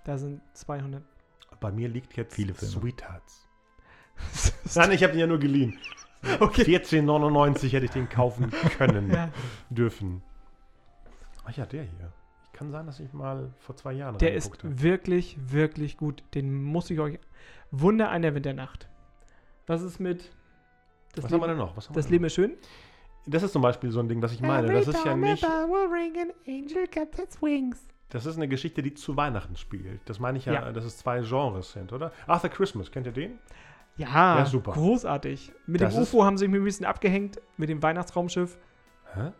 [0.03, 1.01] Da sind 200.
[1.59, 2.73] Bei mir liegt jetzt Viele Filme.
[2.79, 3.47] Sweethearts.
[4.75, 5.77] Nein, ich habe ihn ja nur geliehen.
[6.39, 6.63] Okay.
[6.63, 9.29] 14,99 hätte ich den kaufen können, Ja.
[9.69, 10.23] dürfen.
[11.43, 12.11] Ach ja, der hier.
[12.45, 14.81] Ich Kann sein, dass ich mal vor zwei Jahren Der ist habe.
[14.81, 16.23] wirklich, wirklich gut.
[16.33, 17.19] Den muss ich euch.
[17.69, 18.89] Wunder einer Winternacht.
[19.67, 20.31] Was ist mit.
[21.15, 21.91] Das, Was haben wir Leben, denn noch?
[21.93, 22.51] Das Leben ist schön?
[22.51, 22.57] noch?
[23.27, 24.71] Das ist zum Beispiel so ein Ding, das ich meine.
[24.71, 25.43] Das ist ja nicht.
[28.09, 30.01] Das ist eine Geschichte, die zu Weihnachten spielt.
[30.05, 30.71] Das meine ich ja, Ja.
[30.71, 32.11] dass es zwei Genres sind, oder?
[32.27, 33.39] Arthur Christmas, kennt ihr den?
[33.97, 34.73] Ja, Ja, super.
[34.73, 35.51] großartig.
[35.65, 38.57] Mit Das dem UFO haben sie mich ein bisschen abgehängt, mit dem Weihnachtsraumschiff.
[39.15, 39.31] Hä?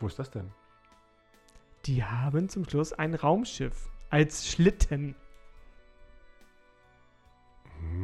[0.00, 0.50] Wo ist das denn?
[1.86, 5.14] Die haben zum Schluss ein Raumschiff als Schlitten.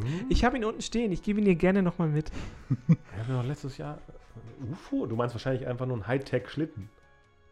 [0.02, 0.26] Hm?
[0.28, 2.30] Ich habe ihn unten stehen, ich gebe ihn dir gerne nochmal mit.
[2.86, 5.06] Wir hatten doch letztes Jahr äh, UFO.
[5.06, 6.88] Du meinst wahrscheinlich einfach nur einen Hightech-Schlitten.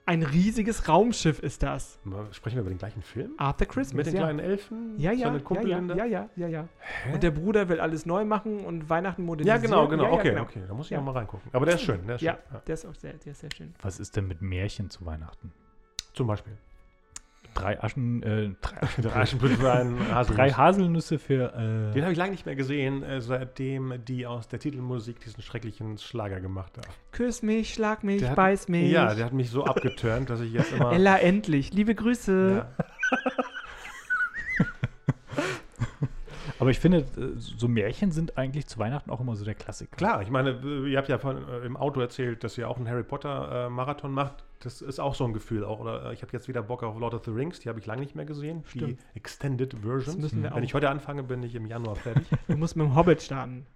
[0.07, 1.99] Ein riesiges Raumschiff ist das.
[2.31, 3.33] Sprechen wir über den gleichen Film?
[3.37, 4.23] Arthur Christmas, Mit den ja.
[4.23, 4.95] kleinen Elfen?
[4.97, 6.69] Ja, So ja, eine ja, ja, ja, ja, ja, ja.
[7.05, 7.13] Hä?
[7.13, 9.61] Und der Bruder will alles neu machen und Weihnachten ja, modernisieren.
[9.61, 10.05] genau, genau.
[10.05, 10.43] Ja, ja, okay, genau.
[10.45, 10.63] okay.
[10.67, 11.01] Da muss ich Ja.
[11.01, 11.51] auch mal reingucken.
[11.53, 12.07] Aber der ist schön.
[12.07, 12.27] Der ist schön.
[12.27, 12.61] Ja, Ja.
[12.67, 13.75] der ist auch sehr, der ist sehr schön.
[13.83, 15.53] Was ist denn mit Märchen zu Weihnachten?
[16.15, 16.57] Zum Beispiel.
[17.55, 18.83] Drei Aschen, äh, drei,
[19.23, 20.37] Aschen, einen Haselnuss.
[20.37, 24.49] drei Haselnüsse für, äh, Den habe ich lange nicht mehr gesehen, äh, seitdem die aus
[24.49, 26.87] der Titelmusik diesen schrecklichen Schlager gemacht haben.
[27.13, 28.91] Küss mich, schlag mich, Der hat- beiß mich.
[28.93, 30.93] Ja, der hat mich so abgeturnt, dass ich jetzt immer.
[30.93, 31.73] Ella, endlich.
[31.73, 32.65] Liebe Grüße.
[32.65, 32.85] ja.
[36.61, 37.05] aber ich finde, äh,
[37.37, 39.97] so Märchen sind eigentlich zu Weihnachten auch immer so der Klassiker.
[39.97, 42.77] Klar, ich meine, äh, ihr habt ja von, äh, im Auto erzählt, dass ihr auch
[42.79, 44.45] einen Harry Potter äh, Marathon macht.
[44.61, 45.65] Das ist auch so ein Gefühl.
[45.65, 47.79] Auch, oder äh, ich habe jetzt wieder Bock auf Lord of the Rings, die habe
[47.79, 48.65] ich lange nicht mehr gesehen.
[48.67, 48.99] Stimmt.
[49.15, 50.57] Die Extended wir Wenn auch.
[50.59, 52.27] ich heute anfange, bin ich im Januar fertig.
[52.49, 53.67] Du musst mit dem Hobbit starten.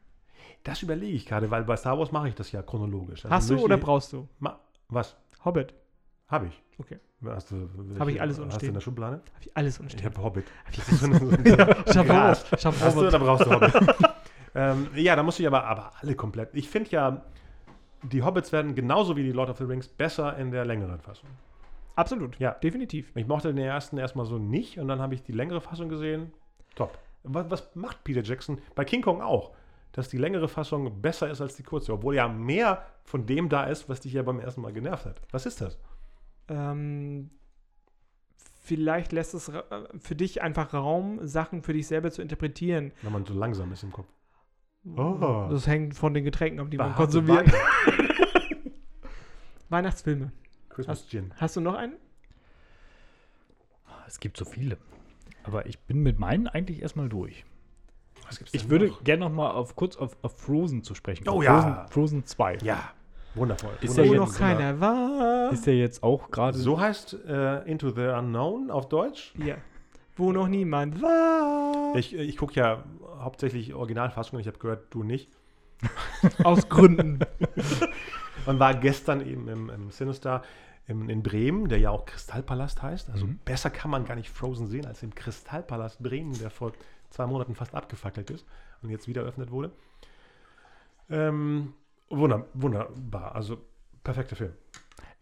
[0.65, 3.25] das überlege ich gerade, weil bei Star Wars mache ich das ja chronologisch.
[3.25, 4.29] Also Hast du oder brauchst du?
[4.89, 5.17] Was?
[5.45, 5.75] Hobbit.
[6.29, 6.63] Habe ich.
[6.79, 6.99] Okay.
[7.25, 7.69] Hast du,
[7.99, 8.69] Hab ich alles Hast du unstehen.
[8.69, 9.17] in der Schublade?
[9.35, 10.05] Hab ich alles Ich umstehen.
[10.05, 10.45] habe Hobbit.
[10.65, 12.09] Hab ich Das ist so so
[12.85, 13.73] Hast du, da brauchst du Hobbit.
[14.57, 16.51] ähm, ja, da muss ich aber, aber alle komplett.
[16.55, 17.23] Ich finde ja,
[18.03, 21.29] die Hobbits werden genauso wie die Lord of the Rings besser in der längeren Fassung.
[21.95, 22.39] Absolut.
[22.39, 22.53] Ja.
[22.53, 23.13] Definitiv.
[23.15, 26.33] Ich mochte den ersten erstmal so nicht und dann habe ich die längere Fassung gesehen.
[26.75, 26.99] Top.
[27.23, 28.59] Was, was macht Peter Jackson?
[28.75, 29.53] Bei King Kong auch.
[29.93, 33.65] Dass die längere Fassung besser ist als die kurze, obwohl ja mehr von dem da
[33.65, 35.21] ist, was dich ja beim ersten Mal genervt hat.
[35.31, 35.79] Was ist das?
[36.49, 37.31] Ähm,
[38.63, 39.53] vielleicht lässt es
[39.99, 42.93] für dich einfach Raum, Sachen für dich selber zu interpretieren.
[43.03, 44.09] Wenn man so langsam ist im Kopf.
[44.85, 45.49] Oh.
[45.51, 47.53] Das hängt von den Getränken ab, die man Harte konsumiert.
[47.53, 48.09] Wein.
[49.69, 50.33] Weihnachtsfilme.
[50.69, 51.33] Christmas Gin.
[51.37, 51.95] Hast du noch einen?
[54.07, 54.77] Es gibt so viele.
[55.45, 57.45] Aber ich bin mit meinen eigentlich erstmal durch.
[58.27, 59.05] Was gibt's Ich würde noch?
[59.05, 61.25] gerne noch mal auf, kurz auf, auf Frozen zu sprechen.
[61.29, 61.45] Oh kommen.
[61.45, 61.63] ja.
[61.63, 62.59] Frozen, Frozen 2.
[62.63, 62.91] Ja,
[63.35, 63.73] wundervoll.
[63.81, 65.53] Ist ja Wo jetzt noch keiner war.
[65.53, 69.35] Ist ja jetzt auch gerade So heißt äh, Into the Unknown auf Deutsch.
[69.39, 69.57] Ja.
[70.17, 71.95] Wo noch niemand war.
[71.97, 72.85] Ich, ich gucke ja
[73.19, 74.41] hauptsächlich Originalfassungen.
[74.41, 75.31] Ich habe gehört, du nicht.
[76.45, 77.19] Aus Gründen.
[78.47, 80.43] Und war gestern eben im, im Sinister
[80.89, 83.09] im, in Bremen, der ja auch Kristallpalast heißt.
[83.11, 83.39] Also Mhm.
[83.45, 86.73] besser kann man gar nicht Frozen sehen als im Kristallpalast Bremen, der vor
[87.11, 88.45] zwei Monaten fast abgefackelt ist
[88.83, 89.71] und jetzt wieder eröffnet wurde.
[91.11, 91.75] Ähm,
[92.09, 93.35] wunder, wunderbar.
[93.35, 93.59] Also
[94.05, 94.53] perfekter Film.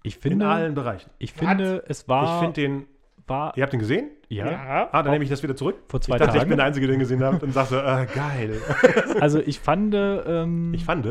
[0.02, 1.10] Ich In finde, allen Bereichen.
[1.18, 2.24] ich finde es war.
[2.36, 2.86] ich finde den.
[3.30, 4.10] War Ihr habt ihn gesehen?
[4.28, 5.76] ja, Ah, dann nehme ich das wieder zurück.
[5.88, 6.48] vor zwei ich dachte, ich Tagen.
[6.50, 8.60] bin der Einzige, der ihn gesehen hat und sagte, äh, geil.
[9.20, 11.06] also ich fand, ähm, Ich fand,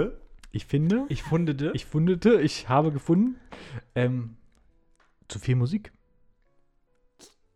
[0.52, 1.72] ich finde, Ich fundete.
[1.74, 3.36] ich fundete, ich habe gefunden,
[3.96, 4.38] ähm,
[5.28, 5.92] zu viel Musik.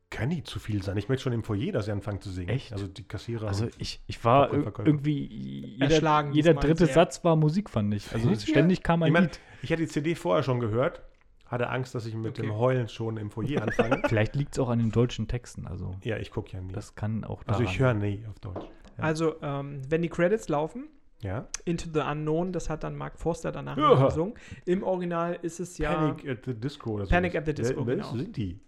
[0.10, 0.96] kann nie zu viel sein.
[0.98, 2.50] Ich möchte schon im Foyer, dass sie anfangen zu singen.
[2.50, 2.72] Echt?
[2.72, 3.48] Also die Kassierer.
[3.48, 6.86] Also ich, ich war irgendwie jeder, Erschlagen jeder dritte.
[6.86, 8.14] Satz war Musik, fand ich.
[8.14, 9.40] Also ständig kam ein Ich mein, Lied.
[9.64, 11.02] ich hatte die CD vorher schon gehört,
[11.46, 12.42] hatte Angst, dass ich mit Okay.
[12.44, 14.02] dem Heulen schon im Foyer anfange.
[14.08, 15.68] Vielleicht liegt es auch an den deutschen Texten.
[15.68, 16.72] Also ja, ich gucke ja nie.
[16.74, 18.66] das kann auch also daran ich höre nie auf Deutsch.
[18.98, 19.04] Ja.
[19.04, 20.88] Also, ähm, wenn die Credits laufen,
[21.22, 21.48] Ja?
[21.66, 24.06] Into the Unknown, das hat dann Mark Forster danach Ja.
[24.06, 24.34] gesungen.
[24.66, 25.94] Im Original ist es ja.
[25.94, 27.10] Panic at the Disco oder so.
[27.12, 28.12] Panic at the Disco, Wer, genau.
[28.16, 28.60] sind die?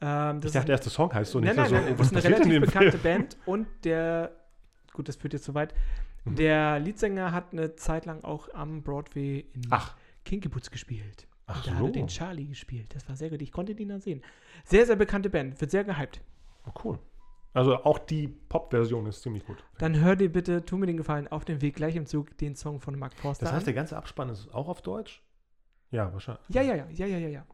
[0.00, 1.56] Ähm, Ich das dachte erst, der Song heißt so nein, nicht.
[1.56, 3.02] nein, so, nein, das ist eine relativ bekannte Film?
[3.02, 4.32] Band und der,
[4.92, 5.72] gut, das führt jetzt zu weit,
[6.26, 6.36] Mhm.
[6.36, 9.94] der Leadsänger hat eine Zeit lang auch am Broadway in Ach,
[10.24, 11.26] Kinkyboots gespielt.
[11.46, 11.76] Ach da so.
[11.76, 12.94] hat er den Charlie gespielt.
[12.94, 13.42] Das war sehr gut.
[13.42, 14.22] Ich konnte den dann sehen.
[14.64, 15.60] Sehr, sehr bekannte Band.
[15.60, 16.20] Wird sehr gehypt.
[16.66, 16.98] Oh, cool.
[17.52, 19.62] Also auch die Pop-Version ist ziemlich gut.
[19.78, 22.56] Dann hör dir bitte, tu mir den Gefallen, auf dem Weg gleich im Zug den
[22.56, 23.66] Song von Mark Forster Das heißt, an.
[23.66, 25.22] der ganze Abspann ist auch auf Deutsch?
[25.92, 26.44] Ja, wahrscheinlich.
[26.48, 27.46] Ja, ja, ja, ja, ja, ja, ja.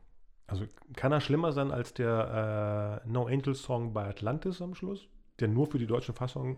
[0.47, 0.64] Also
[0.97, 5.07] kann er schlimmer sein als der äh, No Angel Song bei Atlantis am Schluss?
[5.38, 6.57] Der nur für die deutsche Fassung.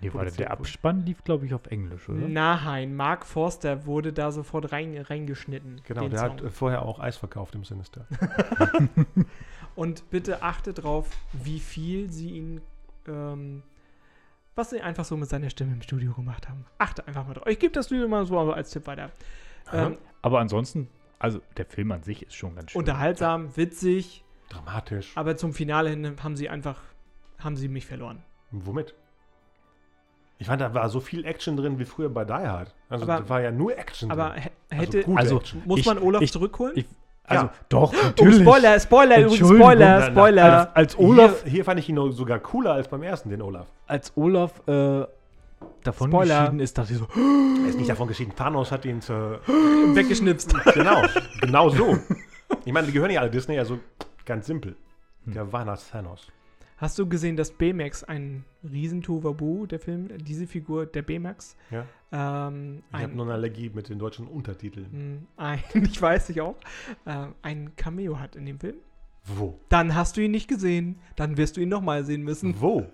[0.00, 0.50] Nee, warte, produziert der.
[0.52, 2.28] Abspann lief, glaube ich, auf Englisch, oder?
[2.28, 5.80] Nein, Mark Forster wurde da sofort rein, reingeschnitten.
[5.84, 6.30] Genau, den der Song.
[6.30, 8.06] hat äh, vorher auch Eis verkauft im Sinister.
[9.74, 12.60] Und bitte achte drauf, wie viel sie ihn,
[13.06, 13.62] ähm,
[14.54, 16.64] was sie einfach so mit seiner Stimme im Studio gemacht haben.
[16.78, 17.46] Achte einfach mal drauf.
[17.46, 19.10] Ich gebe das Studio mal so als Tipp weiter.
[19.72, 20.88] Ähm, Aber ansonsten
[21.20, 22.78] Also der Film an sich ist schon ganz schön.
[22.80, 25.12] Unterhaltsam, witzig, Dramatisch.
[25.16, 26.80] aber zum Finale hin haben sie einfach,
[27.38, 28.22] haben sie mich verloren.
[28.50, 28.94] Womit?
[30.40, 32.72] Ich fand, da war so viel Action drin wie früher bei Die Hard.
[32.88, 34.42] Also Aber- da war ja nur Action Aber drin.
[34.70, 35.62] hä- hätte, gute also- Action.
[35.64, 36.72] muss Ich- man Olaf ich- zurückholen?
[36.76, 36.86] ich-
[37.24, 37.52] also Ja.
[37.68, 38.40] doch, oh, natürlich.
[38.40, 40.44] Spoiler, Spoiler, übrigens Spoiler, na, Spoiler.
[40.44, 43.42] Als, als Olaf, Hier, hier fand ich ihn noch sogar cooler als beim ersten, den
[43.42, 43.66] Olaf.
[43.86, 45.04] als Olaf äh,
[45.82, 46.38] davon Spoiler.
[46.40, 48.32] geschieden ist, dachte ich so, Er ist nicht davon geschieden.
[48.36, 49.40] Thanos hat ihn zur.
[49.94, 50.54] Weggeschnipst.
[50.74, 51.02] Genau,
[51.40, 51.98] genau so.
[52.64, 53.78] Ich meine, die gehören ja alle Disney, also
[54.24, 54.74] ganz simpel.
[55.24, 55.34] Hm.
[55.34, 56.28] Der Weihnachts-Thanos.
[56.78, 61.84] Hast du gesehen, dass Baymax ein Riesentovabu, der Film, diese Figur, der Baymax, Ja.
[62.12, 65.26] ähm, Ich habe nur eine Allergie mit den deutschen Untertiteln.
[65.36, 66.56] mh, ein, ich weiß ich auch,
[67.04, 68.76] äh, ein Cameo hat in dem Film.
[69.24, 69.58] Wo?
[69.68, 71.00] Dann hast du ihn nicht gesehen.
[71.16, 72.86] Dann wirst du ihn nochmal sehen müssen, Wo?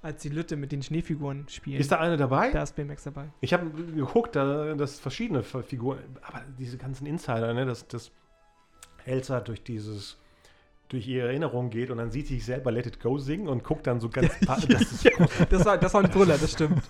[0.00, 1.80] als die Lütte mit den Schneefiguren spielen.
[1.80, 2.52] Ist da eine dabei?
[2.52, 3.28] da ist Baymax dabei.
[3.40, 8.12] Ich habe geguckt, da das verschiedene Figuren, aber diese ganzen Insider, ne, dass, dass
[9.04, 10.16] Elsa durch dieses
[10.88, 13.62] durch ihre Erinnerung geht und dann sieht sie sich selber Let It Go singen und
[13.64, 15.46] guckt dann so ganz das ist großartig.
[15.50, 16.82] Das war, das war ein Brüller, das stimmt.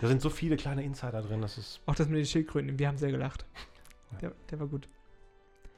[0.00, 2.88] Da sind so viele kleine Insider drin, das ist Auch das mit den Schildkröten, wir
[2.88, 3.44] haben sehr gelacht.
[4.20, 4.88] Der, der war gut.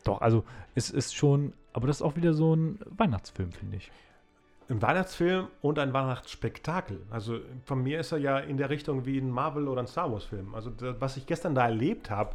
[0.05, 0.45] doch, also
[0.75, 3.91] es ist schon, aber das ist auch wieder so ein Weihnachtsfilm, finde ich.
[4.71, 7.03] ein Weihnachtsfilm und ein Weihnachtsspektakel.
[7.11, 10.11] Also von mir ist er ja in der Richtung wie ein Marvel oder ein Star
[10.13, 10.55] Wars Film.
[10.55, 12.35] Also da, was ich gestern da erlebt habe,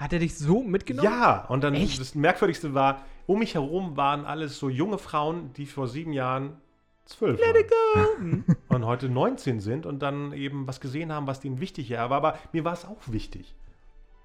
[0.00, 1.08] Hat er dich so mitgenommen?
[1.10, 2.00] ja, und dann Echt?
[2.00, 6.56] das Merkwürdigste war, um mich herum waren alles so junge Frauen, die vor sieben Jahren
[7.04, 8.44] zwölf waren.
[8.68, 12.10] und heute 19 sind und dann eben was gesehen haben, was denen wichtig war.
[12.10, 13.54] Aber mir war es auch wichtig.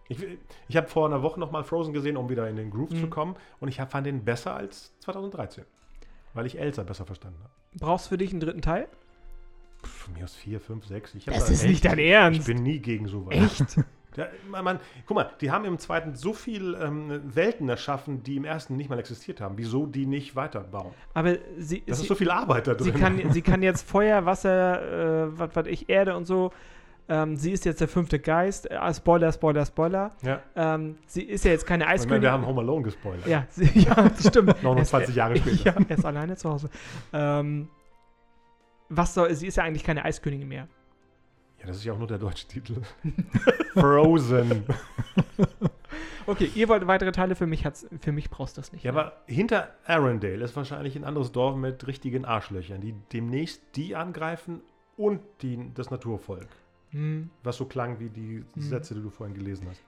[0.08, 0.20] Ich,
[0.68, 3.08] ich habe vor einer Woche noch mal Frozen gesehen, um wieder in den Groove zu
[3.08, 3.10] Mhm.
[3.10, 3.36] kommen.
[3.60, 5.66] Und ich fand den besser als 2013.
[6.36, 7.52] Weil ich Elsa besser verstanden habe.
[7.80, 8.88] Brauchst du für dich einen dritten Teil?
[9.84, 11.16] Von mir aus 4, 5, 6.
[11.16, 12.40] Ich hab Das da ist echt- nicht dein Ernst.
[12.42, 13.36] Ich bin nie gegen sowas.
[13.36, 13.78] Echt?
[14.18, 18.38] Ja, man, man, guck mal, die haben im zweiten so viel ähm, Welten erschaffen, die
[18.38, 19.58] im ersten nicht mal existiert haben.
[19.58, 20.92] Wieso die nicht weiterbauen?
[21.14, 23.02] Aber sie, Das sie, ist so viel Arbeit da sie, drin.
[23.02, 26.52] kann, sie kann jetzt Feuer, Wasser, äh, was weiß ich, Erde und so.
[27.08, 28.72] Ähm, sie ist jetzt der fünfte Geist.
[28.72, 30.16] Äh, Spoiler, Spoiler, Spoiler.
[30.24, 30.42] ja.
[30.56, 32.24] Ähm, sie ist ja jetzt keine Eiskönigin.
[32.24, 33.28] wir haben Home Alone gespoilert.
[33.28, 34.64] ja, sie, ja, stimmt.
[34.64, 35.66] 29 Er- Jahre später.
[35.66, 36.70] Ja, er ist alleine zu Hause.
[37.14, 37.68] Ähm,
[38.90, 40.68] was soll, sie ist ja eigentlich keine Eiskönigin mehr.
[41.66, 42.76] Ja, das ist ja auch nur der deutsche Titel.
[43.74, 44.64] Frozen.
[46.28, 48.84] Okay, ihr wollt weitere Teile, für mich, hat's, für mich brauchst du das nicht.
[48.84, 53.96] Ja, aber hinter Arendelle ist wahrscheinlich ein anderes Dorf mit richtigen Arschlöchern, die demnächst die
[53.96, 54.62] angreifen
[54.98, 56.48] und die, das Naturvolk.
[56.90, 57.30] Hm.
[57.44, 58.62] Was so klang wie die Hm.
[58.62, 59.84] Sätze, die du vorhin gelesen hast.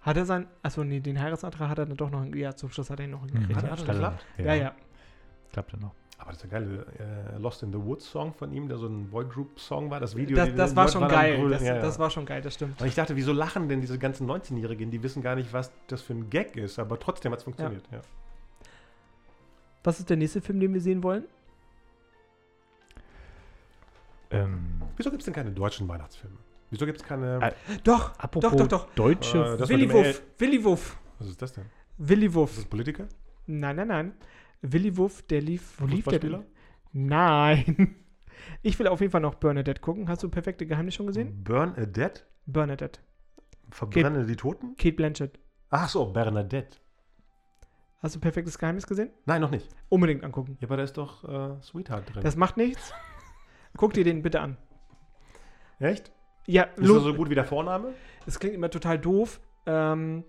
[0.00, 2.88] Hat er sein, achso, nee, den Heiratsantrag hat er dann doch noch, ja, zum Schluss
[2.88, 3.28] hat er ihn noch Mhm.
[3.28, 3.56] hingekriegt.
[3.56, 3.68] Hat ja.
[3.68, 4.26] er das Klappt geklappt?
[4.38, 4.46] dann.
[4.46, 4.74] Ja, ja.
[5.52, 5.94] Klappt dann noch.
[6.18, 6.86] Aber das ist der geile
[7.34, 10.00] äh, Lost in the Woods Song von ihm, der so ein Boy Group Song war.
[10.00, 10.34] Das Video.
[10.36, 11.36] Das, das war Leute schon geil.
[11.36, 11.50] Grölen.
[11.52, 11.80] Das, Ja, ja.
[11.82, 12.80] das war schon geil, das stimmt.
[12.80, 14.90] Und ich dachte, wieso lachen denn diese ganzen 19-Jährigen?
[14.90, 17.84] Die wissen gar nicht, was das für ein Gag ist, aber trotzdem hat es funktioniert.
[17.92, 18.00] Ja.
[19.84, 21.24] Was ist der nächste Film, den wir sehen wollen?
[24.30, 26.36] Ähm, Wieso gibt es denn keine deutschen Weihnachtsfilme?
[26.70, 27.38] Wieso gibt es keine.
[27.40, 27.52] Äh,
[27.84, 28.94] Doch, apropos doch, doch, doch.
[28.94, 30.22] deutsche Äh, das Willi Wuff.
[30.38, 30.96] Willi Wuff.
[31.18, 31.66] was ist das denn?
[31.98, 32.56] Willi Ist Wuff.
[32.56, 33.04] das Politiker?
[33.46, 34.12] Nein, nein, nein.
[34.62, 35.74] Willi Wuff, der lief.
[35.80, 36.30] Wo lief der denn?
[36.32, 36.56] Fußballspieler?
[36.92, 37.96] Nein.
[38.62, 40.08] Ich will auf jeden Fall noch Bernadette gucken.
[40.08, 41.42] Hast du Perfekte Geheimnis schon gesehen?
[41.42, 42.22] Bernadette?
[42.46, 43.00] Bernadette.
[43.70, 44.76] Verbrenne die Toten?
[44.76, 45.38] Kate Blanchett.
[45.70, 46.78] Ach so, Bernadette.
[48.00, 49.10] Hast du Perfektes Geheimnis gesehen?
[49.24, 49.68] Nein, noch nicht.
[49.88, 50.56] Unbedingt angucken.
[50.60, 52.22] Ja, aber da ist doch äh, Sweetheart drin.
[52.22, 52.92] Das macht nichts.
[53.76, 54.56] Guck dir den bitte an.
[55.80, 56.12] Echt?
[56.46, 57.94] Ja, Ist er so gut wie der Vorname?
[58.26, 59.40] es klingt immer total doof.
[59.66, 60.24] Ähm,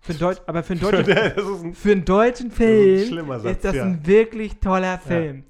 [0.00, 3.08] für einen Deut aber für einen deutschen, ist ein, für einen deutschen das ist ein
[3.08, 3.84] Film ist das ja.
[3.84, 5.44] ein wirklich toller Film.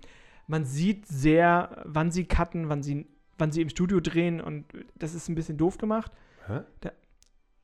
[0.47, 3.07] Man sieht sehr, wann sie cutten, wann sie,
[3.37, 4.65] wann sie im Studio drehen und
[4.97, 6.11] das ist ein bisschen doof gemacht.
[6.47, 6.61] Hä?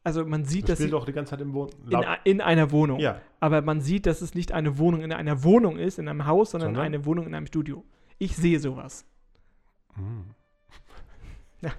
[0.07, 1.71] Also man sieht, Das dass sie doch die ganze Zeit im Wohn.
[1.89, 3.01] in, in einer Wohnung.
[3.01, 3.23] ja.
[3.41, 6.51] Aber man sieht, dass es nicht eine Wohnung in einer Wohnung ist, in einem Haus,
[6.51, 6.85] sondern, Sondern?
[6.85, 7.85] eine Wohnung in einem Studio.
[8.19, 9.07] Ich sehe sowas.
[9.95, 10.25] Hm.
[11.63, 11.73] Ja.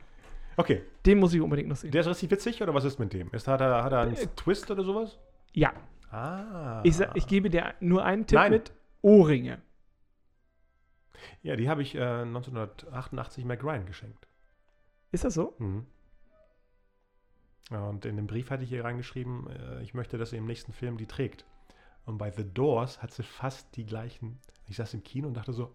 [0.58, 1.92] Okay, Den muss ich unbedingt noch sehen.
[1.92, 3.30] der ist richtig witzig oder was ist mit dem?
[3.32, 5.20] Ist, hat, er, hat er einen Äh, Twist oder sowas?
[5.54, 5.72] ja,
[6.12, 6.82] Ah.
[6.84, 8.52] ich, ich gebe dir nur einen Tipp Nein.
[8.52, 8.72] mit.
[9.02, 9.62] Ohrringe.
[11.42, 14.28] Ja, die habe ich äh, 1988 Mac Ryan geschenkt.
[15.12, 15.56] Ist das so?
[15.60, 15.86] Mhm.
[17.72, 20.46] Ja, und in dem Brief hatte ich ihr reingeschrieben, äh, ich möchte, dass sie im
[20.46, 21.46] nächsten Film die trägt.
[22.06, 24.40] Und bei The Doors hat sie fast die gleichen.
[24.68, 25.74] Ich saß im Kino und dachte so,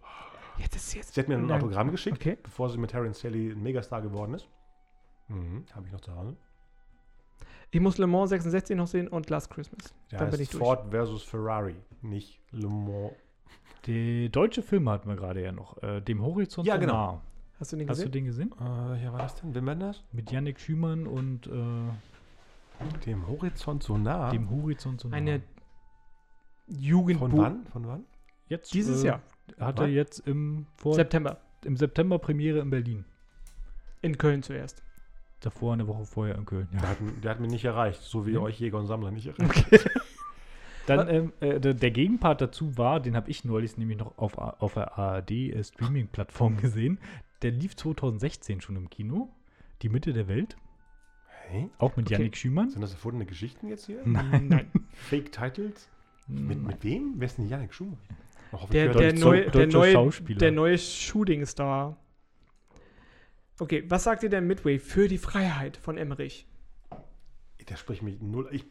[0.57, 1.13] Jetzt ist jetzt.
[1.13, 1.51] sie hat mir ein.
[1.51, 2.37] Autogramm geschickt, Okay.
[2.41, 4.47] bevor sie mit Terence Sally ein Megastar geworden ist.
[5.31, 6.35] Mhm, habe ich noch zu Hause.
[7.71, 9.93] Ich muss Le Mans 66 noch sehen und Last Christmas.
[10.11, 10.63] Der Dann bin heißt ich durch.
[10.63, 13.13] Ford versus Ferrari, nicht Le Mans.
[13.85, 15.81] die deutsche Filme hatten wir gerade ja noch.
[15.81, 16.93] Äh, dem Horizont Ja, so genau.
[17.13, 17.21] nah.
[17.59, 18.11] Hast du den Hast du gesehen?
[18.11, 18.51] den gesehen?
[18.59, 19.53] Äh, ja, war das denn?
[19.55, 20.03] Wim Wenders?
[20.11, 24.31] Mit Yannick Schümann und äh, Dem Horizont so nah.
[24.31, 25.15] dem Horizont so nah.
[25.17, 25.41] Eine
[26.67, 27.37] Von Jugendbuch.
[27.37, 27.65] wann?
[27.67, 28.03] Von wann?
[28.47, 29.21] Jetzt, Dieses äh, Jahr.
[29.59, 31.37] Hat er jetzt im, vor, September.
[31.63, 33.05] im September Premiere in Berlin.
[34.01, 34.81] In Köln zuerst.
[35.41, 36.67] Davor eine Woche vorher in Köln.
[36.71, 36.87] Der Ja.
[36.89, 38.39] hat, der hat mich nicht erreicht, so wie Ja.
[38.39, 39.65] euch Jäger und Sammler nicht erreicht.
[40.87, 44.37] Dann ähm, äh, der, der Gegenpart dazu war, den habe ich neulich nämlich noch auf,
[44.37, 46.99] auf der ARD-Streaming-Plattform gesehen.
[47.43, 49.29] Der lief 2016 schon im Kino.
[49.83, 50.57] Die Mitte der Welt.
[51.47, 51.69] Hey?
[51.77, 52.15] Auch mit Okay.
[52.15, 52.69] Yannick Schümann.
[52.69, 54.01] Sind das erfundene Geschichten jetzt hier?
[54.05, 54.47] Nein.
[54.47, 54.71] Nein.
[54.93, 55.89] Fake Titles?
[56.27, 56.63] Mit, Nein.
[56.67, 57.13] mit wem?
[57.17, 57.47] Wer ist denn?
[57.51, 57.57] Oh,
[58.53, 60.39] hoffentlich Der, er der, neue, der, neue, Schauspieler.
[60.39, 61.97] der neue Shooting-Star.
[63.59, 66.47] Okay, was sagt ihr denn Midway für die Freiheit von Emmerich?
[67.69, 68.49] Der spricht mich null.
[68.51, 68.65] Ich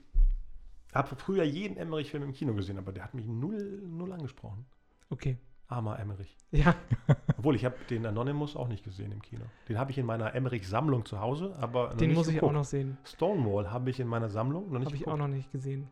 [0.93, 4.67] habe früher jeden Emmerich-Film im Kino gesehen, aber der hat mich null, null angesprochen.
[5.09, 5.39] Okay.
[5.69, 6.37] Armer Emmerich.
[6.51, 6.75] Ja,
[7.39, 9.45] Obwohl, ich habe den Anonymous auch nicht gesehen im Kino.
[9.69, 12.51] Den habe ich in meiner Emmerich-Sammlung zu Hause, aber den muss ich geguckt.
[12.51, 12.99] auch noch sehen.
[13.05, 15.89] Stonewall habe ich in meiner Sammlung noch nicht Habe ich auch noch nicht gesehen.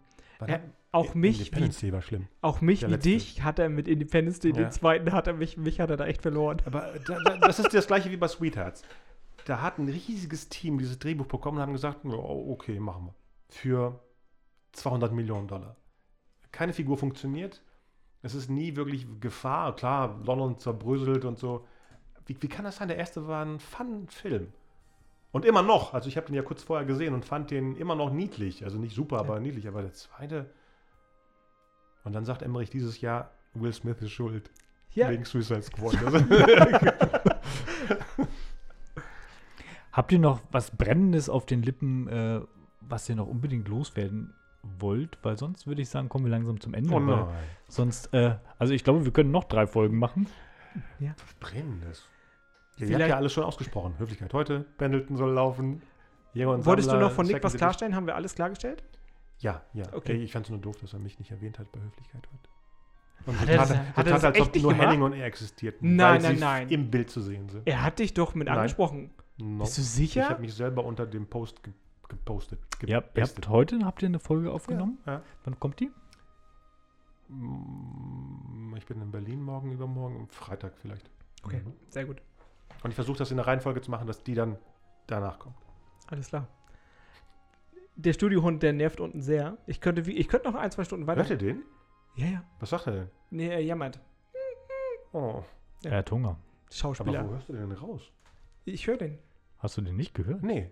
[0.46, 0.60] Äh,
[0.92, 2.28] Auch mich, wie, Independence Day war schlimm.
[2.42, 3.08] auch mich Der wie letzte.
[3.10, 4.56] dich hat er mit Independence Day, Ja.
[4.58, 6.58] den zweiten hat er mich, mich hat er da echt verloren.
[6.64, 8.82] Aber da, da, das ist das gleiche wie bei Sweethearts.
[9.46, 13.14] Da hat ein riesiges Team dieses Drehbuch bekommen und haben gesagt, "Ja, okay, machen wir.
[13.48, 14.00] Für
[14.72, 15.76] 200 Millionen Dollar.
[16.52, 17.62] Keine Figur funktioniert.
[18.22, 19.74] Es ist nie wirklich Gefahr.
[19.76, 21.66] Klar, London zerbröselt und so.
[22.26, 22.88] Wie, wie kann das sein?
[22.88, 24.52] Der erste war ein Fun-Film.
[25.30, 25.94] Und immer noch.
[25.94, 28.64] Also ich habe den ja kurz vorher gesehen und fand den immer noch niedlich.
[28.64, 29.68] Also nicht super, aber niedlich.
[29.68, 30.50] Aber der zweite...
[32.04, 34.50] Und dann sagt Emmerich dieses Jahr, Will Smith ist schuld.
[34.94, 35.96] Ja, Wegen Suicide Squad.
[36.04, 36.18] Also,
[39.92, 42.40] Habt ihr noch was Brennendes auf den Lippen, äh,
[42.80, 44.32] was ihr noch unbedingt loswerden
[44.62, 45.18] wollt?
[45.22, 46.94] Weil sonst würde ich sagen, kommen wir langsam zum Ende.
[46.94, 47.26] oh nein.
[47.68, 50.28] Sonst, äh, also ich glaube, wir können noch drei Folgen machen.
[51.00, 52.08] Was Brennendes.
[52.78, 53.94] Ja, ihr Vielleicht- habt ja alles schon ausgesprochen.
[53.98, 55.82] Höflichkeit heute, Pendleton soll laufen.
[56.34, 57.94] Jäger und wolltest du Sammler, noch von Nick was klarstellen?
[57.96, 58.82] Haben wir alles klargestellt?
[59.38, 59.84] Ja, ja.
[59.92, 60.12] Okay.
[60.12, 62.48] Ey, Ich fand es nur doof, dass er mich nicht erwähnt hat bei Höflichkeit heute.
[63.26, 64.86] Und Hat er tat, das- so hat er das als echt ob nur gemacht?
[64.86, 65.96] Henning und er existierten.
[65.96, 66.68] Nein, weil nein, sie nein.
[66.70, 67.66] im Bild zu sehen sind.
[67.66, 68.56] Er hat dich doch mit Nein.
[68.58, 69.10] angesprochen.
[69.38, 69.64] No.
[69.64, 70.28] Bist du Ich sicher?
[70.28, 71.72] habe mich selber unter dem Post ge
[72.08, 72.58] gepostet.
[72.86, 74.96] Ja, ihr habt heute habt ihr eine Folge aufgenommen.
[75.06, 75.20] Ja.
[75.44, 75.90] Wann kommt die?
[77.28, 81.10] Mm, Ich bin in Berlin morgen, übermorgen, am Freitag vielleicht.
[81.44, 81.72] Okay, Mhm.
[81.90, 82.22] sehr gut.
[82.82, 84.56] Und ich versuche das in der Reihenfolge zu machen, dass die dann
[85.06, 85.56] danach kommt.
[86.08, 86.46] Alles klar.
[87.96, 89.56] Der Studiohund, der nervt unten sehr.
[89.66, 91.20] Ich könnte, wie, ich könnte noch ein, zwei Stunden weiter.
[91.20, 91.62] Hört ihr den?
[92.14, 92.44] Ja, ja.
[92.60, 93.10] Was sagt er denn?
[93.30, 94.00] Nee, er jammert.
[95.12, 95.42] Oh,
[95.82, 95.90] Ja.
[95.90, 96.30] Er hat Hunger.
[96.30, 96.38] aber
[96.70, 97.26] Schauspieler.
[97.26, 98.12] wo hörst du den denn raus?
[98.64, 99.18] Ich höre den.
[99.58, 100.42] Hast du den nicht gehört?
[100.44, 100.70] Nee,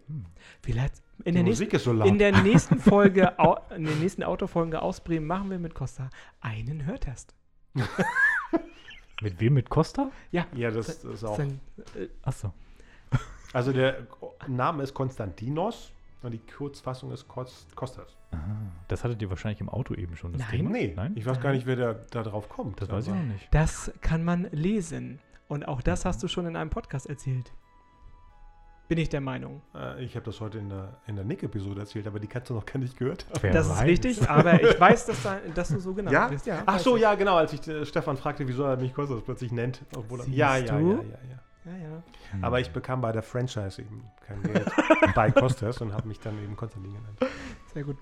[0.62, 2.06] Vielleicht in die der, nächsten, Musik ist so laut.
[2.06, 6.08] in der nächsten Folge, au, in der nächsten Autofolge aus Bremen machen wir mit Costa
[6.40, 7.34] einen Hörtest.
[9.22, 9.54] Mit wem?
[9.54, 10.10] Mit Costa?
[10.30, 11.36] ja, das ist auch.
[11.36, 11.60] Sein,
[11.94, 12.52] äh, Achso.
[13.52, 14.06] Also der
[14.48, 15.90] Name ist Konstantinos
[16.22, 18.16] und die Kurzfassung ist Kos- Kostas.
[18.32, 18.36] Ah,
[18.88, 20.50] das hattet ihr wahrscheinlich im Auto eben schon, das Nein.
[20.50, 20.70] Thema.
[20.70, 21.12] Nee, Nein?
[21.16, 22.82] ich weiß gar nicht, wer da, da drauf kommt.
[22.82, 23.48] Das weiß ich noch nicht.
[23.52, 25.20] das kann man lesen.
[25.48, 27.52] Und auch das hast du schon in einem Podcast erzählt.
[28.88, 29.62] Bin ich der Meinung.
[29.74, 32.54] Äh, Ich habe das heute in der, in der Nick-Episode erzählt, aber die kannst du
[32.54, 33.42] noch gar nicht gehört haben.
[33.42, 33.82] Wer das ist weiß.
[33.84, 36.28] richtig, aber ich weiß, dass, da, dass du so genannt Ja?
[36.28, 36.46] bist.
[36.46, 37.02] Ja, Ach so, ich.
[37.02, 39.82] ja, genau, als ich äh, Stefan fragte, wieso er mich Kostas plötzlich nennt.
[39.96, 40.92] Obwohl er, ja, ja, du?
[40.92, 41.72] ja, ja, ja.
[41.72, 42.02] Ja, ja.
[42.30, 42.44] Hm.
[42.44, 44.70] Aber ich bekam bei der Franchise eben kein Geld
[45.16, 47.18] bei Kostas und habe mich dann eben Konstantin genannt.
[47.74, 47.96] Sehr gut.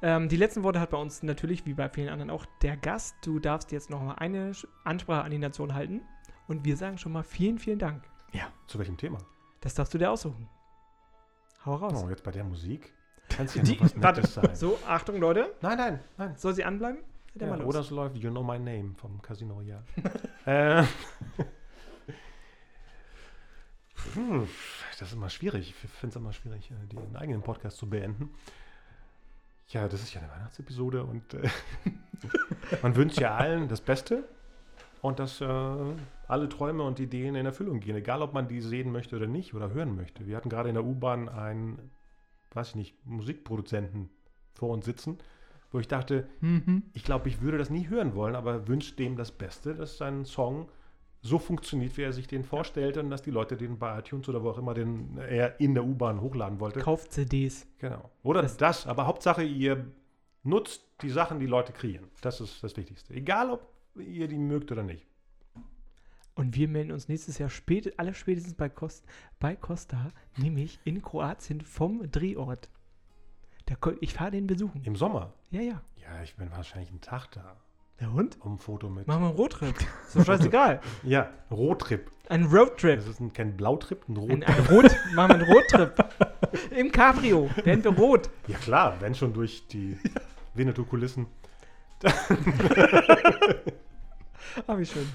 [0.00, 3.14] Ähm, die letzten Worte hat bei uns natürlich, wie bei vielen anderen auch, der Gast.
[3.22, 4.52] Du darfst jetzt noch mal eine
[4.84, 6.00] Ansprache an die Nation halten.
[6.48, 8.02] Und wir sagen schon mal vielen, vielen Dank.
[8.66, 9.18] Zu welchem Thema?
[9.62, 10.48] Das darfst du dir aussuchen.
[11.64, 12.02] Hau raus.
[12.04, 12.92] Oh, jetzt bei der Musik?
[13.28, 13.96] Kann es ja Die- was.
[13.96, 14.54] Nettes sein.
[14.54, 15.54] So, Achtung, Leute.
[15.62, 16.34] Nein, nein, nein.
[16.36, 16.98] Soll sie anbleiben?
[17.34, 17.66] Ja, mal los.
[17.68, 19.84] oder es läuft You Know My Name vom Casino Royale.
[20.44, 20.82] äh,
[24.14, 24.48] hm,
[24.98, 25.68] das ist immer schwierig.
[25.70, 28.30] Ich finde es immer schwierig, äh, den eigenen Podcast zu beenden.
[29.68, 31.48] Ja, das ist ja eine Weihnachtsepisode und äh,
[32.82, 34.24] man wünscht ja allen das Beste
[35.02, 35.46] und dass äh,
[36.28, 39.52] alle Träume und Ideen in Erfüllung gehen, egal ob man die sehen möchte oder nicht
[39.52, 40.26] oder hören möchte.
[40.26, 41.90] Wir hatten gerade in der U-Bahn einen,
[42.52, 44.08] weiß ich nicht, Musikproduzenten
[44.54, 45.18] vor uns sitzen,
[45.70, 46.84] wo ich dachte, Mhm.
[46.94, 50.24] ich glaube, ich würde das nie hören wollen, aber wünscht dem das Beste, dass sein
[50.24, 50.68] Song
[51.20, 54.42] so funktioniert, wie er sich den vorstellt und dass die Leute den bei iTunes oder
[54.42, 56.80] wo auch immer den er in der U-Bahn hochladen wollte.
[56.80, 57.66] Kauft CDs.
[57.78, 58.10] Genau.
[58.22, 59.84] Oder Das- das, aber Hauptsache, ihr
[60.42, 62.08] nutzt die Sachen, die Leute kreieren.
[62.20, 63.14] Das ist das Wichtigste.
[63.14, 65.06] Egal, ob ihr die mögt oder nicht.
[66.34, 69.04] Und wir melden uns nächstes Jahr spät, alle spätestens bei, Cost,
[69.38, 72.70] bei Costa, nämlich in Kroatien vom Drehort.
[73.66, 74.82] Da, ich fahre den besuchen.
[74.84, 75.34] Im Sommer.
[75.50, 75.82] Ja, ja.
[75.96, 77.56] Ja, ich bin wahrscheinlich einen Tag da.
[78.00, 78.40] Ja und?
[78.40, 79.06] um ein Foto mit.
[79.06, 79.76] Machen wir einen Roadtrip.
[80.06, 80.80] Ist doch scheißegal.
[81.04, 82.10] Ja, Roadtrip.
[82.28, 82.96] Ein Roadtrip.
[82.98, 84.48] Das ist ein, kein Blautrip, ein Ein, Roadtrip.
[84.48, 86.04] ein Rot, machen wir einen Roadtrip.
[86.76, 88.30] Im Cabrio werden wir rot.
[88.48, 89.98] Ja klar, wenn schon durch die
[90.54, 91.26] Winnetou-Kulissen.
[94.66, 95.06] Ah, wie schön.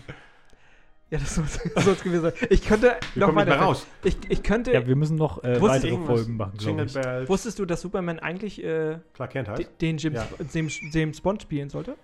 [1.09, 2.33] Ja, das soll es gewesen sein.
[2.49, 3.57] Ich könnte Wir noch weiter.
[3.57, 3.87] raus.
[4.03, 4.73] Ich, ich könnte.
[4.73, 6.93] Ja, wir müssen noch äh, weitere Irgendwas, Folgen machen, Jingle ich.
[6.93, 7.29] Bells.
[7.29, 9.71] Wusstest du, dass Superman eigentlich äh, Clark Kent heißt.
[9.81, 10.27] den James, Ja.
[10.53, 11.95] James, James Bond spielen sollte?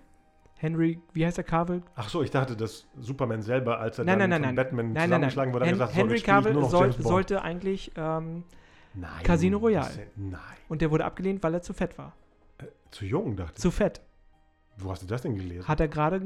[0.55, 1.81] Henry, wie heißt der Cavill?
[1.95, 4.65] Ach so, ich dachte, dass Superman selber, als er Nein, dann nein, von nein, nein.
[4.65, 5.10] Batman Nein, nein, nein.
[5.31, 7.91] zusammengeschlagen wurde, Hen er gesagt, Henry so, ich Cavill soll, sollte eigentlich.
[7.97, 8.43] Ähm,
[8.93, 9.23] Nein.
[9.23, 9.89] Casino Royale.
[10.15, 10.39] Nein.
[10.69, 12.15] und der wurde abgelehnt, weil er zu fett war.
[12.91, 13.99] Zu jung, dachte Zu fett.
[14.77, 14.84] ich.
[14.85, 15.68] Wo hast du das denn gelesen?
[15.68, 16.22] Hat er gerade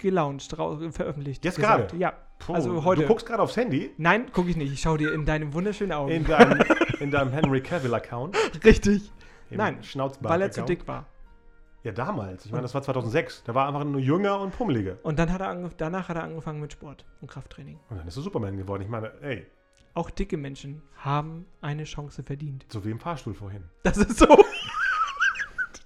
[0.00, 1.44] gelauncht, veröffentlicht.
[1.44, 1.96] Jetzt gerade?
[1.96, 2.12] Ja.
[2.38, 3.02] Puh, also heute.
[3.02, 4.72] Du guckst gerade aufs Handy Nein, gucke ich nicht.
[4.72, 6.10] Ich schaue dir in deine wunderschönen Augen.
[6.10, 6.62] in deinem,
[6.98, 8.36] in deinem Henry Cavill-Account.
[8.64, 9.12] Richtig.
[9.50, 11.06] im Nein, Schnauzbart Weil er zu dick war.
[11.82, 12.44] Ja, damals.
[12.44, 13.44] Ich meine, das war 2006.
[13.44, 14.98] Da war einfach nur jünger und pummeliger.
[15.02, 17.78] Und dann hat er danach hat er angefangen mit Sport und Krafttraining.
[17.88, 18.82] Und dann ist er Superman geworden.
[18.82, 19.46] Ich meine, ey,
[19.94, 22.66] Auch dicke Menschen haben eine Chance verdient.
[22.68, 23.64] so wie im Fahrstuhl vorhin.
[23.82, 24.26] Das ist so.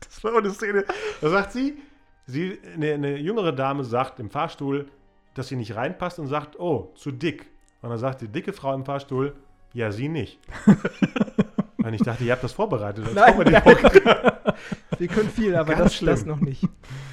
[0.01, 0.85] Das war eine Szene.
[1.21, 1.77] Da sagt sie,
[2.27, 4.89] sie eine, eine jüngere Dame sagt im Fahrstuhl,
[5.35, 7.47] dass sie nicht reinpasst und sagt, oh, zu dick.
[7.83, 9.35] Und dann sagt die dicke Frau im Fahrstuhl,
[9.73, 10.39] ja, sie nicht.
[11.79, 13.05] und ich dachte, ihr habt das vorbereitet.
[13.07, 14.33] als Nein, Comedy-Programm.
[14.99, 16.11] Wir können viel, aber Ganz das, schlimm.
[16.15, 16.63] das noch nicht.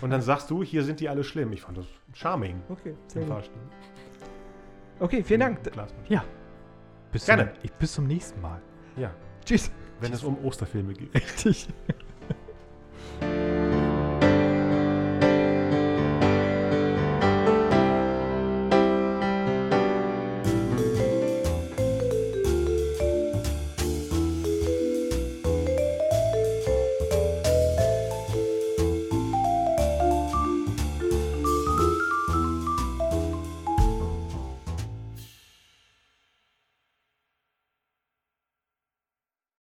[0.01, 1.51] Und dann sagst du, hier sind die alle schlimm.
[1.53, 3.37] Ich fand das charming Okay, sehr im gut.
[3.37, 3.61] Fahrstuhl.
[4.99, 5.63] Okay, vielen Dank.
[5.63, 6.05] Glasmann.
[6.07, 6.23] Ja.
[7.11, 7.51] Bis Gerne.
[7.53, 8.61] Zum, ich, bis zum nächsten Mal.
[8.95, 9.11] Ja,
[9.43, 9.71] Tschüss.
[9.99, 11.13] wenn es um Osterfilme geht.
[11.15, 11.67] Richtig.